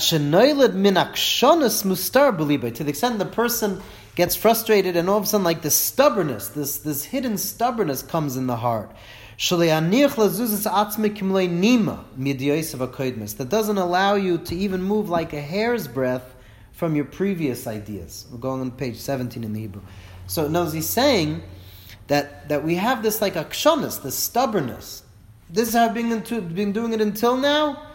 extent 2.87 3.19
the 3.19 3.29
person 3.31 3.81
gets 4.19 4.35
frustrated 4.35 4.95
and 4.95 5.09
all 5.09 5.17
of 5.17 5.23
a 5.23 5.25
sudden 5.25 5.43
like 5.43 5.61
this 5.61 5.75
stubbornness, 5.75 6.49
this, 6.49 6.77
this 6.77 7.05
hidden 7.05 7.37
stubbornness 7.37 8.03
comes 8.03 8.35
in 8.35 8.47
the 8.47 8.57
heart. 8.57 8.91
That 9.37 9.69
doesn't 13.49 13.77
allow 13.77 14.15
you 14.15 14.37
to 14.37 14.55
even 14.55 14.83
move 14.83 15.09
like 15.09 15.31
a 15.31 15.39
hair's 15.39 15.87
breadth 15.87 16.35
from 16.73 16.97
your 16.97 17.05
previous 17.05 17.65
ideas. 17.65 18.27
We're 18.29 18.39
going 18.39 18.59
on 18.59 18.71
page 18.71 18.97
17 18.97 19.45
in 19.45 19.53
the 19.53 19.61
Hebrew. 19.61 19.83
So 20.27 20.49
knows 20.49 20.73
he's 20.73 20.89
saying 20.89 21.41
that, 22.07 22.49
that 22.49 22.65
we 22.65 22.75
have 22.75 23.01
this 23.01 23.21
like 23.21 23.35
akshonas, 23.35 24.03
this 24.03 24.15
stubbornness. 24.15 25.03
This 25.49 25.69
is 25.69 25.75
how 25.75 25.85
I've 25.85 25.93
been, 25.93 26.11
into, 26.11 26.41
been 26.41 26.73
doing 26.73 26.91
it 26.91 26.99
until 26.99 27.37
now. 27.37 27.87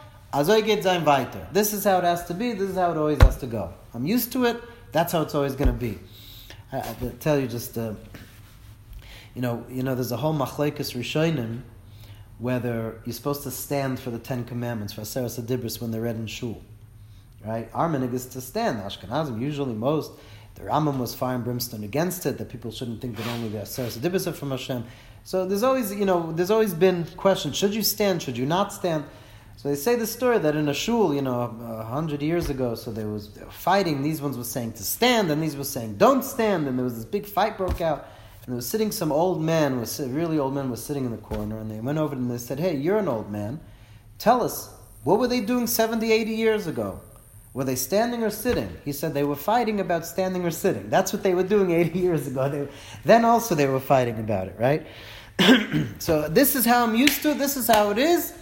This 1.52 1.74
is 1.74 1.84
how 1.84 1.98
it 1.98 2.04
has 2.04 2.24
to 2.28 2.34
be. 2.34 2.54
This 2.54 2.70
is 2.70 2.76
how 2.76 2.92
it 2.92 2.96
always 2.96 3.22
has 3.22 3.36
to 3.38 3.46
go. 3.46 3.74
I'm 3.92 4.06
used 4.06 4.32
to 4.32 4.46
it. 4.46 4.62
That's 4.94 5.12
how 5.12 5.22
it's 5.22 5.34
always 5.34 5.56
going 5.56 5.66
to 5.66 5.72
be. 5.72 5.98
I, 6.72 6.78
I 6.78 6.94
tell 7.18 7.36
you 7.36 7.48
just, 7.48 7.76
uh, 7.76 7.94
you 9.34 9.42
know, 9.42 9.66
you 9.68 9.82
know, 9.82 9.96
there's 9.96 10.12
a 10.12 10.16
whole 10.16 10.32
machlekes 10.32 10.94
rishonim 10.94 11.62
whether 12.38 13.00
you're 13.04 13.12
supposed 13.12 13.42
to 13.42 13.50
stand 13.50 13.98
for 13.98 14.10
the 14.10 14.20
Ten 14.20 14.44
Commandments 14.44 14.92
for 14.92 15.00
Aseres 15.00 15.40
Adibris 15.40 15.80
when 15.80 15.90
they're 15.90 16.02
read 16.02 16.14
in 16.14 16.28
shul, 16.28 16.62
right? 17.44 17.68
Our 17.74 17.88
minhag 17.88 18.14
is 18.14 18.26
to 18.26 18.40
stand. 18.40 18.78
Ashkenazim 18.78 19.40
usually 19.40 19.74
most. 19.74 20.12
The 20.54 20.62
Rambam 20.62 20.98
was 20.98 21.12
fire 21.12 21.34
and 21.34 21.42
brimstone 21.44 21.82
against 21.82 22.24
it. 22.26 22.38
That 22.38 22.48
people 22.48 22.70
shouldn't 22.70 23.00
think 23.00 23.16
that 23.16 23.26
only 23.26 23.48
the 23.48 23.58
Aseres 23.58 23.98
Adibris 23.98 24.28
are 24.28 24.32
from 24.32 24.52
Hashem. 24.52 24.84
So 25.24 25.44
there's 25.44 25.64
always, 25.64 25.92
you 25.92 26.04
know, 26.04 26.30
there's 26.30 26.52
always 26.52 26.72
been 26.72 27.04
questions: 27.16 27.56
should 27.56 27.74
you 27.74 27.82
stand? 27.82 28.22
Should 28.22 28.36
you 28.36 28.46
not 28.46 28.72
stand? 28.72 29.04
So 29.64 29.70
they 29.70 29.76
say 29.76 29.96
the 29.96 30.06
story 30.06 30.38
that 30.40 30.56
in 30.56 30.68
a 30.68 30.74
shul, 30.74 31.14
you 31.14 31.22
know, 31.22 31.40
a 31.40 31.84
hundred 31.84 32.20
years 32.20 32.50
ago, 32.50 32.74
so 32.74 32.92
there 32.92 33.08
was 33.08 33.30
fighting. 33.48 34.02
These 34.02 34.20
ones 34.20 34.36
were 34.36 34.44
saying 34.44 34.74
to 34.74 34.82
stand, 34.82 35.30
and 35.30 35.42
these 35.42 35.56
were 35.56 35.64
saying 35.64 35.96
don't 35.96 36.22
stand, 36.22 36.68
and 36.68 36.78
there 36.78 36.84
was 36.84 36.96
this 36.96 37.06
big 37.06 37.24
fight 37.24 37.56
broke 37.56 37.80
out. 37.80 38.06
And 38.44 38.52
there 38.52 38.56
was 38.56 38.68
sitting 38.68 38.92
some 38.92 39.10
old 39.10 39.40
man, 39.40 39.80
was 39.80 39.98
really 40.00 40.38
old 40.38 40.54
man, 40.54 40.68
was 40.68 40.84
sitting 40.84 41.06
in 41.06 41.12
the 41.12 41.16
corner, 41.16 41.56
and 41.56 41.70
they 41.70 41.80
went 41.80 41.96
over 41.96 42.14
and 42.14 42.30
they 42.30 42.36
said, 42.36 42.60
"Hey, 42.60 42.76
you're 42.76 42.98
an 42.98 43.08
old 43.08 43.30
man. 43.30 43.58
Tell 44.18 44.42
us, 44.42 44.68
what 45.02 45.18
were 45.18 45.28
they 45.28 45.40
doing 45.40 45.66
70, 45.66 46.12
80 46.12 46.32
years 46.32 46.66
ago? 46.66 47.00
Were 47.54 47.64
they 47.64 47.76
standing 47.76 48.22
or 48.22 48.28
sitting?" 48.28 48.68
He 48.84 48.92
said 48.92 49.14
they 49.14 49.24
were 49.24 49.34
fighting 49.34 49.80
about 49.80 50.04
standing 50.04 50.44
or 50.44 50.50
sitting. 50.50 50.90
That's 50.90 51.10
what 51.10 51.22
they 51.22 51.32
were 51.32 51.42
doing 51.42 51.70
80 51.86 51.98
years 51.98 52.26
ago. 52.26 52.50
They, 52.50 52.68
then 53.06 53.24
also 53.24 53.54
they 53.54 53.66
were 53.66 53.80
fighting 53.80 54.18
about 54.18 54.48
it, 54.48 54.56
right? 54.58 54.86
so 56.00 56.28
this 56.28 56.54
is 56.54 56.66
how 56.66 56.84
I'm 56.84 56.94
used 56.94 57.22
to 57.22 57.30
it. 57.30 57.38
This 57.38 57.56
is 57.56 57.66
how 57.66 57.88
it 57.88 57.96
is. 57.96 58.34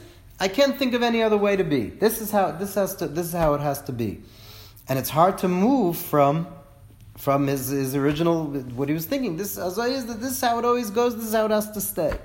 I 0.42 0.48
can't 0.48 0.76
think 0.76 0.92
of 0.94 1.04
any 1.04 1.22
other 1.22 1.36
way 1.36 1.54
to 1.54 1.62
be. 1.62 1.82
This 1.86 2.20
is 2.20 2.32
how 2.32 2.50
this 2.50 2.74
has 2.74 2.96
to. 2.96 3.06
This 3.06 3.26
is 3.26 3.32
how 3.32 3.54
it 3.54 3.60
has 3.60 3.80
to 3.82 3.92
be, 3.92 4.22
and 4.88 4.98
it's 4.98 5.08
hard 5.08 5.38
to 5.38 5.46
move 5.46 5.96
from 5.96 6.48
from 7.16 7.46
his, 7.46 7.68
his 7.68 7.94
original 7.94 8.46
what 8.74 8.88
he 8.88 8.94
was 8.94 9.06
thinking. 9.06 9.36
This 9.36 9.56
is 9.56 9.76
this 9.76 10.32
is 10.32 10.40
how 10.40 10.58
it 10.58 10.64
always 10.64 10.90
goes. 10.90 11.14
This 11.14 11.26
is 11.26 11.32
how 11.32 11.44
it 11.44 11.52
has 11.52 11.70
to 11.70 11.80
stay. 11.80 12.18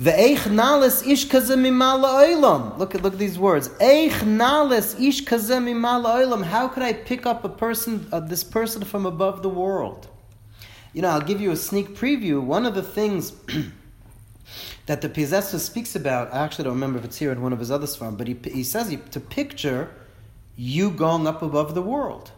Ve'eich 0.00 0.48
nales 0.48 1.04
ish 1.04 1.26
kazeh 1.26 1.58
mimala 1.58 2.10
oilam. 2.28 2.78
Look 2.78 2.94
at 2.94 3.02
look 3.02 3.14
at 3.14 3.18
these 3.18 3.40
words. 3.40 3.70
Eich 3.80 4.24
nales 4.24 4.94
ish 4.94 5.24
oilam. 5.24 6.44
How 6.44 6.68
could 6.68 6.84
I 6.84 6.92
pick 6.92 7.26
up 7.26 7.42
a 7.44 7.48
person, 7.48 8.06
uh, 8.12 8.20
this 8.20 8.44
person 8.44 8.84
from 8.84 9.04
above 9.04 9.42
the 9.42 9.50
world? 9.50 10.06
You 10.92 11.02
know, 11.02 11.08
I'll 11.08 11.28
give 11.32 11.40
you 11.40 11.50
a 11.50 11.56
sneak 11.56 11.96
preview. 11.96 12.40
One 12.40 12.64
of 12.64 12.76
the 12.76 12.84
things 12.84 13.32
that 14.86 15.00
the 15.00 15.08
Piaseczner 15.08 15.58
speaks 15.58 15.96
about, 15.96 16.32
I 16.32 16.44
actually 16.44 16.64
don't 16.64 16.74
remember 16.74 16.98
if 16.98 17.04
it's 17.04 17.18
here 17.18 17.32
in 17.32 17.40
one 17.40 17.52
of 17.52 17.58
his 17.58 17.70
other 17.70 17.86
svarim, 17.86 18.18
but 18.18 18.28
he, 18.28 18.36
he 18.44 18.64
says 18.64 18.88
he, 18.88 18.96
to 18.96 19.20
picture 19.20 19.90
you 20.56 20.90
going 20.90 21.26
up 21.26 21.42
above 21.42 21.74
the 21.74 21.82
world. 21.82 22.30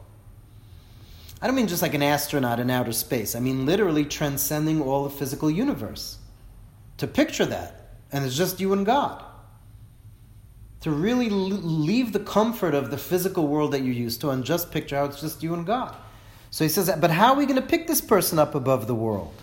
I 1.43 1.47
don't 1.47 1.57
mean 1.57 1.67
just 1.67 1.83
like 1.83 1.95
an 1.95 2.03
astronaut 2.03 2.61
in 2.61 2.71
outer 2.71 2.93
space. 2.93 3.35
I 3.35 3.41
mean 3.41 3.67
literally 3.67 4.05
transcending 4.05 4.81
all 4.81 5.05
the 5.05 5.11
physical 5.11 5.51
universe. 5.51 6.19
To 6.99 7.07
picture 7.07 7.45
that, 7.47 7.91
and 8.11 8.25
it's 8.25 8.37
just 8.37 8.61
you 8.61 8.73
and 8.73 8.87
God. 8.87 9.23
To 10.83 10.91
really 10.91 11.29
leave 11.29 12.13
the 12.13 12.21
comfort 12.21 12.75
of 12.75 12.91
the 12.91 12.97
physical 12.97 13.49
world 13.49 13.73
that 13.73 13.81
you're 13.81 13.93
used 13.93 14.21
to 14.23 14.31
and 14.31 14.45
just 14.45 14.71
picture 14.71 14.97
how 14.97 15.05
it's 15.05 15.21
just 15.21 15.43
you 15.43 15.53
and 15.53 15.67
God. 15.67 15.95
So 16.51 16.65
he 16.65 16.71
says, 16.71 16.91
but 17.01 17.11
how 17.11 17.35
are 17.35 17.37
we 17.37 17.45
going 17.45 17.61
to 17.61 17.67
pick 17.67 17.87
this 17.87 18.01
person 18.01 18.39
up 18.39 18.55
above 18.55 18.87
the 18.87 18.95
world? 18.95 19.35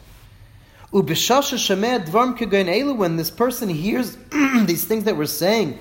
When 2.94 3.18
this 3.18 3.32
person 3.32 3.68
hears 3.70 4.16
these 4.66 4.86
things 4.86 5.06
that 5.06 5.18
we're 5.18 5.26
saying, 5.26 5.80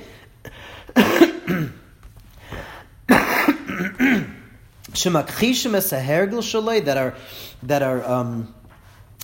that 6.80 6.96
are 6.96 7.14
that 7.62 7.82
are 7.82 8.04
um, 8.04 8.54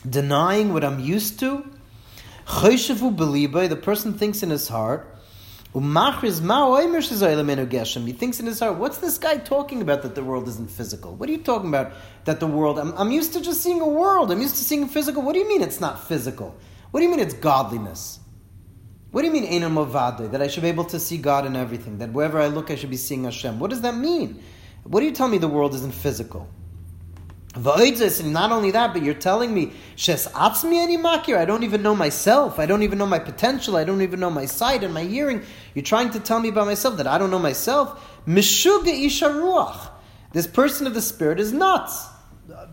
denying 0.09 0.73
what 0.73 0.85
I'm 0.85 1.01
used 1.01 1.41
to. 1.41 1.65
The 3.69 3.81
person 3.83 4.15
thinks 4.15 4.43
in 4.43 4.51
his 4.51 4.69
heart. 4.69 5.18
He 5.75 5.81
thinks 8.13 8.41
in 8.41 8.47
his 8.47 8.61
heart, 8.61 8.79
what's 8.79 8.99
this 8.99 9.19
guy 9.19 9.37
talking 9.37 9.83
about 9.83 10.01
that 10.03 10.15
the 10.15 10.25
world 10.25 10.49
isn't 10.49 10.71
physical? 10.71 11.15
What 11.15 11.29
are 11.29 11.33
you 11.33 11.39
talking 11.39 11.69
about 11.69 11.93
that 12.25 12.41
the 12.41 12.47
world? 12.47 12.79
I'm, 12.79 12.93
I'm 12.97 13.11
used 13.11 13.35
to 13.35 13.41
just 13.43 13.63
seeing 13.63 13.83
a 13.83 13.87
world. 13.87 14.33
I'm 14.33 14.41
used 14.41 14.57
to 14.57 14.65
seeing 14.65 14.89
physical. 14.89 15.21
What 15.21 15.35
do 15.35 15.41
you 15.41 15.49
mean 15.49 15.61
it's 15.61 15.81
not 15.81 16.09
physical? 16.09 16.57
What 16.91 17.01
do 17.01 17.05
you 17.05 17.11
mean 17.11 17.21
it's 17.21 17.35
godliness? 17.35 18.19
What 19.11 19.23
do 19.23 19.27
you 19.27 19.33
mean 19.33 19.45
enam 19.45 19.75
ovade? 19.75 20.31
That 20.31 20.41
I 20.41 20.49
should 20.49 20.63
be 20.63 20.69
able 20.69 20.85
to 20.87 20.99
see 20.99 21.19
God 21.19 21.45
in 21.45 21.55
everything. 21.55 21.99
That 21.99 22.13
wherever 22.13 22.41
I 22.41 22.47
look, 22.47 22.71
I 22.71 22.75
should 22.75 22.91
be 22.91 22.97
seeing 22.97 23.25
Hashem. 23.25 23.59
What 23.59 23.69
does 23.69 23.83
that 23.83 23.95
mean? 23.95 24.43
What 24.85 25.01
do 25.01 25.07
you 25.07 25.13
tell 25.13 25.29
me 25.29 25.37
the 25.37 25.49
world 25.49 25.75
isn't 25.75 25.93
physical? 25.93 26.49
And 27.65 28.33
not 28.33 28.53
only 28.53 28.71
that, 28.71 28.93
but 28.93 29.03
you're 29.03 29.15
telling 29.15 29.53
me, 29.53 29.73
Shes 29.97 30.29
atzmi 30.29 30.97
makir, 30.97 31.37
I 31.37 31.45
don't 31.45 31.65
even 31.65 31.83
know 31.83 31.97
myself, 31.97 32.59
I 32.59 32.67
don't 32.67 32.83
even 32.83 32.99
know 32.99 33.07
my 33.07 33.19
potential, 33.19 33.77
I 33.77 33.85
don't 33.85 34.03
even 34.03 34.21
know 34.21 34.31
my 34.31 34.47
sight 34.47 34.85
and 34.85 34.95
my 34.95 35.03
hearing. 35.03 35.43
You're 35.75 35.85
trying 35.85 36.11
to 36.11 36.21
tell 36.21 36.41
me 36.41 36.51
about 36.51 36.67
myself 36.67 36.99
that 36.99 37.07
I 37.07 37.19
don't 37.19 37.31
know 37.31 37.39
myself. 37.39 38.05
This 38.27 38.71
person 40.47 40.87
of 40.87 40.95
the 40.95 41.03
spirit 41.03 41.41
is 41.41 41.53
nuts. 41.53 42.07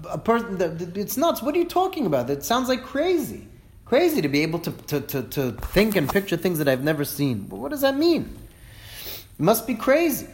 A 0.09 0.17
person, 0.17 0.91
it's 0.95 1.17
nuts. 1.17 1.41
What 1.41 1.55
are 1.55 1.59
you 1.59 1.65
talking 1.65 2.05
about? 2.05 2.29
It 2.29 2.43
sounds 2.43 2.69
like 2.69 2.83
crazy. 2.83 3.47
Crazy 3.85 4.21
to 4.21 4.27
be 4.27 4.41
able 4.41 4.59
to, 4.59 4.71
to, 4.71 5.01
to, 5.01 5.23
to 5.23 5.51
think 5.51 5.95
and 5.95 6.09
picture 6.09 6.37
things 6.37 6.59
that 6.59 6.67
I've 6.67 6.83
never 6.83 7.05
seen. 7.05 7.41
But 7.41 7.57
what 7.57 7.71
does 7.71 7.81
that 7.81 7.97
mean? 7.97 8.35
It 9.05 9.43
must 9.43 9.67
be 9.67 9.75
crazy. 9.75 10.27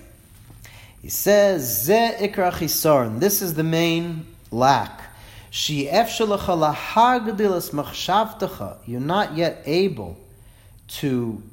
He 1.02 1.10
says, 1.10 1.86
Ze 1.86 2.16
ikra 2.20 2.52
chisaron. 2.52 3.20
This 3.20 3.42
is 3.42 3.56
the 3.56 3.64
main 3.64 4.28
lack. 4.52 5.02
You're 8.86 9.00
not 9.00 9.36
yet 9.36 9.64
able 9.66 10.18
to 10.88 11.44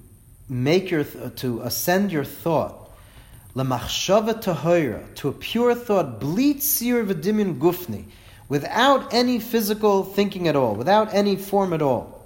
make 0.48 0.90
your 0.90 1.04
to 1.04 1.60
ascend 1.62 2.12
your 2.12 2.24
thought. 2.24 2.90
To 3.54 5.28
a 5.28 5.32
pure 5.32 5.74
thought 5.74 6.20
gufni 6.20 8.04
without 8.48 9.12
any 9.12 9.38
physical 9.38 10.04
thinking 10.04 10.48
at 10.48 10.56
all 10.56 10.74
without 10.74 11.12
any 11.12 11.36
form 11.36 11.72
at 11.72 11.82
all 11.82 12.17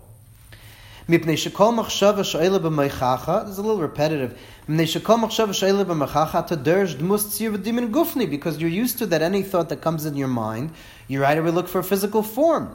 there's 3.44 3.58
a 3.58 3.62
little 3.62 3.78
repetitive 3.78 4.38
because 4.66 4.94
you're 8.60 8.70
used 8.70 8.98
to 8.98 9.06
that 9.06 9.22
any 9.22 9.42
thought 9.42 9.68
that 9.68 9.80
comes 9.80 10.06
in 10.06 10.16
your 10.16 10.28
mind, 10.28 10.70
you 11.08 11.20
right 11.20 11.36
away 11.36 11.50
look 11.50 11.68
for 11.68 11.80
a 11.80 11.84
physical 11.84 12.22
form. 12.22 12.74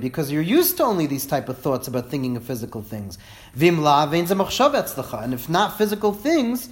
Because 0.00 0.32
you're 0.32 0.42
used 0.42 0.76
to 0.78 0.82
only 0.84 1.06
these 1.06 1.26
type 1.26 1.48
of 1.48 1.58
thoughts 1.58 1.86
about 1.86 2.10
thinking 2.10 2.36
of 2.36 2.44
physical 2.44 2.82
things. 2.82 3.18
And 3.54 5.34
if 5.34 5.48
not 5.48 5.78
physical 5.78 6.12
things, 6.12 6.68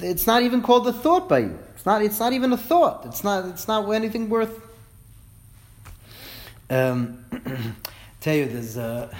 it's 0.00 0.26
not 0.26 0.42
even 0.42 0.62
called 0.62 0.86
a 0.86 0.92
thought 0.92 1.28
by 1.28 1.38
you. 1.40 1.58
It's 1.74 1.86
not, 1.86 2.02
it's 2.02 2.20
not 2.20 2.32
even 2.32 2.52
a 2.52 2.56
thought. 2.56 3.06
It's 3.06 3.24
not, 3.24 3.46
it's 3.46 3.66
not 3.66 3.90
anything 3.90 4.28
worth. 4.28 4.67
Um, 6.70 7.24
tell 8.20 8.34
you, 8.34 8.46
there's 8.46 8.76
a 8.76 9.10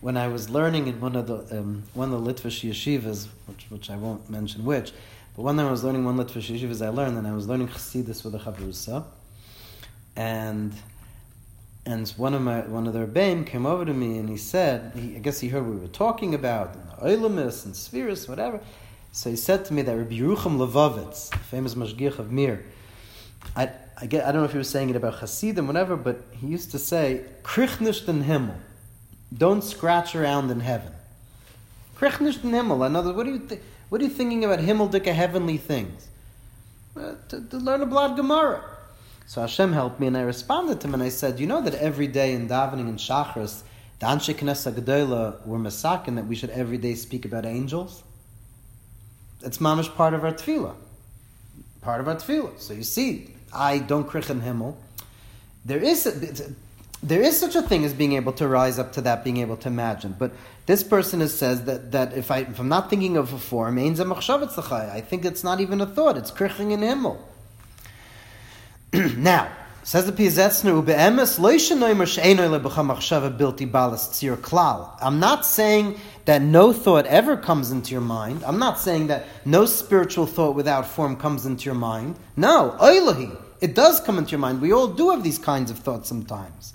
when 0.00 0.16
I 0.16 0.28
was 0.28 0.50
learning 0.50 0.86
in 0.86 1.00
one 1.00 1.16
of 1.16 1.26
the 1.26 1.58
um, 1.58 1.84
one 1.94 2.12
of 2.12 2.24
the 2.24 2.32
Litvish 2.32 2.68
yeshivas, 2.68 3.26
which, 3.46 3.66
which 3.70 3.90
I 3.90 3.96
won't 3.96 4.28
mention 4.30 4.64
which, 4.64 4.92
but 5.34 5.42
one 5.42 5.56
time 5.56 5.66
I 5.66 5.70
was 5.70 5.82
learning 5.82 6.04
one 6.04 6.16
Litvish 6.16 6.54
yeshivas 6.54 6.84
I 6.84 6.90
learned, 6.90 7.18
and 7.18 7.26
I 7.26 7.32
was 7.32 7.48
learning 7.48 7.68
Chassidus 7.68 8.22
with 8.24 8.34
a 8.34 8.38
chavrusa, 8.38 9.04
and 10.14 10.72
and 11.86 12.08
one 12.10 12.34
of 12.34 12.42
my 12.42 12.60
one 12.60 12.86
of 12.86 12.92
the 12.92 13.00
rebbeim 13.06 13.46
came 13.46 13.66
over 13.66 13.84
to 13.84 13.92
me 13.92 14.18
and 14.18 14.28
he 14.28 14.36
said, 14.36 14.92
he, 14.94 15.16
I 15.16 15.18
guess 15.18 15.40
he 15.40 15.48
heard 15.48 15.64
what 15.64 15.74
we 15.74 15.80
were 15.80 15.88
talking 15.88 16.34
about, 16.34 16.74
and 16.74 16.90
Oilimus 17.02 17.64
and 17.64 17.74
Spheres, 17.74 18.28
whatever. 18.28 18.60
So 19.12 19.30
he 19.30 19.36
said 19.36 19.64
to 19.66 19.74
me 19.74 19.82
that 19.82 19.96
Rabbi 19.96 20.16
Yerucham 20.16 20.58
Levovitz, 20.58 21.30
the 21.30 21.38
famous 21.38 21.74
Mashgiach 21.74 22.18
of 22.18 22.32
Mir, 22.32 22.64
I, 23.54 23.70
I, 24.00 24.06
get, 24.06 24.24
I 24.24 24.32
don't 24.32 24.42
know 24.42 24.46
if 24.46 24.52
he 24.52 24.58
was 24.58 24.68
saying 24.68 24.90
it 24.90 24.96
about 24.96 25.14
Hasidim, 25.20 25.66
whatever, 25.66 25.96
but 25.96 26.22
he 26.32 26.48
used 26.48 26.70
to 26.72 26.78
say, 26.78 27.24
Krichnish 27.42 28.06
den 28.06 28.24
Himmel. 28.24 28.56
Don't 29.36 29.62
scratch 29.62 30.14
around 30.14 30.50
in 30.50 30.60
heaven. 30.60 30.92
Krechnish 31.96 32.38
Himmel. 32.38 32.84
Another, 32.84 33.12
what 33.12 33.26
are 33.26 33.30
you 33.30 33.38
th- 33.38 33.60
what 33.88 34.00
are 34.00 34.04
you 34.04 34.10
thinking 34.10 34.44
about 34.44 34.58
Himmeldika 34.58 35.14
heavenly 35.14 35.56
things? 35.56 36.08
Uh, 36.96 37.14
to, 37.28 37.40
to, 37.48 37.58
learn 37.58 37.80
a 37.82 37.86
blood 37.86 38.16
Gemara. 38.16 38.62
So 39.26 39.40
Hashem 39.40 39.72
helped 39.72 40.00
me, 40.00 40.06
and 40.06 40.16
I 40.16 40.22
responded 40.22 40.80
to 40.80 40.88
him, 40.88 40.94
and 40.94 41.02
I 41.02 41.08
said, 41.08 41.38
you 41.38 41.46
know 41.46 41.60
that 41.60 41.74
every 41.74 42.06
day 42.06 42.32
in 42.32 42.48
davening 42.48 42.88
and 42.88 42.98
shachris, 42.98 43.62
the 43.98 44.06
Anshe 44.06 44.34
Knesset 44.34 44.72
Gedola 44.72 45.46
were 45.46 45.58
masakin 45.58 46.16
that 46.16 46.26
we 46.26 46.34
should 46.34 46.50
every 46.50 46.78
day 46.78 46.94
speak 46.94 47.24
about 47.24 47.46
angels. 47.46 48.02
It's 49.42 49.58
mamish 49.58 49.94
part 49.94 50.14
of 50.14 50.24
our 50.24 50.32
tefillah. 50.32 50.74
Part 51.80 52.00
of 52.00 52.08
our 52.08 52.16
tefillah. 52.16 52.60
So 52.60 52.74
you 52.74 52.82
see, 52.82 53.33
I 53.54 53.78
don't 53.78 54.08
krichen 54.08 54.42
himmel. 54.42 54.76
There 55.64 55.82
is 55.82 56.06
a, 56.06 56.52
there 57.04 57.20
is 57.20 57.38
such 57.38 57.54
a 57.54 57.60
thing 57.60 57.84
as 57.84 57.92
being 57.92 58.14
able 58.14 58.32
to 58.32 58.48
rise 58.48 58.78
up 58.78 58.92
to 58.94 59.02
that, 59.02 59.24
being 59.24 59.36
able 59.36 59.58
to 59.58 59.68
imagine. 59.68 60.16
But 60.18 60.32
this 60.64 60.82
person 60.82 61.20
has 61.20 61.38
says 61.38 61.64
that, 61.64 61.92
that 61.92 62.16
if, 62.16 62.30
I, 62.30 62.38
if 62.38 62.58
I'm 62.58 62.68
not 62.68 62.88
thinking 62.88 63.18
of 63.18 63.32
a 63.32 63.38
form, 63.38 63.78
I 63.78 65.00
think 65.00 65.24
it's 65.26 65.44
not 65.44 65.60
even 65.60 65.82
a 65.82 65.86
thought, 65.86 66.16
it's 66.16 66.30
kriching 66.30 66.72
in 66.72 66.80
himmel. 66.80 67.28
now, 69.18 69.50
says 69.82 70.06
the 70.06 70.12
Piaseczner, 70.12 70.86
I'm 75.02 75.20
not 75.20 75.44
saying 75.44 76.00
that 76.24 76.40
no 76.40 76.72
thought 76.72 77.04
ever 77.06 77.36
comes 77.36 77.70
into 77.70 77.92
your 77.92 78.00
mind. 78.00 78.42
I'm 78.44 78.58
not 78.58 78.80
saying 78.80 79.08
that 79.08 79.26
no 79.44 79.66
spiritual 79.66 80.24
thought 80.24 80.54
without 80.54 80.86
form 80.86 81.16
comes 81.16 81.44
into 81.44 81.66
your 81.66 81.74
mind. 81.74 82.16
No, 82.34 82.74
it 83.60 83.74
does 83.74 84.00
come 84.00 84.18
into 84.18 84.32
your 84.32 84.40
mind. 84.40 84.60
We 84.60 84.72
all 84.72 84.88
do 84.88 85.10
have 85.10 85.22
these 85.22 85.38
kinds 85.38 85.70
of 85.70 85.78
thoughts 85.78 86.08
sometimes. 86.08 86.74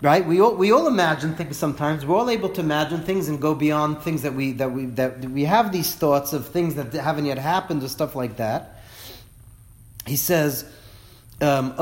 Right? 0.00 0.26
We 0.26 0.40
all, 0.40 0.56
we 0.56 0.72
all 0.72 0.88
imagine 0.88 1.36
things 1.36 1.56
sometimes. 1.56 2.04
We're 2.04 2.16
all 2.16 2.28
able 2.28 2.48
to 2.50 2.60
imagine 2.60 3.02
things 3.02 3.28
and 3.28 3.40
go 3.40 3.54
beyond 3.54 4.02
things 4.02 4.22
that 4.22 4.34
we, 4.34 4.52
that 4.52 4.72
we, 4.72 4.86
that 4.86 5.20
we 5.20 5.44
have 5.44 5.70
these 5.70 5.94
thoughts 5.94 6.32
of 6.32 6.48
things 6.48 6.74
that 6.74 6.92
haven't 6.92 7.26
yet 7.26 7.38
happened 7.38 7.84
or 7.84 7.88
stuff 7.88 8.16
like 8.16 8.36
that. 8.38 8.82
He 10.04 10.16
says, 10.16 10.64
um, 11.40 11.74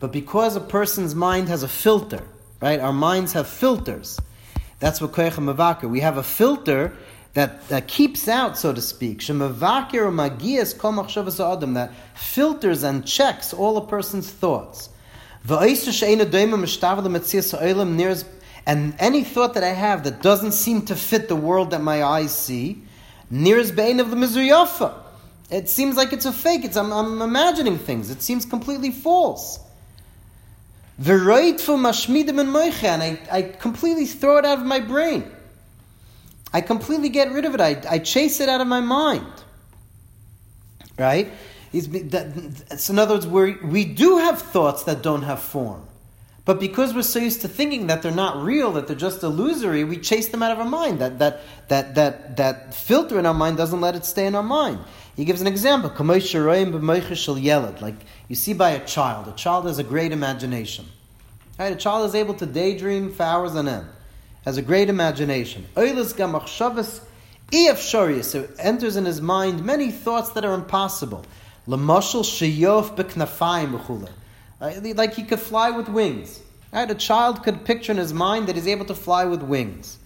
but 0.00 0.12
because 0.12 0.56
a 0.56 0.60
person's 0.60 1.14
mind 1.14 1.48
has 1.48 1.62
a 1.62 1.68
filter, 1.68 2.22
right? 2.60 2.80
Our 2.80 2.92
minds 2.92 3.32
have 3.32 3.46
filters. 3.46 4.20
That's 4.80 5.00
what 5.00 5.12
koyach 5.12 5.32
mevaker. 5.32 5.88
We 5.88 6.00
have 6.00 6.16
a 6.18 6.22
filter 6.22 6.96
that, 7.34 7.68
that 7.68 7.88
keeps 7.88 8.28
out, 8.28 8.56
so 8.56 8.72
to 8.72 8.80
speak, 8.80 9.20
that 11.74 11.92
filters 12.14 12.82
and 12.84 13.06
checks 13.06 13.52
all 13.52 13.76
a 13.76 13.86
person's 13.86 14.30
thoughts. 14.30 14.88
And 18.66 18.94
any 18.98 19.24
thought 19.24 19.54
that 19.54 19.64
I 19.64 19.72
have 19.72 20.04
that 20.04 20.22
doesn't 20.22 20.52
seem 20.52 20.82
to 20.86 20.96
fit 20.96 21.28
the 21.28 21.36
world 21.36 21.72
that 21.72 21.82
my 21.82 22.02
eyes 22.02 22.34
see, 22.34 22.82
nears 23.30 23.70
Bain 23.70 24.00
of 24.00 24.10
the 24.10 24.16
Mizrayafa. 24.16 24.94
It 25.50 25.68
seems 25.68 25.96
like 25.96 26.12
it's 26.14 26.24
a 26.24 26.32
fake. 26.32 26.64
It's, 26.64 26.76
I'm, 26.76 26.92
I'm 26.92 27.20
imagining 27.20 27.78
things. 27.78 28.10
It 28.10 28.22
seems 28.22 28.46
completely 28.46 28.90
false. 28.90 29.58
And 32.84 33.02
I, 33.02 33.18
I 33.30 33.42
completely 33.42 34.06
throw 34.06 34.38
it 34.38 34.46
out 34.46 34.58
of 34.58 34.64
my 34.64 34.80
brain. 34.80 35.30
I 36.54 36.60
completely 36.60 37.08
get 37.08 37.32
rid 37.32 37.44
of 37.44 37.54
it. 37.56 37.60
I, 37.60 37.82
I 37.90 37.98
chase 37.98 38.40
it 38.40 38.48
out 38.48 38.60
of 38.60 38.68
my 38.68 38.80
mind. 38.80 39.26
Right? 40.96 41.32
So 41.72 42.92
in 42.92 42.98
other 43.00 43.14
words, 43.14 43.26
we 43.26 43.56
we 43.56 43.84
do 43.84 44.18
have 44.18 44.40
thoughts 44.40 44.84
that 44.84 45.02
don't 45.02 45.22
have 45.22 45.40
form. 45.40 45.88
But 46.44 46.60
because 46.60 46.94
we're 46.94 47.02
so 47.02 47.18
used 47.18 47.40
to 47.40 47.48
thinking 47.48 47.88
that 47.88 48.02
they're 48.02 48.12
not 48.12 48.40
real, 48.40 48.70
that 48.72 48.86
they're 48.86 48.94
just 48.94 49.24
illusory, 49.24 49.82
we 49.82 49.96
chase 49.96 50.28
them 50.28 50.42
out 50.42 50.52
of 50.52 50.60
our 50.60 50.68
mind. 50.68 51.00
That, 51.00 51.18
that, 51.18 51.40
that, 51.68 51.94
that, 51.94 52.36
that 52.36 52.74
filter 52.74 53.18
in 53.18 53.24
our 53.24 53.34
mind 53.34 53.56
doesn't 53.56 53.80
let 53.80 53.96
it 53.96 54.04
stay 54.04 54.26
in 54.26 54.34
our 54.34 54.42
mind. 54.42 54.78
He 55.16 55.24
gives 55.24 55.40
an 55.40 55.46
example. 55.46 55.90
Like 57.80 57.94
you 58.28 58.36
see 58.36 58.52
by 58.52 58.70
a 58.70 58.86
child. 58.86 59.26
A 59.26 59.32
child 59.32 59.64
has 59.64 59.78
a 59.78 59.82
great 59.82 60.12
imagination. 60.12 60.84
Right? 61.58 61.72
A 61.72 61.76
child 61.76 62.06
is 62.06 62.14
able 62.14 62.34
to 62.34 62.46
daydream 62.46 63.10
for 63.10 63.22
hours 63.24 63.56
on 63.56 63.66
end 63.66 63.86
has 64.44 64.56
a 64.56 64.62
great 64.62 64.88
imagination. 64.88 65.66
So 65.74 65.80
it 67.52 68.50
enters 68.58 68.96
in 68.96 69.04
his 69.04 69.20
mind 69.20 69.64
many 69.64 69.90
thoughts 69.90 70.30
that 70.30 70.44
are 70.44 70.54
impossible. 70.54 71.24
Like 71.66 71.84
he 75.14 75.22
could 75.22 75.40
fly 75.40 75.70
with 75.70 75.88
wings. 75.88 76.40
Right? 76.72 76.90
A 76.90 76.94
child 76.94 77.42
could 77.42 77.64
picture 77.64 77.92
in 77.92 77.98
his 77.98 78.12
mind 78.12 78.48
that 78.48 78.56
he's 78.56 78.66
able 78.66 78.84
to 78.86 78.94
fly 78.94 79.24
with 79.24 79.42
wings. 79.42 79.98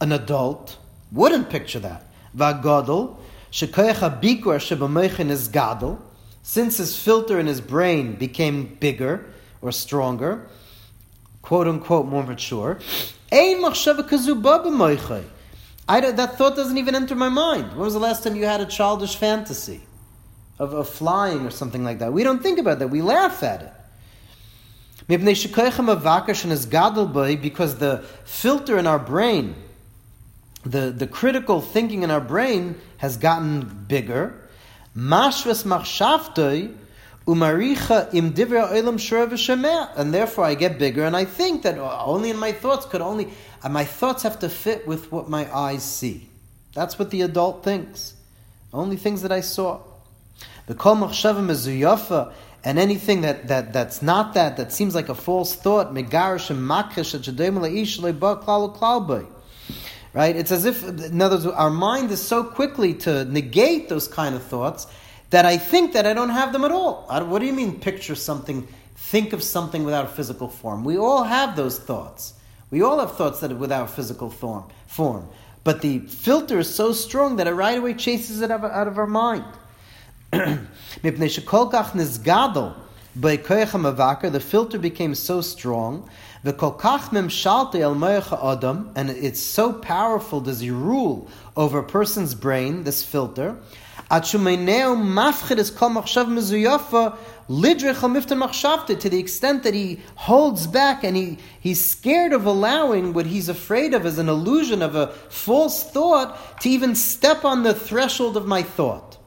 An 0.00 0.12
adult 0.12 0.76
wouldn't 1.12 1.48
picture 1.48 1.78
that. 1.80 2.04
since 6.42 6.78
his 6.78 6.98
filter 6.98 7.38
in 7.38 7.46
his 7.46 7.60
brain 7.60 8.14
became 8.14 8.76
bigger 8.80 9.24
or 9.60 9.72
stronger, 9.72 10.46
quote 11.42 11.66
unquote 11.66 12.06
more 12.06 12.24
mature, 12.24 12.78
I 13.30 13.54
don't, 16.00 16.16
that 16.16 16.38
thought 16.38 16.56
doesn't 16.56 16.78
even 16.78 16.94
enter 16.94 17.14
my 17.14 17.28
mind. 17.28 17.68
When 17.70 17.80
was 17.80 17.92
the 17.94 18.00
last 18.00 18.24
time 18.24 18.36
you 18.36 18.44
had 18.44 18.60
a 18.60 18.66
childish 18.66 19.16
fantasy 19.16 19.80
of, 20.58 20.74
of 20.74 20.88
flying 20.88 21.46
or 21.46 21.50
something 21.50 21.84
like 21.84 21.98
that? 21.98 22.12
We 22.12 22.24
don't 22.24 22.42
think 22.42 22.58
about 22.58 22.78
that. 22.78 22.88
We 22.88 23.02
laugh 23.02 23.42
at 23.42 23.62
it. 23.62 23.72
Because 25.08 25.24
the 27.76 28.04
filter 28.24 28.78
in 28.78 28.86
our 28.86 28.98
brain, 28.98 29.54
the, 30.64 30.90
the 30.90 31.06
critical 31.06 31.60
thinking 31.62 32.02
in 32.02 32.10
our 32.10 32.20
brain 32.20 32.78
has 32.98 33.16
gotten 33.16 33.86
bigger. 33.88 34.38
Mashvas 34.94 35.64
machshavtoi 35.64 36.74
umaricha 37.28 38.12
im 38.14 38.32
and 39.96 40.14
therefore 40.14 40.44
I 40.44 40.54
get 40.54 40.78
bigger, 40.78 41.04
and 41.04 41.14
I 41.14 41.26
think 41.26 41.62
that 41.62 41.78
only 41.78 42.30
in 42.30 42.38
my 42.38 42.52
thoughts 42.52 42.86
could 42.86 43.02
only 43.02 43.28
and 43.62 43.72
my 43.72 43.84
thoughts 43.84 44.22
have 44.22 44.38
to 44.38 44.48
fit 44.48 44.86
with 44.86 45.12
what 45.12 45.28
my 45.28 45.54
eyes 45.54 45.82
see. 45.82 46.28
That's 46.74 46.98
what 46.98 47.10
the 47.10 47.22
adult 47.22 47.64
thinks. 47.64 48.14
Only 48.72 48.96
things 48.96 49.22
that 49.22 49.32
I 49.32 49.40
saw. 49.40 49.80
The 50.66 50.74
kol 50.74 50.96
machshava 50.96 52.32
and 52.64 52.78
anything 52.78 53.22
that, 53.22 53.48
that, 53.48 53.72
that's 53.72 54.02
not 54.02 54.34
that, 54.34 54.56
that 54.56 54.72
seems 54.72 54.94
like 54.94 55.08
a 55.08 55.14
false 55.14 55.54
thought, 55.54 55.92
megarish 55.92 56.50
and 56.50 56.60
makrish 56.60 57.14
Right? 60.14 60.36
It's 60.36 60.50
as 60.50 60.64
if, 60.64 60.84
in 60.84 61.20
other 61.20 61.36
words, 61.36 61.46
our 61.46 61.70
mind 61.70 62.10
is 62.10 62.22
so 62.22 62.44
quickly 62.44 62.94
to 62.94 63.24
negate 63.24 63.88
those 63.88 64.08
kind 64.08 64.34
of 64.34 64.42
thoughts 64.42 64.86
that 65.30 65.44
I 65.44 65.58
think 65.58 65.92
that 65.92 66.06
I 66.06 66.14
don't 66.14 66.30
have 66.30 66.52
them 66.52 66.64
at 66.64 66.72
all. 66.72 67.06
What 67.26 67.40
do 67.40 67.46
you 67.46 67.52
mean, 67.52 67.80
picture 67.80 68.14
something, 68.14 68.66
think 68.96 69.32
of 69.32 69.42
something 69.42 69.84
without 69.84 70.06
a 70.06 70.08
physical 70.08 70.48
form? 70.48 70.84
We 70.84 70.96
all 70.96 71.24
have 71.24 71.56
those 71.56 71.78
thoughts. 71.78 72.34
We 72.70 72.82
all 72.82 72.98
have 72.98 73.16
thoughts 73.16 73.40
that 73.40 73.52
are 73.52 73.56
without 73.56 73.90
physical 73.90 74.30
form. 74.30 74.64
form. 74.86 75.28
But 75.64 75.82
the 75.82 75.98
filter 76.00 76.60
is 76.60 76.74
so 76.74 76.92
strong 76.92 77.36
that 77.36 77.46
it 77.46 77.52
right 77.52 77.78
away 77.78 77.94
chases 77.94 78.40
it 78.40 78.50
out 78.50 78.64
of, 78.64 78.70
out 78.70 78.88
of 78.88 78.98
our 78.98 79.06
mind. 79.06 79.44
the 84.30 84.40
filter 84.40 84.78
became 84.78 85.14
so 85.14 85.40
strong, 85.40 86.08
and 86.44 86.58
it's 89.10 89.40
so 89.40 89.72
powerful 89.72 90.40
does 90.40 90.60
he 90.60 90.70
rule 90.70 91.28
over 91.56 91.78
a 91.78 91.84
person's 91.84 92.34
brain, 92.34 92.84
this 92.84 93.02
filter, 93.02 93.56
to 99.00 99.10
the 99.10 99.18
extent 99.18 99.62
that 99.62 99.74
he 99.74 100.00
holds 100.16 100.66
back 100.66 101.04
and 101.04 101.16
he, 101.16 101.38
he's 101.60 101.84
scared 101.84 102.32
of 102.32 102.46
allowing 102.46 103.12
what 103.12 103.26
he's 103.26 103.48
afraid 103.48 103.94
of 103.94 104.06
as 104.06 104.18
an 104.18 104.28
illusion 104.28 104.82
of 104.82 104.94
a 104.94 105.08
false 105.28 105.84
thought 105.84 106.60
to 106.60 106.68
even 106.68 106.94
step 106.94 107.44
on 107.44 107.62
the 107.62 107.74
threshold 107.74 108.36
of 108.36 108.46
my 108.46 108.62
thought. 108.62 109.18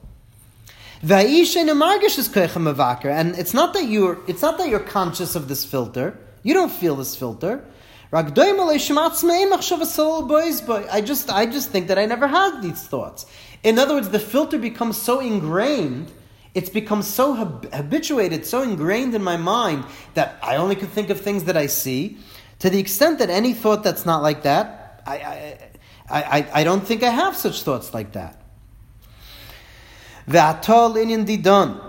And 3.09 3.38
it's 3.38 3.53
not 3.53 3.73
that 3.73 3.86
you're 3.86 4.19
it's 4.27 4.43
not 4.43 4.59
that 4.59 4.69
you're 4.69 4.79
conscious 4.79 5.36
of 5.36 5.47
this 5.47 5.65
filter. 5.65 6.17
You 6.43 6.53
don't 6.53 6.71
feel 6.71 6.95
this 6.95 7.15
filter. 7.15 7.65
I 8.13 8.23
just 11.01 11.32
I 11.32 11.45
just 11.45 11.71
think 11.71 11.88
that 11.88 11.97
I 11.97 12.05
never 12.05 12.27
had 12.27 12.61
these 12.61 12.84
thoughts. 12.84 13.25
In 13.64 13.78
other 13.78 13.95
words, 13.95 14.09
the 14.09 14.20
filter 14.20 14.57
becomes 14.57 14.97
so 14.97 15.20
ingrained 15.20 16.12
it's 16.53 16.70
become 16.70 17.01
so 17.01 17.34
habituated, 17.34 18.45
so 18.45 18.62
ingrained 18.62 19.16
in 19.16 19.24
my 19.24 19.38
mind 19.38 19.86
that 20.16 20.38
I 20.43 20.57
only 20.57 20.76
can 20.76 20.88
think 20.88 21.09
of 21.09 21.22
things 21.22 21.45
that 21.45 21.55
I 21.55 21.68
see. 21.68 22.18
To 22.59 22.70
the 22.70 22.80
extent 22.80 23.20
that 23.20 23.30
any 23.30 23.53
thought 23.53 23.84
that's 23.84 24.05
not 24.05 24.22
like 24.22 24.43
that, 24.43 25.01
I, 25.07 25.57
I, 26.09 26.12
I, 26.22 26.47
I 26.53 26.64
don't 26.66 26.86
think 26.86 27.03
I 27.03 27.09
have 27.09 27.38
such 27.38 27.64
thoughts 27.64 27.93
like 27.93 28.12
that. 28.14 28.38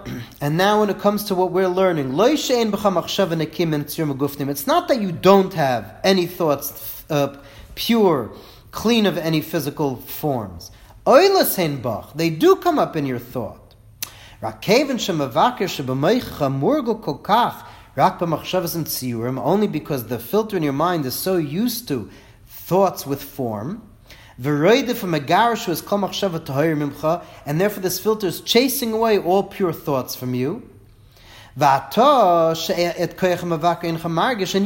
And 0.40 0.56
now 0.56 0.80
when 0.80 0.90
it 0.90 0.98
comes 0.98 1.24
to 1.24 1.36
what 1.36 1.52
we're 1.52 1.68
learning, 1.68 2.16
it's 2.16 2.50
not 4.66 4.88
that 4.88 5.00
you 5.00 5.12
don't 5.12 5.54
have 5.54 6.00
any 6.02 6.26
thoughts 6.26 7.04
uh, 7.10 7.36
pure, 7.76 8.32
clean 8.72 9.06
of 9.06 9.16
any 9.18 9.40
physical 9.40 9.96
forms. 9.96 10.72
They 11.04 12.30
do 12.30 12.56
come 12.56 12.78
up 12.78 12.96
in 12.96 13.04
your 13.06 13.18
thought. 13.18 13.74
Only 19.38 19.66
because 19.66 20.06
the 20.06 20.18
filter 20.18 20.56
in 20.56 20.62
your 20.62 20.72
mind 20.72 21.04
is 21.06 21.14
so 21.14 21.36
used 21.36 21.88
to 21.88 22.10
thoughts 22.46 23.06
with 23.06 23.22
form. 23.22 23.82
And 24.38 24.62
therefore 27.60 27.82
this 27.82 28.00
filter 28.00 28.28
is 28.28 28.40
chasing 28.40 28.92
away 28.92 29.18
all 29.18 29.42
pure 29.42 29.72
thoughts 29.72 30.14
from 30.14 30.34
you. 30.34 30.62
And 31.54 31.92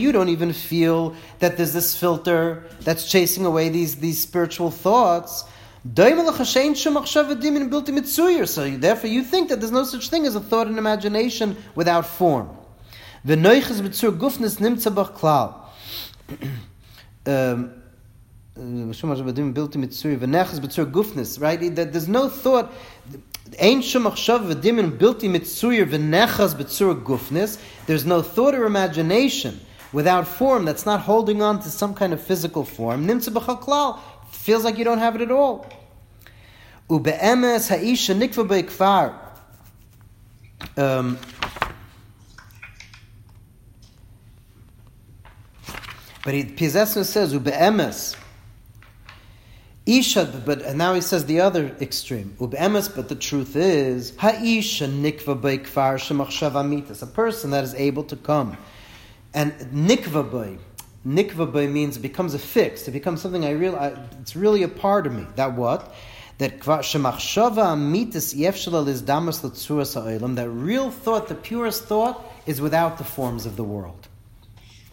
you 0.00 0.12
don't 0.12 0.28
even 0.28 0.52
feel 0.52 1.16
that 1.40 1.56
there's 1.56 1.72
this 1.72 1.96
filter 1.96 2.64
that's 2.80 3.10
chasing 3.10 3.44
away 3.44 3.70
these, 3.70 3.96
these 3.96 4.22
spiritual 4.22 4.70
thoughts. 4.70 5.44
So 8.46 8.70
therefore, 8.78 9.10
you 9.10 9.22
think 9.22 9.48
that 9.50 9.60
there's 9.60 9.72
no 9.72 9.84
such 9.84 10.08
thing 10.08 10.26
as 10.26 10.34
a 10.34 10.40
thought 10.40 10.66
and 10.66 10.78
imagination 10.78 11.56
without 11.74 12.06
form. 12.06 12.48
Um, 17.28 17.72
right? 21.40 21.74
That 21.74 21.92
there's 21.92 22.08
no 22.08 22.28
thought. 22.28 22.72
There's 27.86 28.04
no 28.06 28.22
thought 28.22 28.54
or 28.54 28.64
imagination 28.64 29.60
without 29.92 30.26
form 30.26 30.64
that's 30.64 30.86
not 30.86 31.00
holding 31.00 31.42
on 31.42 31.60
to 31.60 31.68
some 31.68 31.94
kind 31.94 32.12
of 32.12 32.20
physical 32.20 32.64
form. 32.64 33.06
Feels 34.30 34.64
like 34.64 34.78
you 34.78 34.84
don't 34.84 34.98
have 34.98 35.16
it 35.16 35.22
at 35.22 35.30
all. 35.30 35.66
Ha'isha 36.88 38.14
nikva 38.14 38.46
be'kfar. 38.46 39.14
Um, 40.76 41.18
but 46.24 46.34
he, 46.34 46.44
Piaseczner 46.44 47.04
says, 47.04 47.34
Ube'emes. 47.34 48.16
Isha, 49.86 50.42
but 50.44 50.62
and 50.62 50.78
now 50.78 50.94
he 50.94 51.00
says 51.00 51.26
the 51.26 51.40
other 51.40 51.76
extreme. 51.80 52.36
Ube'emes, 52.40 52.94
but 52.94 53.08
the 53.08 53.14
truth 53.14 53.54
is, 53.54 54.16
ha'isha 54.16 54.88
nikva 54.88 55.40
be'kfar 55.40 55.96
shemachshav 55.96 56.52
amitas. 56.52 57.02
A 57.02 57.06
person 57.06 57.50
that 57.50 57.62
is 57.62 57.74
able 57.74 58.02
to 58.04 58.16
come. 58.16 58.56
And 59.32 59.52
nikva 59.72 60.30
be'kfar 60.30 60.58
nikva 61.06 61.70
means 61.70 61.96
it 61.96 62.00
becomes 62.00 62.34
a 62.34 62.38
fix. 62.38 62.88
It 62.88 62.90
becomes 62.90 63.22
something 63.22 63.44
I 63.44 63.52
realize, 63.52 63.96
it's 64.20 64.34
really 64.34 64.62
a 64.64 64.68
part 64.68 65.06
of 65.06 65.12
me. 65.12 65.26
That 65.36 65.54
what? 65.54 65.94
That 66.38 66.60
That 66.60 66.84
real 70.50 70.90
thought, 70.90 71.28
the 71.28 71.34
purest 71.34 71.84
thought, 71.84 72.24
is 72.46 72.60
without 72.60 72.98
the 72.98 73.04
forms 73.04 73.46
of 73.46 73.56
the 73.56 73.64
world. 73.64 74.08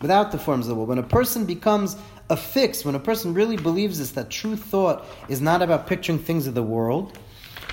Without 0.02 0.32
the 0.32 0.38
forms 0.38 0.66
of 0.66 0.70
the 0.70 0.76
world. 0.76 0.90
When 0.90 1.00
a 1.00 1.04
person 1.04 1.46
becomes 1.46 1.98
a 2.30 2.38
fix, 2.38 2.86
when 2.86 2.96
a 2.96 3.00
person 3.00 3.34
really 3.34 3.58
believes 3.58 4.00
this, 4.00 4.12
that 4.12 4.30
true 4.30 4.56
thought 4.56 5.06
is 5.28 5.42
not 5.42 5.62
about 5.62 5.88
picturing 5.88 6.20
things 6.20 6.48
of 6.48 6.54
the 6.54 6.64
world. 6.64 7.18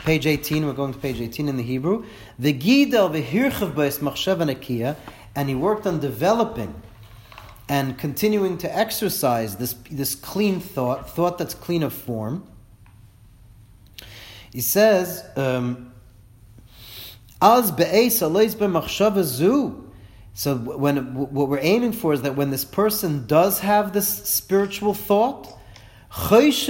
Page 0.04 0.26
18, 0.26 0.66
we're 0.66 0.72
going 0.72 0.92
to 0.92 0.98
page 0.98 1.20
18 1.20 1.48
in 1.48 1.56
the 1.56 1.62
Hebrew. 1.62 2.04
The 2.38 2.52
Gidel 2.52 3.12
v'hirchav 3.12 3.74
b'es 3.74 3.98
machshava 3.98 4.96
and 5.36 5.48
he 5.48 5.54
worked 5.54 5.86
on 5.86 6.00
developing 6.00 6.74
and 7.68 7.96
continuing 7.96 8.58
to 8.58 8.76
exercise 8.76 9.56
this, 9.56 9.74
this 9.90 10.16
clean 10.16 10.58
thought, 10.58 11.08
thought 11.08 11.38
that's 11.38 11.54
clean 11.54 11.84
of 11.84 11.92
form, 11.92 12.44
he 14.52 14.60
says, 14.60 15.24
um, 15.36 15.92
Az 17.40 17.70
So 20.34 20.56
when 20.56 21.14
what 21.14 21.48
we're 21.48 21.58
aiming 21.58 21.92
for 21.92 22.12
is 22.12 22.22
that 22.22 22.36
when 22.36 22.50
this 22.50 22.64
person 22.64 23.26
does 23.26 23.60
have 23.60 23.92
this 23.92 24.08
spiritual 24.08 24.94
thought, 24.94 25.56
he's 26.28 26.68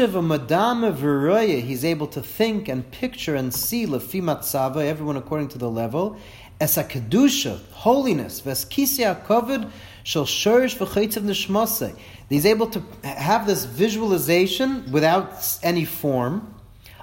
able 1.85 2.07
to 2.07 2.23
think 2.23 2.69
and 2.69 2.91
picture 2.91 3.35
and 3.35 3.53
see 3.55 3.87
lefimatzava, 3.87 4.85
everyone 4.85 5.17
according 5.17 5.49
to 5.49 5.59
the 5.59 5.71
level, 5.71 6.19
as 6.61 6.77
a 6.77 6.85
kedusha, 6.85 7.59
holiness, 7.73 8.43
veskisia 8.43 9.25
kovid 9.25 9.71
Shel 10.03 10.25
shorish 10.25 10.77
v'chaytzav 10.77 11.23
nishmase. 11.23 11.97
He's 12.29 12.47
able 12.47 12.69
to 12.69 12.83
have 13.03 13.47
this 13.47 13.65
visualization 13.65 14.91
without 14.91 15.59
any 15.63 15.85
form 15.85 16.55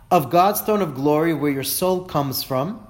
of 0.10 0.30
God's 0.30 0.62
throne 0.62 0.82
of 0.82 0.96
glory 0.96 1.34
where 1.34 1.52
your 1.52 1.64
soul 1.64 2.06
comes 2.06 2.44
from. 2.44 2.86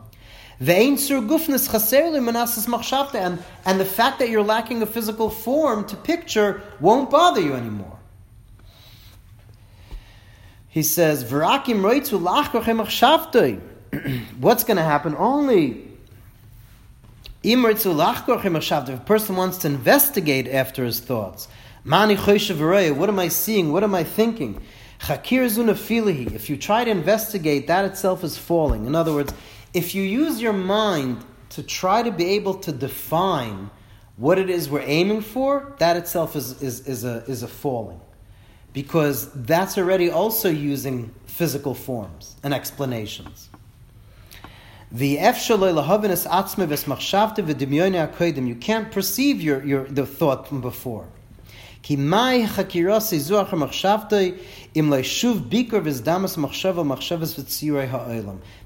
And, 3.15 3.43
and 3.65 3.79
the 3.79 3.85
fact 3.85 4.19
that 4.19 4.29
you're 4.29 4.43
lacking 4.43 4.81
a 4.81 4.85
physical 4.85 5.29
form 5.29 5.85
to 5.87 5.95
picture 5.95 6.61
won't 6.79 7.09
bother 7.09 7.41
you 7.41 7.53
anymore. 7.53 7.97
He 10.67 10.83
says. 10.83 11.23
What's 14.39 14.63
going 14.63 14.77
to 14.77 14.83
happen? 14.83 15.15
Only 15.17 15.87
if 18.89 18.99
a 18.99 19.03
person 19.05 19.35
wants 19.35 19.57
to 19.59 19.67
investigate 19.67 20.47
after 20.47 20.83
his 20.83 20.99
thoughts, 20.99 21.47
what 21.85 23.09
am 23.09 23.19
I 23.19 23.27
seeing? 23.29 23.71
What 23.71 23.83
am 23.83 23.95
I 23.95 24.03
thinking? 24.03 24.61
If 26.33 26.49
you 26.49 26.57
try 26.57 26.83
to 26.83 26.91
investigate, 26.91 27.67
that 27.67 27.85
itself 27.85 28.23
is 28.23 28.37
falling. 28.37 28.85
In 28.85 28.95
other 28.95 29.13
words, 29.13 29.33
if 29.73 29.93
you 29.93 30.03
use 30.03 30.41
your 30.41 30.53
mind 30.53 31.23
to 31.49 31.63
try 31.63 32.01
to 32.03 32.11
be 32.11 32.25
able 32.31 32.55
to 32.55 32.71
define 32.71 33.69
what 34.17 34.39
it 34.39 34.49
is 34.49 34.69
we're 34.69 34.81
aiming 34.81 35.21
for, 35.21 35.75
that 35.77 35.95
itself 35.95 36.35
is, 36.35 36.61
is, 36.61 36.87
is, 36.87 37.05
a, 37.05 37.23
is 37.27 37.43
a 37.43 37.47
falling. 37.47 38.01
Because 38.73 39.31
that's 39.33 39.77
already 39.77 40.09
also 40.09 40.49
using 40.49 41.13
physical 41.25 41.73
forms 41.73 42.35
and 42.43 42.53
explanations. 42.53 43.49
The 44.91 45.17
You 48.47 48.55
can't 48.55 48.91
perceive 48.91 49.41
your, 49.41 49.65
your, 49.65 49.83
the 49.85 50.05
thought 50.05 50.47
from 50.47 50.61
before. 50.61 51.07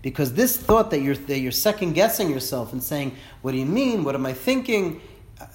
Because 0.02 0.34
this 0.34 0.58
thought 0.58 0.90
that 0.90 1.02
you're, 1.02 1.16
that 1.16 1.40
you're 1.40 1.52
second 1.52 1.94
guessing 1.94 2.30
yourself 2.30 2.74
and 2.74 2.82
saying, 2.82 3.16
What 3.42 3.52
do 3.52 3.58
you 3.58 3.66
mean? 3.66 4.04
What 4.04 4.16
am 4.16 4.26
I 4.26 4.34
thinking? 4.34 5.02
Uh, 5.40 5.46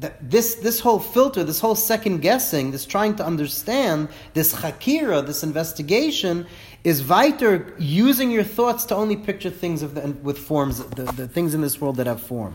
that 0.00 0.30
this, 0.30 0.56
this 0.56 0.80
whole 0.80 0.98
filter, 0.98 1.44
this 1.44 1.60
whole 1.60 1.76
second 1.76 2.22
guessing, 2.22 2.72
this 2.72 2.84
trying 2.84 3.14
to 3.16 3.24
understand, 3.24 4.08
this 4.34 4.52
hakira, 4.52 5.24
this 5.24 5.44
investigation, 5.44 6.46
is 6.82 7.06
weiter 7.06 7.74
using 7.78 8.30
your 8.30 8.42
thoughts 8.42 8.84
to 8.86 8.96
only 8.96 9.16
picture 9.16 9.50
things 9.50 9.82
of 9.82 9.94
the, 9.94 10.08
with 10.22 10.38
forms, 10.38 10.84
the, 10.84 11.04
the 11.04 11.28
things 11.28 11.54
in 11.54 11.60
this 11.60 11.80
world 11.80 11.96
that 11.96 12.06
have 12.06 12.20
form. 12.20 12.54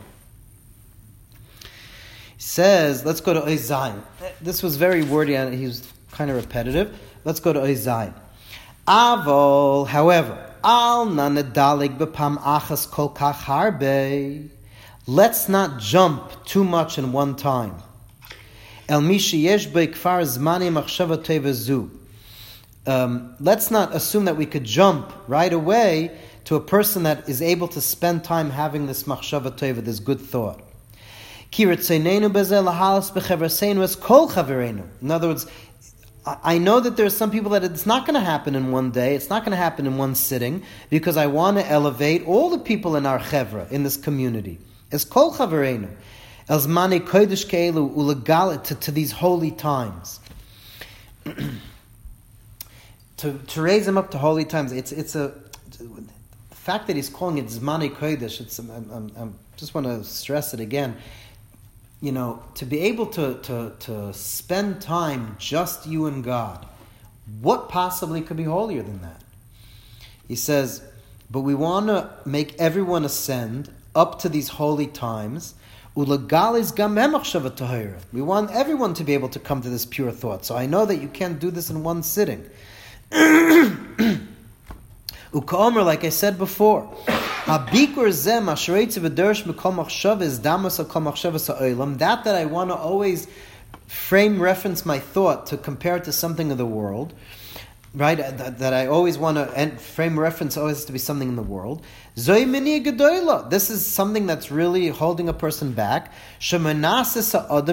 Says, 2.37 3.05
let's 3.05 3.21
go 3.21 3.33
to 3.33 3.41
Oizayin. 3.41 4.01
This 4.41 4.61
was 4.61 4.77
very 4.77 5.03
wordy 5.03 5.35
and 5.35 5.53
he 5.53 5.65
was 5.65 5.87
kind 6.11 6.29
of 6.29 6.37
repetitive. 6.37 6.97
Let's 7.23 7.39
go 7.39 7.53
to 7.53 7.59
Oizayin. 7.59 8.13
Avol, 8.87 9.87
however, 9.87 10.53
al 10.63 11.07
nanadalig 11.07 11.97
bepam 11.97 12.37
achas 12.39 12.89
kol 12.89 13.09
kach 13.09 13.35
harbe. 13.35 14.49
Let's 15.07 15.49
not 15.49 15.79
jump 15.79 16.45
too 16.45 16.63
much 16.63 16.97
in 16.97 17.11
one 17.11 17.35
time. 17.35 17.75
El 18.87 19.01
mishi 19.01 19.41
yesh 19.41 19.67
kfar 19.67 20.21
zmani 20.23 20.71
machshava 20.71 21.17
tevezu 21.17 21.89
um, 22.87 23.35
let's 23.41 23.69
not 23.69 23.93
assume 23.93 24.25
that 24.25 24.37
we 24.37 24.45
could 24.45 24.63
jump 24.63 25.11
right 25.27 25.51
away 25.51 26.17
to 26.45 26.55
a 26.55 26.61
person 26.61 27.03
that 27.03 27.27
is 27.27 27.41
able 27.41 27.67
to 27.67 27.81
spend 27.81 28.23
time 28.23 28.49
having 28.49 28.87
this 28.87 29.03
machshava 29.03 29.51
teva, 29.51 29.83
this 29.83 29.99
good 29.99 30.21
thought. 30.21 30.61
In 31.57 32.07
other 35.11 35.27
words, 35.27 35.47
I 36.43 36.57
know 36.57 36.79
that 36.81 36.97
there 36.97 37.05
are 37.05 37.09
some 37.09 37.31
people 37.31 37.51
that 37.51 37.63
it's 37.63 37.85
not 37.85 38.05
going 38.05 38.13
to 38.15 38.19
happen 38.19 38.55
in 38.55 38.71
one 38.71 38.91
day, 38.91 39.15
it's 39.15 39.29
not 39.29 39.43
going 39.43 39.51
to 39.51 39.57
happen 39.57 39.87
in 39.87 39.97
one 39.97 40.13
sitting, 40.13 40.63
because 40.89 41.17
I 41.17 41.27
want 41.27 41.57
to 41.57 41.65
elevate 41.65 42.27
all 42.27 42.49
the 42.49 42.59
people 42.59 42.95
in 42.95 43.05
our 43.05 43.19
chevra, 43.19 43.71
in 43.71 43.83
this 43.83 43.97
community. 43.97 44.59
As 44.91 45.03
kol 45.05 45.33
chaverenu, 45.33 45.89
as 46.49 46.67
kodesh 46.67 47.45
keelu 47.47 48.63
to, 48.63 48.75
to 48.75 48.91
these 48.91 49.11
holy 49.13 49.51
times. 49.51 50.19
to, 53.17 53.33
to 53.33 53.61
raise 53.61 53.87
him 53.87 53.97
up 53.97 54.11
to 54.11 54.17
holy 54.17 54.45
times, 54.45 54.71
it's, 54.71 54.91
it's 54.91 55.15
a, 55.15 55.33
the 55.79 56.55
fact 56.55 56.87
that 56.87 56.95
he's 56.95 57.09
calling 57.09 57.37
it 57.37 57.45
Zmani 57.45 57.89
Kodesh, 57.95 58.41
it's, 58.41 58.59
I 58.59 59.27
just 59.55 59.73
want 59.73 59.87
to 59.87 60.03
stress 60.03 60.53
it 60.53 60.59
again. 60.59 60.97
You 61.99 62.11
know, 62.11 62.43
to 62.55 62.65
be 62.65 62.81
able 62.81 63.07
to, 63.07 63.39
to, 63.41 63.73
to 63.79 64.13
spend 64.13 64.81
time 64.81 65.35
just 65.39 65.87
you 65.87 66.05
and 66.05 66.23
God, 66.23 66.65
what 67.41 67.69
possibly 67.69 68.21
could 68.21 68.37
be 68.37 68.43
holier 68.43 68.83
than 68.83 69.01
that? 69.01 69.21
He 70.27 70.35
says, 70.35 70.83
but 71.29 71.41
we 71.41 71.55
want 71.55 71.87
to 71.87 72.09
make 72.25 72.55
everyone 72.59 73.03
ascend 73.03 73.71
up 73.95 74.19
to 74.19 74.29
these 74.29 74.49
holy 74.49 74.87
times. 74.87 75.55
We 75.95 76.05
want 76.05 76.31
everyone 78.51 78.93
to 78.93 79.03
be 79.03 79.13
able 79.13 79.29
to 79.29 79.39
come 79.39 79.61
to 79.61 79.69
this 79.69 79.85
pure 79.85 80.11
thought. 80.11 80.45
So 80.45 80.55
I 80.55 80.67
know 80.67 80.85
that 80.85 80.97
you 80.97 81.07
can't 81.07 81.39
do 81.39 81.49
this 81.49 81.71
in 81.71 81.83
one 81.83 82.03
sitting. 82.03 82.47
Like 85.33 86.03
I 86.03 86.09
said 86.09 86.37
before, 86.37 86.93
Habikur 87.47 88.11
zem 88.11 88.47
asheretzi 88.47 88.99
v'dersh 88.99 89.43
mikol 89.43 89.73
machshav 89.73 90.19
damas 90.41 90.75
kol 90.89 91.01
machshavas 91.03 91.47
ha'olam. 91.47 91.97
That 91.97 92.25
that 92.25 92.35
I 92.35 92.43
want 92.43 92.71
to 92.71 92.75
always 92.75 93.25
frame 93.87 94.41
reference 94.41 94.85
my 94.85 94.99
thought 94.99 95.45
to 95.45 95.55
compare 95.55 95.95
it 95.95 96.03
to 96.03 96.11
something 96.11 96.51
of 96.51 96.57
the 96.57 96.65
world, 96.65 97.13
right? 97.93 98.17
That, 98.17 98.59
that 98.59 98.73
I 98.73 98.87
always 98.87 99.17
want 99.17 99.37
to 99.37 99.69
frame 99.77 100.19
reference 100.19 100.57
always 100.57 100.83
to 100.83 100.91
be 100.91 100.99
something 100.99 101.29
in 101.29 101.37
the 101.37 101.41
world. 101.41 101.85
This 102.15 103.69
is 103.69 103.85
something 103.85 104.25
that's 104.25 104.51
really 104.51 104.89
holding 104.89 105.29
a 105.29 105.33
person 105.33 105.71
back. 105.71 106.11
That 106.51 107.67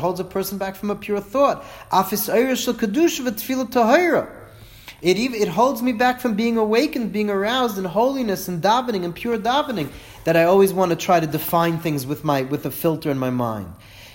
holds 0.00 0.18
a 0.18 0.24
person 0.24 0.58
back 0.58 0.74
from 0.74 0.90
a 0.90 0.96
pure 0.96 1.20
thought. 1.20 1.64
It, 5.00 5.16
even, 5.16 5.40
it 5.40 5.48
holds 5.48 5.80
me 5.80 5.92
back 5.92 6.20
from 6.20 6.34
being 6.34 6.56
awakened, 6.56 7.12
being 7.12 7.30
aroused 7.30 7.78
in 7.78 7.84
holiness 7.84 8.48
and 8.48 8.60
davening 8.60 9.04
and 9.04 9.14
pure 9.14 9.38
davening. 9.38 9.90
That 10.24 10.36
I 10.36 10.44
always 10.44 10.72
want 10.72 10.90
to 10.90 10.96
try 10.96 11.20
to 11.20 11.26
define 11.26 11.78
things 11.78 12.04
with 12.04 12.24
my 12.24 12.42
with 12.42 12.66
a 12.66 12.70
filter 12.70 13.10
in 13.10 13.18
my 13.18 13.30
mind. 13.30 13.72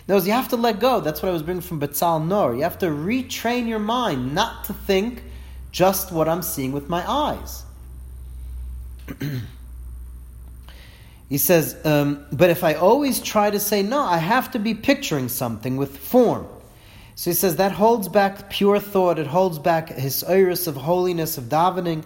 In 0.07 0.25
you 0.25 0.31
have 0.33 0.49
to 0.49 0.57
let 0.57 0.79
go. 0.79 0.99
That's 0.99 1.21
what 1.21 1.29
I 1.29 1.31
was 1.31 1.41
bringing 1.41 1.61
from 1.61 1.79
Betzal 1.79 2.25
Nor. 2.25 2.55
You 2.55 2.63
have 2.63 2.77
to 2.79 2.87
retrain 2.87 3.67
your 3.67 3.79
mind 3.79 4.35
not 4.35 4.65
to 4.65 4.73
think 4.73 5.23
just 5.71 6.11
what 6.11 6.27
I'm 6.27 6.41
seeing 6.41 6.73
with 6.73 6.89
my 6.89 7.09
eyes. 7.09 7.63
he 11.29 11.37
says, 11.37 11.77
um, 11.85 12.25
but 12.31 12.49
if 12.49 12.63
I 12.63 12.73
always 12.73 13.21
try 13.21 13.49
to 13.49 13.59
say 13.59 13.81
no, 13.81 14.01
I 14.01 14.17
have 14.17 14.51
to 14.51 14.59
be 14.59 14.73
picturing 14.73 15.29
something 15.29 15.77
with 15.77 15.97
form. 15.97 16.47
So 17.15 17.29
he 17.29 17.35
says 17.35 17.57
that 17.57 17.71
holds 17.71 18.07
back 18.09 18.49
pure 18.49 18.79
thought, 18.79 19.19
it 19.19 19.27
holds 19.27 19.59
back 19.59 19.89
his 19.89 20.23
iris 20.23 20.67
of 20.67 20.75
holiness, 20.75 21.37
of 21.37 21.45
davening. 21.45 22.03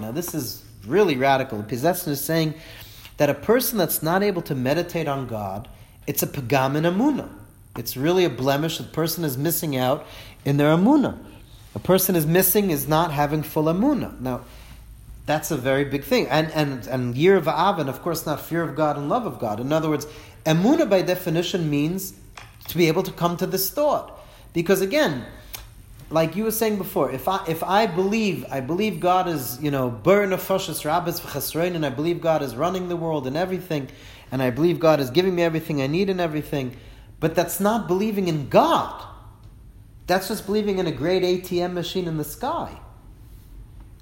Now 0.00 0.12
this 0.12 0.34
is 0.34 0.64
really 0.86 1.16
radical. 1.16 1.62
Possession 1.62 2.12
is 2.12 2.24
saying 2.24 2.54
that 3.16 3.30
a 3.30 3.34
person 3.34 3.78
that's 3.78 4.02
not 4.02 4.22
able 4.22 4.42
to 4.42 4.54
meditate 4.54 5.08
on 5.08 5.26
God, 5.26 5.68
it's 6.06 6.22
a 6.22 6.26
pagam 6.26 6.76
in 6.76 6.84
amuna. 6.84 7.28
It's 7.76 7.96
really 7.96 8.24
a 8.24 8.30
blemish. 8.30 8.78
The 8.78 8.84
person 8.84 9.24
is 9.24 9.36
missing 9.36 9.76
out 9.76 10.06
in 10.44 10.56
their 10.56 10.74
amuna. 10.74 11.18
A 11.74 11.78
person 11.78 12.16
is 12.16 12.24
missing 12.24 12.70
is 12.70 12.88
not 12.88 13.12
having 13.12 13.42
full 13.42 13.64
amuna. 13.64 14.18
Now, 14.20 14.42
that's 15.26 15.50
a 15.50 15.56
very 15.56 15.84
big 15.84 16.04
thing. 16.04 16.28
And 16.28 16.50
and 16.52 16.86
and 16.86 17.16
year 17.16 17.36
of 17.36 17.48
Avin, 17.48 17.88
of 17.88 18.00
course, 18.00 18.24
not 18.24 18.40
fear 18.40 18.62
of 18.62 18.76
God 18.76 18.96
and 18.96 19.08
love 19.08 19.26
of 19.26 19.38
God. 19.38 19.60
In 19.60 19.72
other 19.72 19.90
words, 19.90 20.06
emuna 20.44 20.88
by 20.88 21.02
definition 21.02 21.68
means 21.68 22.14
to 22.68 22.76
be 22.76 22.88
able 22.88 23.02
to 23.02 23.12
come 23.12 23.36
to 23.36 23.46
this 23.46 23.70
thought. 23.70 24.18
Because 24.52 24.80
again, 24.80 25.26
like 26.10 26.36
you 26.36 26.44
were 26.44 26.52
saying 26.52 26.78
before, 26.78 27.10
if 27.10 27.26
I 27.26 27.44
if 27.48 27.64
I 27.64 27.86
believe 27.86 28.46
I 28.50 28.60
believe 28.60 29.00
God 29.00 29.28
is 29.28 29.60
you 29.60 29.72
know 29.72 29.90
burn 29.90 30.30
nefashas 30.30 30.84
rabbis 30.84 31.20
v'chasrein, 31.20 31.74
and 31.74 31.84
I 31.84 31.90
believe 31.90 32.20
God 32.20 32.42
is 32.42 32.54
running 32.54 32.88
the 32.88 32.96
world 32.96 33.26
and 33.26 33.36
everything, 33.36 33.88
and 34.30 34.40
I 34.40 34.50
believe 34.50 34.78
God 34.78 35.00
is 35.00 35.10
giving 35.10 35.34
me 35.34 35.42
everything 35.42 35.82
I 35.82 35.88
need 35.88 36.08
and 36.08 36.20
everything, 36.20 36.76
but 37.18 37.34
that's 37.34 37.58
not 37.58 37.88
believing 37.88 38.28
in 38.28 38.48
God. 38.48 39.04
That's 40.06 40.28
just 40.28 40.46
believing 40.46 40.78
in 40.78 40.86
a 40.86 40.92
great 40.92 41.24
ATM 41.24 41.72
machine 41.72 42.06
in 42.06 42.16
the 42.16 42.24
sky. 42.24 42.78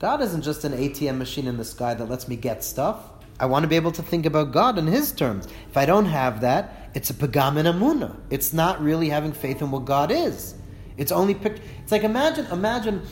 God 0.05 0.21
isn't 0.21 0.43
just 0.43 0.65
an 0.65 0.73
ATM 0.73 1.17
machine 1.17 1.47
in 1.47 1.57
the 1.57 1.65
sky 1.65 1.95
that 1.95 2.11
lets 2.11 2.29
me 2.29 2.37
get 2.37 2.63
stuff. 2.63 2.99
I 3.41 3.47
want 3.47 3.63
to 3.63 3.69
be 3.69 3.77
able 3.77 3.93
to 3.93 4.03
think 4.03 4.27
about 4.27 4.53
God 4.53 4.77
in 4.77 4.87
His 4.87 5.13
terms. 5.13 5.49
If 5.71 5.79
I 5.79 5.87
don't 5.87 6.05
have 6.05 6.43
that, 6.43 6.91
it's 6.93 7.09
a 7.09 7.15
pagam 7.15 7.57
in 7.57 7.65
amuna. 7.65 8.15
It's 8.29 8.53
not 8.53 8.83
really 8.83 9.09
having 9.09 9.33
faith 9.33 9.63
in 9.63 9.71
what 9.71 9.87
God 9.87 10.11
is. 10.11 10.57
It's 10.99 11.11
only 11.11 11.33
picked. 11.35 11.63
It's 11.83 11.91
like 11.91 12.05
imagine, 12.05 12.45
imagine. 12.53 13.07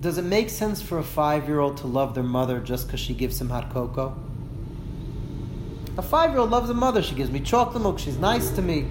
Does 0.00 0.16
it 0.16 0.24
make 0.24 0.48
sense 0.48 0.80
for 0.80 0.96
a 0.96 1.04
five-year-old 1.04 1.76
to 1.82 1.86
love 1.86 2.14
their 2.14 2.24
mother 2.24 2.58
just 2.58 2.86
because 2.86 3.00
she 3.00 3.12
gives 3.12 3.38
him 3.38 3.50
hot 3.50 3.70
cocoa? 3.70 4.16
A 5.98 6.02
five-year-old 6.02 6.48
loves 6.48 6.70
a 6.70 6.74
mother. 6.74 7.02
She 7.02 7.16
gives 7.16 7.30
me 7.30 7.40
chocolate 7.40 7.82
milk. 7.82 7.98
She's 7.98 8.16
nice 8.16 8.48
to 8.52 8.62
me, 8.62 8.86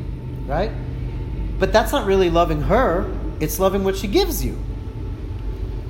right? 0.45 0.70
But 1.57 1.74
that's 1.74 1.91
not 1.91 2.05
really 2.05 2.30
loving 2.30 2.61
her. 2.61 3.11
It's 3.39 3.57
loving 3.57 3.84
what 3.84 3.95
she 3.97 4.07
gives 4.07 4.45
you. 4.45 4.55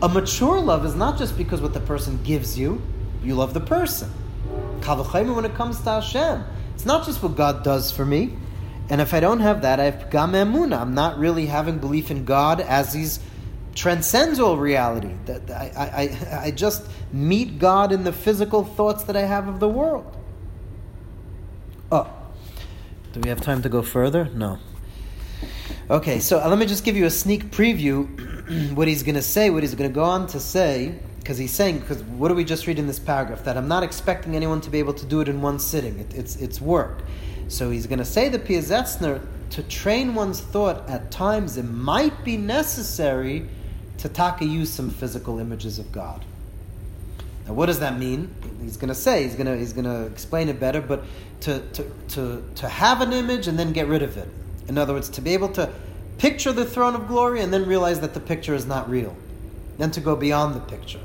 A 0.01 0.09
mature 0.09 0.59
love 0.59 0.85
is 0.85 0.95
not 0.95 1.17
just 1.17 1.37
because 1.37 1.61
what 1.61 1.73
the 1.73 1.79
person 1.79 2.21
gives 2.23 2.57
you, 2.57 2.81
you 3.23 3.33
love 3.33 3.53
the 3.53 3.59
person. 3.59 4.11
Kavachayim 4.81 5.35
when 5.35 5.45
it 5.45 5.55
comes 5.55 5.79
to 5.81 5.89
Hashem. 5.89 6.43
It's 6.75 6.85
not 6.85 7.05
just 7.05 7.23
what 7.23 7.35
God 7.35 7.63
does 7.63 7.91
for 7.91 8.05
me. 8.05 8.35
And 8.89 9.01
if 9.01 9.13
I 9.13 9.19
don't 9.19 9.39
have 9.39 9.63
that, 9.63 9.79
I 9.79 9.85
have 9.85 10.09
Pgam 10.09 10.33
Emuna. 10.33 10.79
I'm 10.79 10.93
not 10.93 11.17
really 11.17 11.47
having 11.47 11.79
belief 11.79 12.11
in 12.11 12.25
God 12.25 12.61
as 12.61 12.93
He's 12.93 13.19
transcends 13.73 14.39
all 14.39 14.57
reality. 14.57 15.13
That 15.25 15.49
I, 15.51 15.71
I, 15.75 16.45
I 16.45 16.51
just 16.51 16.87
meet 17.11 17.59
God 17.59 17.91
in 17.91 18.03
the 18.03 18.13
physical 18.13 18.63
thoughts 18.63 19.03
that 19.05 19.15
I 19.15 19.21
have 19.21 19.47
of 19.47 19.59
the 19.59 19.67
world. 19.67 20.15
Oh, 21.91 22.11
do 23.13 23.19
we 23.19 23.29
have 23.29 23.41
time 23.41 23.61
to 23.63 23.69
go 23.69 23.81
further? 23.81 24.25
No. 24.25 24.59
Okay, 25.89 26.19
so 26.19 26.41
uh, 26.41 26.49
let 26.49 26.59
me 26.59 26.65
just 26.65 26.83
give 26.83 26.97
you 26.97 27.05
a 27.05 27.09
sneak 27.09 27.45
preview 27.45 28.73
what 28.75 28.89
he's 28.89 29.03
going 29.03 29.15
to 29.15 29.21
say, 29.21 29.49
what 29.49 29.63
he's 29.63 29.73
going 29.73 29.89
to 29.89 29.93
go 29.93 30.03
on 30.03 30.27
to 30.27 30.39
say, 30.39 30.93
because 31.19 31.37
he's 31.37 31.53
saying, 31.53 31.79
because 31.79 32.03
what 32.03 32.27
do 32.27 32.35
we 32.35 32.43
just 32.43 32.67
read 32.67 32.77
in 32.77 32.87
this 32.87 32.99
paragraph? 32.99 33.45
That 33.45 33.55
I'm 33.55 33.69
not 33.69 33.83
expecting 33.83 34.35
anyone 34.35 34.59
to 34.61 34.69
be 34.69 34.79
able 34.79 34.95
to 34.95 35.05
do 35.05 35.21
it 35.21 35.29
in 35.29 35.41
one 35.41 35.59
sitting. 35.59 35.97
It, 35.97 36.13
it's, 36.13 36.35
it's 36.35 36.59
work. 36.59 37.03
So 37.47 37.69
he's 37.69 37.87
going 37.87 37.99
to 37.99 38.05
say 38.05 38.27
the 38.27 38.37
Piaseczner, 38.37 39.25
to 39.51 39.63
train 39.63 40.13
one's 40.13 40.41
thought 40.41 40.89
at 40.89 41.09
times, 41.09 41.55
it 41.55 41.63
might 41.63 42.25
be 42.25 42.35
necessary 42.35 43.47
to 43.99 44.09
taka 44.09 44.43
use 44.43 44.69
some 44.69 44.89
physical 44.89 45.39
images 45.39 45.79
of 45.79 45.93
God. 45.93 46.25
Now, 47.47 47.53
what 47.53 47.67
does 47.67 47.79
that 47.79 47.97
mean? 47.97 48.35
He's 48.61 48.75
going 48.75 48.89
to 48.89 48.95
say, 48.95 49.23
he's 49.23 49.35
going 49.35 49.47
to, 49.47 49.55
he's 49.55 49.71
going 49.71 49.85
to 49.85 50.05
explain 50.07 50.49
it 50.49 50.59
better, 50.59 50.81
but 50.81 51.05
to, 51.41 51.61
to, 51.61 51.91
to, 52.09 52.43
to 52.55 52.67
have 52.67 52.99
an 52.99 53.13
image 53.13 53.47
and 53.47 53.57
then 53.57 53.71
get 53.71 53.87
rid 53.87 54.01
of 54.01 54.17
it. 54.17 54.27
In 54.67 54.77
other 54.77 54.93
words, 54.93 55.09
to 55.09 55.21
be 55.21 55.33
able 55.33 55.49
to 55.49 55.71
picture 56.17 56.51
the 56.51 56.65
throne 56.65 56.95
of 56.95 57.07
glory 57.07 57.41
and 57.41 57.53
then 57.53 57.65
realize 57.65 57.99
that 58.01 58.13
the 58.13 58.19
picture 58.19 58.53
is 58.53 58.65
not 58.65 58.89
real. 58.89 59.15
Then 59.77 59.91
to 59.91 60.01
go 60.01 60.15
beyond 60.15 60.55
the 60.55 60.59
picture. 60.59 60.99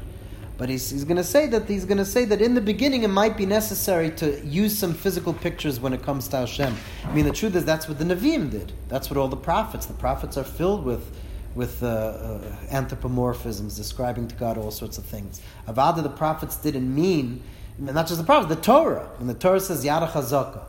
But 0.59 0.69
he's, 0.69 0.91
he's 0.91 1.05
going 1.05 1.17
to 1.17 1.25
say 1.25 1.47
that 1.49 1.69
he's 1.69 1.85
going 1.85 1.99
to 1.99 2.05
say 2.05 2.25
that 2.27 2.41
in 2.41 2.55
the 2.55 2.61
beginning 2.61 3.03
it 3.03 3.09
might 3.09 3.37
be 3.37 3.47
necessary 3.47 4.11
to 4.13 4.45
use 4.45 4.79
some 4.79 4.95
physical 4.95 5.33
pictures 5.33 5.81
when 5.81 5.93
it 5.93 6.03
comes 6.03 6.29
to 6.29 6.39
Hashem. 6.39 6.77
I 7.05 7.13
mean, 7.13 7.25
the 7.25 7.33
truth 7.33 7.57
is 7.57 7.65
that's 7.65 7.89
what 7.89 7.99
the 7.99 8.05
Nevi'im 8.05 8.51
did. 8.51 8.73
That's 8.89 9.11
what 9.11 9.17
all 9.17 9.29
the 9.29 9.37
prophets. 9.37 9.87
The 9.87 9.95
prophets 9.95 10.37
are 10.37 10.45
filled 10.45 10.85
with 10.85 11.11
with 11.55 11.83
uh, 11.83 11.87
uh, 11.87 12.57
anthropomorphisms, 12.71 13.77
describing 13.77 14.27
to 14.27 14.35
God 14.37 14.57
all 14.57 14.71
sorts 14.71 14.97
of 14.97 15.05
things. 15.05 15.43
Avada, 15.69 16.03
the 16.03 16.09
prophets 16.09 16.57
didn't 16.57 16.95
mean 16.95 17.43
not 17.79 18.07
just 18.07 18.19
the 18.19 18.25
prophets, 18.25 18.55
the 18.55 18.61
Torah. 18.61 19.11
When 19.19 19.27
the 19.27 19.35
Torah 19.35 19.61
says 19.61 19.85
Yada 19.85 20.07
Chazaka, 20.07 20.65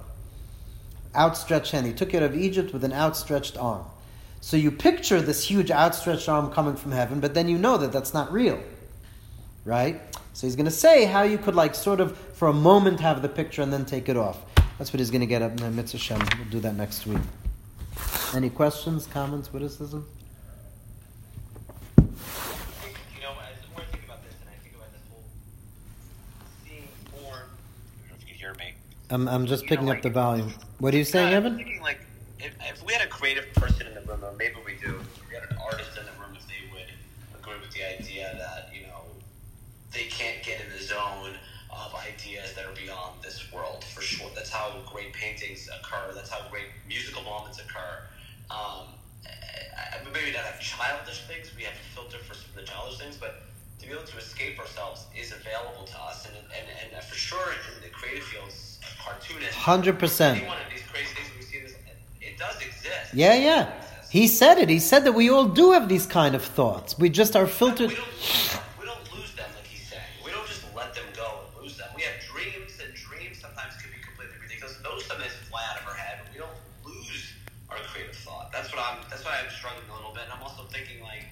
outstretched 1.16 1.72
hand, 1.72 1.86
he 1.86 1.94
took 1.94 2.14
you 2.14 2.20
out 2.20 2.24
of 2.24 2.36
Egypt 2.36 2.74
with 2.74 2.84
an 2.84 2.94
outstretched 2.94 3.58
arm. 3.58 3.86
So 4.42 4.58
you 4.58 4.72
picture 4.72 5.22
this 5.22 5.44
huge 5.46 5.72
outstretched 5.72 6.28
arm 6.28 6.52
coming 6.52 6.76
from 6.76 6.92
heaven, 6.92 7.20
but 7.20 7.34
then 7.34 7.48
you 7.48 7.58
know 7.58 7.78
that 7.78 7.92
that's 7.92 8.14
not 8.14 8.32
real, 8.32 8.62
right? 9.66 10.02
So 10.34 10.48
he's 10.48 10.56
going 10.56 10.66
to 10.66 10.72
say 10.72 11.06
how 11.06 11.22
you 11.24 11.38
could 11.38 11.56
like 11.56 11.76
sort 11.76 12.00
of 12.02 12.18
for 12.18 12.48
a 12.48 12.54
moment 12.54 13.00
have 13.00 13.22
the 13.22 13.30
picture 13.30 13.62
and 13.62 13.72
then 13.72 13.86
take 13.86 14.10
it 14.10 14.18
off. 14.18 14.40
That's 14.78 14.92
what 14.92 15.00
he's 15.00 15.12
going 15.12 15.22
to 15.22 15.28
get 15.28 15.42
up 15.42 15.62
in 15.62 15.76
Mitzvah 15.76 15.98
Shem. 16.00 16.20
We'll 16.38 16.50
do 16.50 16.60
that 16.62 16.76
next 16.76 17.06
week. 17.06 17.22
Any 18.34 18.50
questions, 18.50 19.06
comments, 19.06 19.54
witticism? 19.54 20.06
You 21.98 22.04
know, 23.22 23.32
as 23.40 23.62
the 23.62 23.68
more 23.72 23.82
I 23.82 23.92
think 23.92 24.04
about 24.06 24.24
this, 24.24 24.34
and 24.42 24.50
I 24.50 24.58
think 24.64 24.76
about 24.76 24.92
this 24.92 25.02
whole 25.12 25.24
seeing 26.68 26.88
form. 27.12 27.24
I 27.24 28.10
don't 28.10 28.10
know 28.10 28.16
if 28.16 28.22
you 28.22 28.28
can 28.28 28.36
hear 28.36 28.54
me. 28.56 28.74
I'm, 29.12 29.28
I'm 29.30 29.46
just 29.46 29.64
You 29.64 29.68
know, 29.68 29.76
picking 29.76 29.90
up 29.90 29.94
like- 29.98 30.04
the 30.04 30.10
volume. 30.10 30.54
What 30.84 30.94
are 30.94 30.98
you 30.98 31.06
saying, 31.06 31.32
Yeah, 31.32 31.38
I'm 31.38 31.56
thinking 31.56 31.80
like 31.80 32.04
if, 32.40 32.52
if 32.60 32.84
we 32.84 32.92
had 32.92 33.02
a 33.02 33.08
creative 33.08 33.48
person 33.54 33.88
in 33.88 33.94
the 33.96 34.02
room, 34.02 34.20
or 34.20 34.36
maybe 34.36 34.60
we 34.66 34.76
do, 34.84 35.00
if 35.00 35.24
we 35.30 35.34
had 35.34 35.48
an 35.50 35.56
artist 35.64 35.96
in 35.96 36.04
the 36.04 36.12
room, 36.20 36.36
if 36.36 36.44
they 36.44 36.60
would 36.76 36.92
agree 37.40 37.56
with 37.64 37.72
the 37.72 37.88
idea 37.88 38.36
that 38.36 38.68
you 38.76 38.84
know 38.84 39.08
they 39.96 40.12
can't 40.12 40.44
get 40.44 40.60
in 40.60 40.68
the 40.76 40.84
zone 40.84 41.40
of 41.72 41.96
ideas 41.96 42.52
that 42.60 42.66
are 42.66 42.76
beyond 42.76 43.24
this 43.24 43.48
world 43.54 43.86
for 43.96 44.02
sure. 44.02 44.28
That's 44.36 44.52
how 44.52 44.76
great 44.92 45.14
paintings 45.14 45.70
occur. 45.72 46.12
That's 46.14 46.30
how 46.30 46.50
great 46.52 46.68
musical 46.86 47.24
moments 47.24 47.64
occur. 47.64 48.04
Um, 48.52 49.00
I, 49.24 50.04
I, 50.04 50.12
maybe 50.12 50.36
not 50.36 50.44
have 50.44 50.60
childish 50.60 51.24
things. 51.32 51.56
We 51.56 51.64
have 51.64 51.80
to 51.80 51.86
filter 51.96 52.20
for 52.28 52.36
some 52.36 52.52
of 52.52 52.60
the 52.60 52.68
childish 52.68 53.00
things, 53.00 53.16
but 53.16 53.48
to 53.80 53.88
be 53.88 53.94
able 53.96 54.04
to 54.04 54.18
escape 54.18 54.60
ourselves 54.60 55.08
is 55.16 55.32
available 55.32 55.88
to 55.88 55.98
us, 56.12 56.28
and 56.28 56.36
and, 56.36 56.92
and 56.92 57.04
for 57.06 57.16
sure 57.16 57.56
in 57.56 57.80
the 57.80 57.88
creative 57.88 58.28
fields, 58.28 58.73
cartoonists. 59.04 59.56
100%. 59.56 60.22
Any 60.38 60.46
one 60.48 60.58
of 60.58 60.64
these 60.72 60.82
crazy 60.92 61.14
things 61.16 61.30
we 61.38 61.44
see, 61.44 61.60
this, 61.62 61.74
it 62.22 62.38
does 62.38 62.56
exist. 62.58 63.14
Yeah, 63.14 63.36
yeah. 63.36 63.72
He 64.10 64.28
said 64.28 64.58
it. 64.60 64.70
He 64.70 64.80
said 64.80 65.06
that 65.06 65.14
we 65.14 65.30
all 65.30 65.46
do 65.46 65.72
have 65.72 65.90
these 65.90 66.06
kind 66.06 66.36
of 66.36 66.44
thoughts. 66.44 66.98
We 67.00 67.10
just 67.10 67.36
are 67.36 67.48
filtered. 67.48 67.90
We 67.90 67.96
don't, 67.96 68.08
we 68.80 68.86
don't 68.86 69.06
lose 69.18 69.34
them, 69.34 69.50
like 69.58 69.66
he's 69.66 69.88
saying. 69.90 70.04
We 70.24 70.30
don't 70.32 70.46
just 70.48 70.64
let 70.76 70.94
them 70.94 71.06
go 71.16 71.42
and 71.56 71.64
lose 71.64 71.78
them. 71.78 71.88
We 71.96 72.04
have 72.04 72.14
dreams, 72.30 72.78
and 72.84 72.94
dreams 72.94 73.40
sometimes 73.42 73.74
can 73.82 73.90
be 73.90 73.98
completely 74.06 74.38
ridiculous. 74.42 74.78
Those 74.84 75.06
sometimes 75.06 75.34
fly 75.50 75.62
out 75.72 75.82
of 75.82 75.88
our 75.88 75.96
head, 75.98 76.20
but 76.22 76.30
we 76.34 76.38
don't 76.38 76.58
lose 76.86 77.34
our 77.70 77.78
creative 77.90 78.16
thought. 78.16 78.52
That's 78.54 78.70
what 78.72 78.86
I'm. 78.86 79.02
That's 79.10 79.26
why 79.26 79.34
I'm 79.42 79.50
struggling 79.50 79.90
a 79.90 79.96
little 79.98 80.14
bit. 80.14 80.30
And 80.30 80.34
I'm 80.38 80.44
also 80.46 80.64
thinking 80.70 81.02
like, 81.02 81.26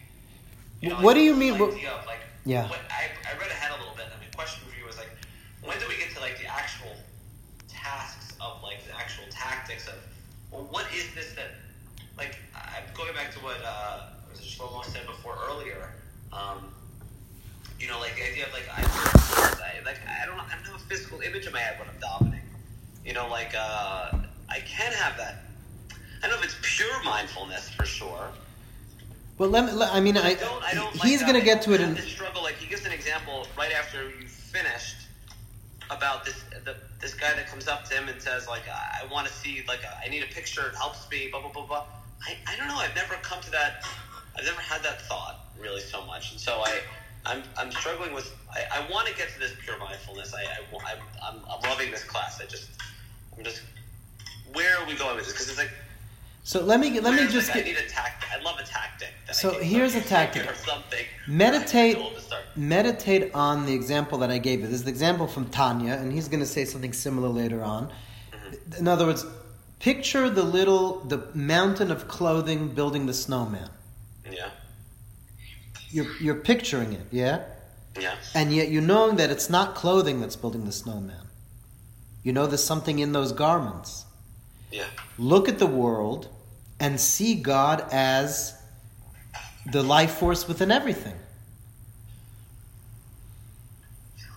you 0.82 0.90
know, 0.90 0.98
What 1.06 1.14
do 1.14 1.22
you 1.22 1.36
mean? 1.38 1.60
What- 1.62 1.78
of, 1.78 2.06
like, 2.10 2.26
Yeah. 2.50 2.66
What, 2.66 2.82
I, 2.90 3.14
I 3.30 3.38
read 3.38 3.52
ahead 3.54 3.78
a 3.78 3.78
little 3.78 3.94
bit, 3.94 4.10
and 4.10 4.18
the 4.26 4.30
question 4.34 4.66
for 4.66 4.74
you 4.74 4.90
was 4.90 4.98
like, 4.98 5.14
when 5.62 5.78
do 5.78 5.86
we 5.86 6.02
get 6.02 6.10
to 6.18 6.20
like 6.20 6.42
the 6.42 6.50
actual 6.50 6.98
tasks 7.70 8.34
of 8.42 8.58
like 8.66 8.82
the 8.90 8.94
actual 8.98 9.30
tactics 9.72 9.88
of, 9.88 10.00
well, 10.52 10.68
what 10.70 10.86
is 10.94 11.14
this 11.16 11.34
that, 11.34 11.52
like, 12.18 12.38
I'm 12.56 12.84
going 12.96 13.14
back 13.14 13.32
to 13.34 13.40
what 13.40 13.58
uh, 13.66 14.08
was 14.30 14.40
it 14.40 14.46
Shlomo 14.46 14.84
said 14.86 15.06
before 15.06 15.38
earlier. 15.48 15.94
Um, 16.34 16.72
you 17.80 17.88
know, 17.88 18.00
like 18.00 18.16
the 18.16 18.30
idea 18.30 18.46
of 18.46 18.54
like 18.54 18.70
I, 18.72 18.82
like 19.86 19.98
I 20.08 20.26
don't 20.26 20.40
I 20.40 20.52
don't 20.56 20.66
have 20.66 20.76
a 20.76 20.84
physical 20.86 21.20
image 21.22 21.48
in 21.48 21.54
my 21.54 21.60
head 21.60 21.80
when 21.80 21.90
I'm 21.90 22.00
dominating. 22.00 22.48
You 23.04 23.14
know, 23.14 23.28
like 23.28 23.54
uh, 23.58 24.12
I 24.50 24.60
can 24.60 24.94
have 24.94 25.18
that. 25.18 25.44
I 26.24 26.28
don't 26.28 26.32
know 26.32 26.38
if 26.38 26.44
it's 26.44 26.58
pure 26.62 27.04
mindfulness 27.04 27.70
for 27.70 27.86
sure. 27.86 28.30
Well, 29.40 29.50
let 29.50 29.66
me. 29.66 29.72
Let, 29.72 29.94
I 29.94 30.00
mean, 30.00 30.16
I, 30.16 30.30
I 30.30 30.34
don't. 30.36 30.64
I 30.64 30.74
don't. 30.76 30.92
he's 30.98 31.22
like, 31.22 31.32
going 31.32 31.40
to 31.40 31.46
get 31.46 31.64
to 31.64 31.74
it 31.74 31.82
in. 31.82 31.96
this 31.96 32.06
struggle. 32.06 32.44
Like 32.44 32.56
he 32.56 32.68
gives 32.68 32.86
an 32.86 32.92
example 32.92 33.48
right 33.58 33.72
after 33.72 34.12
you 34.20 34.28
finished 34.28 35.08
about 35.90 36.24
this 36.24 36.44
the, 36.64 36.76
this 37.02 37.14
guy 37.14 37.34
that 37.34 37.48
comes 37.48 37.68
up 37.68 37.84
to 37.86 37.96
him 37.96 38.08
and 38.08 38.22
says 38.22 38.48
like 38.48 38.64
I, 38.70 39.06
want 39.12 39.28
to 39.28 39.34
see 39.34 39.64
like 39.68 39.82
I 40.04 40.08
need 40.08 40.24
a 40.24 40.28
picture. 40.28 40.68
It 40.68 40.76
helps 40.76 41.10
me. 41.10 41.30
Blah 41.32 41.42
blah 41.42 41.52
blah 41.52 41.66
blah. 41.66 41.86
I, 42.28 42.38
I 42.48 42.56
don't 42.58 42.68
know. 42.68 42.78
I've 42.78 42.96
never 42.96 43.16
come 43.16 43.42
to 43.42 43.52
that. 43.52 43.84
I've 44.38 44.46
never 44.46 44.62
had 44.62 44.84
that 44.84 45.02
thought 45.02 45.40
really 45.60 45.82
so 45.82 46.06
much, 46.06 46.32
and 46.32 46.40
so 46.40 46.62
I. 46.64 46.80
I'm, 47.24 47.44
I'm 47.56 47.72
struggling 47.72 48.16
with. 48.16 48.34
I, 48.52 48.80
I 48.80 48.92
want 48.92 49.08
to 49.08 49.14
get 49.14 49.30
to 49.30 49.40
this 49.40 49.54
pure 49.64 49.78
mindfulness. 49.78 50.34
I, 50.34 50.42
I, 50.42 50.66
I'm, 50.92 51.00
I'm, 51.24 51.42
I'm 51.48 51.70
loving 51.70 51.92
this 51.92 52.04
class. 52.04 52.42
I 52.42 52.48
just, 52.48 52.72
I'm 53.38 53.44
just. 53.44 53.62
Where 54.54 54.80
are 54.80 54.88
we 54.88 54.96
going 54.96 55.18
with 55.18 55.26
this? 55.26 55.34
Because 55.34 55.48
it's 55.50 55.60
like 55.60 55.70
So 56.44 56.64
let 56.64 56.80
me 56.80 57.00
let 57.00 57.14
me 57.14 57.32
just 57.32 57.50
like, 57.50 57.58
I 57.58 57.60
get. 57.62 57.66
need 57.68 57.86
a 57.86 57.90
tactic. 57.90 58.30
I 58.32 58.42
love 58.42 58.60
a 58.60 58.64
tactic. 58.64 59.10
So 59.32 59.60
I 59.60 59.64
here's 59.64 59.96
a 59.96 60.02
tactic. 60.02 60.48
Meditate-. 61.28 61.98
Meditate 62.56 63.34
on 63.34 63.66
the 63.66 63.74
example 63.74 64.18
that 64.20 64.32
I 64.32 64.40
gave 64.40 64.60
you. 64.62 64.66
This 64.66 64.76
is 64.76 64.84
the 64.84 64.90
example 64.90 65.28
from 65.28 65.46
Tanya, 65.50 65.94
and 65.94 66.12
he's 66.12 66.28
going 66.28 66.40
to 66.40 66.46
say 66.46 66.66
something 66.66 66.94
similar 66.94 67.30
later 67.30 67.64
on. 67.64 67.90
Mm-hmm. 68.32 68.80
In 68.80 68.88
other 68.88 69.06
words, 69.06 69.26
picture 69.80 70.30
the 70.30 70.44
little 70.44 71.00
the 71.02 71.28
mountain 71.34 71.92
of 71.92 72.08
clothing 72.08 72.70
building 72.70 73.06
the 73.06 73.14
snowman. 73.14 73.70
Yeah, 74.30 74.50
You're 75.90 76.12
you're 76.20 76.36
picturing 76.36 76.94
it, 76.94 77.06
yeah, 77.12 77.44
yeah, 78.00 78.16
and 78.34 78.54
yet 78.54 78.70
you 78.70 78.82
knowing 78.82 79.18
that 79.18 79.30
it's 79.30 79.50
not 79.50 79.76
clothing 79.76 80.22
that's 80.22 80.36
building 80.36 80.66
the 80.66 80.72
snowman. 80.72 81.28
You 82.24 82.34
know 82.34 82.48
there's 82.48 82.64
something 82.64 83.00
in 83.00 83.14
those 83.14 83.32
garments. 83.32 84.06
Yeah. 84.72 84.86
Look 85.18 85.48
at 85.50 85.60
the 85.60 85.68
world 85.68 86.28
and 86.80 87.00
see 87.00 87.36
God 87.36 87.86
as 87.92 88.56
the 89.72 89.84
life 89.84 90.14
force 90.16 90.48
within 90.48 90.72
everything. 90.72 91.16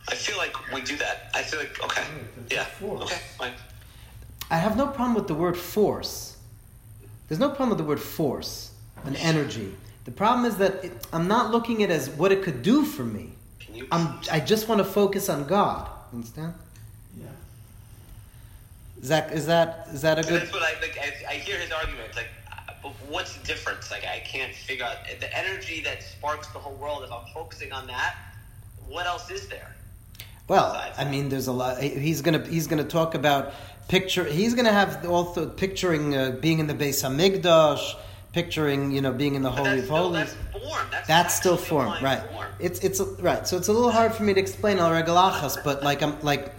I 0.08 0.14
feel 0.14 0.36
like 0.36 0.54
we 0.72 0.82
do 0.82 0.96
that. 0.96 1.30
I 1.34 1.42
feel 1.42 1.60
like 1.60 1.82
okay, 1.84 2.02
Right, 2.02 2.52
yeah, 2.52 2.64
force. 2.64 3.02
okay, 3.04 3.20
fine. 3.38 3.52
I 4.50 4.56
have 4.58 4.76
no 4.76 4.86
problem 4.86 5.14
with 5.14 5.26
the 5.26 5.34
word 5.34 5.56
force. 5.56 6.36
There's 7.28 7.38
no 7.38 7.48
problem 7.48 7.70
with 7.70 7.78
the 7.78 7.84
word 7.84 8.00
force, 8.00 8.72
an 9.04 9.16
energy. 9.16 9.74
The 10.04 10.10
problem 10.10 10.44
is 10.44 10.58
that 10.58 10.84
it, 10.84 10.92
I'm 11.12 11.26
not 11.26 11.50
looking 11.50 11.82
at 11.82 11.90
it 11.90 11.94
as 11.94 12.10
what 12.10 12.30
it 12.32 12.42
could 12.42 12.62
do 12.62 12.84
for 12.84 13.02
me. 13.04 13.30
Can 13.58 13.74
you? 13.74 13.88
I'm, 13.90 14.20
I 14.30 14.40
just 14.40 14.68
want 14.68 14.78
to 14.80 14.84
focus 14.84 15.30
on 15.30 15.46
God. 15.46 15.88
Understand? 16.12 16.52
Is 19.04 19.10
that 19.10 19.32
is 19.34 19.44
that 19.44 19.86
is 19.92 20.00
that 20.00 20.16
a 20.16 20.20
And 20.20 20.28
good? 20.30 20.40
that's 20.40 20.52
what 20.54 20.62
I 20.62 20.80
like. 20.80 20.98
I, 20.98 21.32
I 21.32 21.34
hear 21.34 21.58
his 21.58 21.70
argument. 21.70 22.16
Like, 22.16 22.30
uh, 22.82 22.88
what's 23.10 23.36
the 23.36 23.44
difference? 23.46 23.90
Like, 23.90 24.02
I 24.06 24.20
can't 24.20 24.54
figure 24.54 24.86
out 24.86 24.96
the 25.20 25.28
energy 25.36 25.82
that 25.82 26.02
sparks 26.02 26.46
the 26.54 26.58
whole 26.58 26.72
world. 26.76 27.04
If 27.04 27.12
I'm 27.12 27.26
focusing 27.34 27.70
on 27.70 27.86
that, 27.88 28.14
what 28.88 29.04
else 29.04 29.30
is 29.30 29.46
there? 29.48 29.76
Well, 30.48 30.74
I 30.96 31.04
mean, 31.04 31.28
there's 31.28 31.48
a 31.48 31.52
lot. 31.52 31.82
He's 31.82 32.22
gonna 32.22 32.46
he's 32.46 32.66
gonna 32.66 32.82
talk 32.82 33.14
about 33.14 33.52
picture. 33.88 34.24
He's 34.24 34.54
gonna 34.54 34.72
have 34.72 35.04
also 35.06 35.50
picturing 35.50 36.16
uh, 36.16 36.30
being 36.40 36.58
in 36.58 36.66
the 36.66 36.72
Beis 36.74 37.04
Hamikdash, 37.04 37.96
picturing, 38.32 38.90
you 38.90 39.02
know, 39.02 39.12
being 39.12 39.34
in 39.34 39.42
the 39.42 39.50
But 39.50 39.58
Holy 39.66 39.78
of 39.80 39.84
still, 39.84 39.96
Holies. 39.98 40.34
that's 40.52 40.64
form. 40.64 40.86
That's, 40.90 41.08
That's 41.08 41.34
still 41.34 41.58
form, 41.58 42.02
right? 42.02 42.22
Form. 42.32 42.46
It's 42.58 42.78
it's 42.80 43.00
right. 43.20 43.46
So 43.46 43.58
it's 43.58 43.68
a 43.68 43.72
little 43.74 43.90
hard 43.90 44.14
for 44.14 44.22
me 44.22 44.32
to 44.32 44.40
explain 44.40 44.78
al 44.78 44.88
regalachas, 44.90 45.62
but 45.62 45.82
like 45.82 46.02
I'm 46.02 46.18
like, 46.22 46.54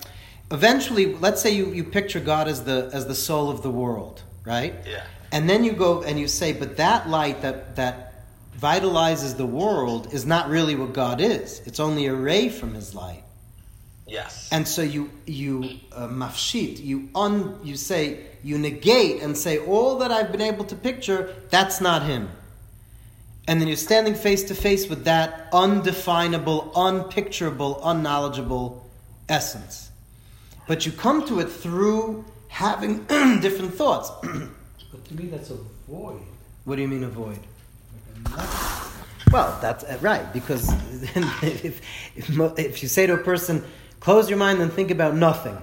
eventually, 0.52 1.16
let's 1.16 1.42
say 1.42 1.52
you, 1.52 1.72
you 1.72 1.84
picture 1.84 2.20
God 2.20 2.48
as 2.48 2.64
the 2.64 2.90
as 2.94 3.08
the 3.08 3.16
soul 3.16 3.50
of 3.50 3.62
the 3.62 3.72
world, 3.72 4.22
right? 4.46 4.76
Yeah. 4.88 5.04
And 5.32 5.50
then 5.50 5.64
you 5.64 5.74
go 5.74 6.04
and 6.04 6.20
you 6.20 6.28
say, 6.28 6.54
but 6.54 6.78
that 6.78 7.10
light 7.10 7.42
that 7.42 7.76
that 7.76 8.14
vitalizes 8.58 9.36
the 9.36 9.46
world 9.46 10.14
is 10.14 10.26
not 10.26 10.50
really 10.50 10.76
what 10.76 10.94
God 10.94 11.20
is. 11.20 11.62
It's 11.66 11.80
only 11.80 12.06
a 12.06 12.14
ray 12.14 12.50
from 12.50 12.74
His 12.74 12.96
light. 12.96 13.24
Yes. 14.08 14.50
And 14.52 14.68
so 14.68 14.82
you 14.82 15.10
you 15.26 15.80
uh, 15.92 16.08
mafshit, 16.08 16.84
you 16.84 17.10
un 17.16 17.60
you 17.64 17.76
say 17.76 18.20
you 18.44 18.58
negate 18.60 19.24
and 19.24 19.36
say 19.36 19.58
all 19.58 19.98
that 19.98 20.12
I've 20.12 20.32
been 20.32 20.42
able 20.42 20.66
to 20.66 20.76
picture, 20.76 21.36
that's 21.50 21.82
not 21.82 22.04
him. 22.04 22.30
And 23.48 23.60
then 23.60 23.68
you're 23.68 23.78
standing 23.78 24.14
face 24.14 24.44
to 24.46 24.56
face 24.56 24.88
with 24.88 25.06
that 25.06 25.50
undefinable, 25.52 26.72
unpicturable, 26.76 27.80
unknowledgeable 27.84 28.88
essence. 29.28 29.85
But 30.68 30.86
you 30.86 30.92
come 30.92 31.26
to 31.28 31.40
it 31.40 31.50
through 31.50 32.26
having 32.48 33.04
different 33.42 33.74
thoughts. 33.74 34.12
But 34.92 35.04
to 35.06 35.16
me, 35.16 35.28
that's 35.28 35.50
a 35.50 35.58
void. 35.90 36.22
what 36.64 36.78
do 36.78 36.82
you 36.82 36.88
mean? 36.88 37.02
Like 37.02 37.12
a 37.12 38.30
nothing. 38.30 39.32
Well, 39.32 39.58
that's 39.62 39.84
uh, 39.84 39.98
right 40.00 40.32
because 40.32 40.70
if, 41.44 41.82
if 42.16 42.60
if 42.60 42.82
you 42.82 42.88
say 42.88 43.06
to 43.08 43.14
a 43.14 43.18
person, 43.18 43.64
"Close 44.00 44.30
your 44.30 44.40
mind 44.40 44.62
and 44.62 44.72
think 44.72 44.92
about 44.92 45.16
nothing," 45.16 45.58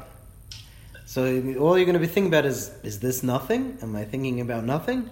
so 1.07 1.23
all 1.59 1.79
you're 1.79 1.87
going 1.87 1.95
to 1.95 1.99
be 2.01 2.07
thinking 2.07 2.27
about 2.27 2.45
is, 2.45 2.71
"Is 2.83 3.01
this 3.01 3.23
nothing? 3.23 3.79
Am 3.81 3.97
I 3.97 4.05
thinking 4.05 4.41
about 4.41 4.65
nothing?" 4.65 5.09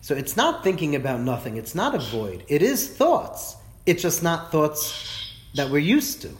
So 0.00 0.14
it's 0.14 0.36
not 0.36 0.64
thinking 0.64 0.94
about 0.94 1.20
nothing. 1.20 1.56
It's 1.58 1.74
not 1.74 1.94
a 1.94 1.98
void. 1.98 2.44
It 2.48 2.62
is 2.62 2.88
thoughts. 2.88 3.56
It's 3.84 4.00
just 4.00 4.22
not 4.22 4.50
thoughts 4.50 5.34
that 5.54 5.68
we're 5.70 5.78
used 5.78 6.22
to. 6.22 6.30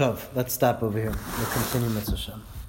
Tov, 0.00 0.34
let's 0.34 0.54
stop 0.54 0.82
over 0.82 0.98
here. 0.98 1.12
We'll 1.36 1.46
continue, 1.48 1.90
Mitzvah 1.90 2.16
Shem. 2.16 2.59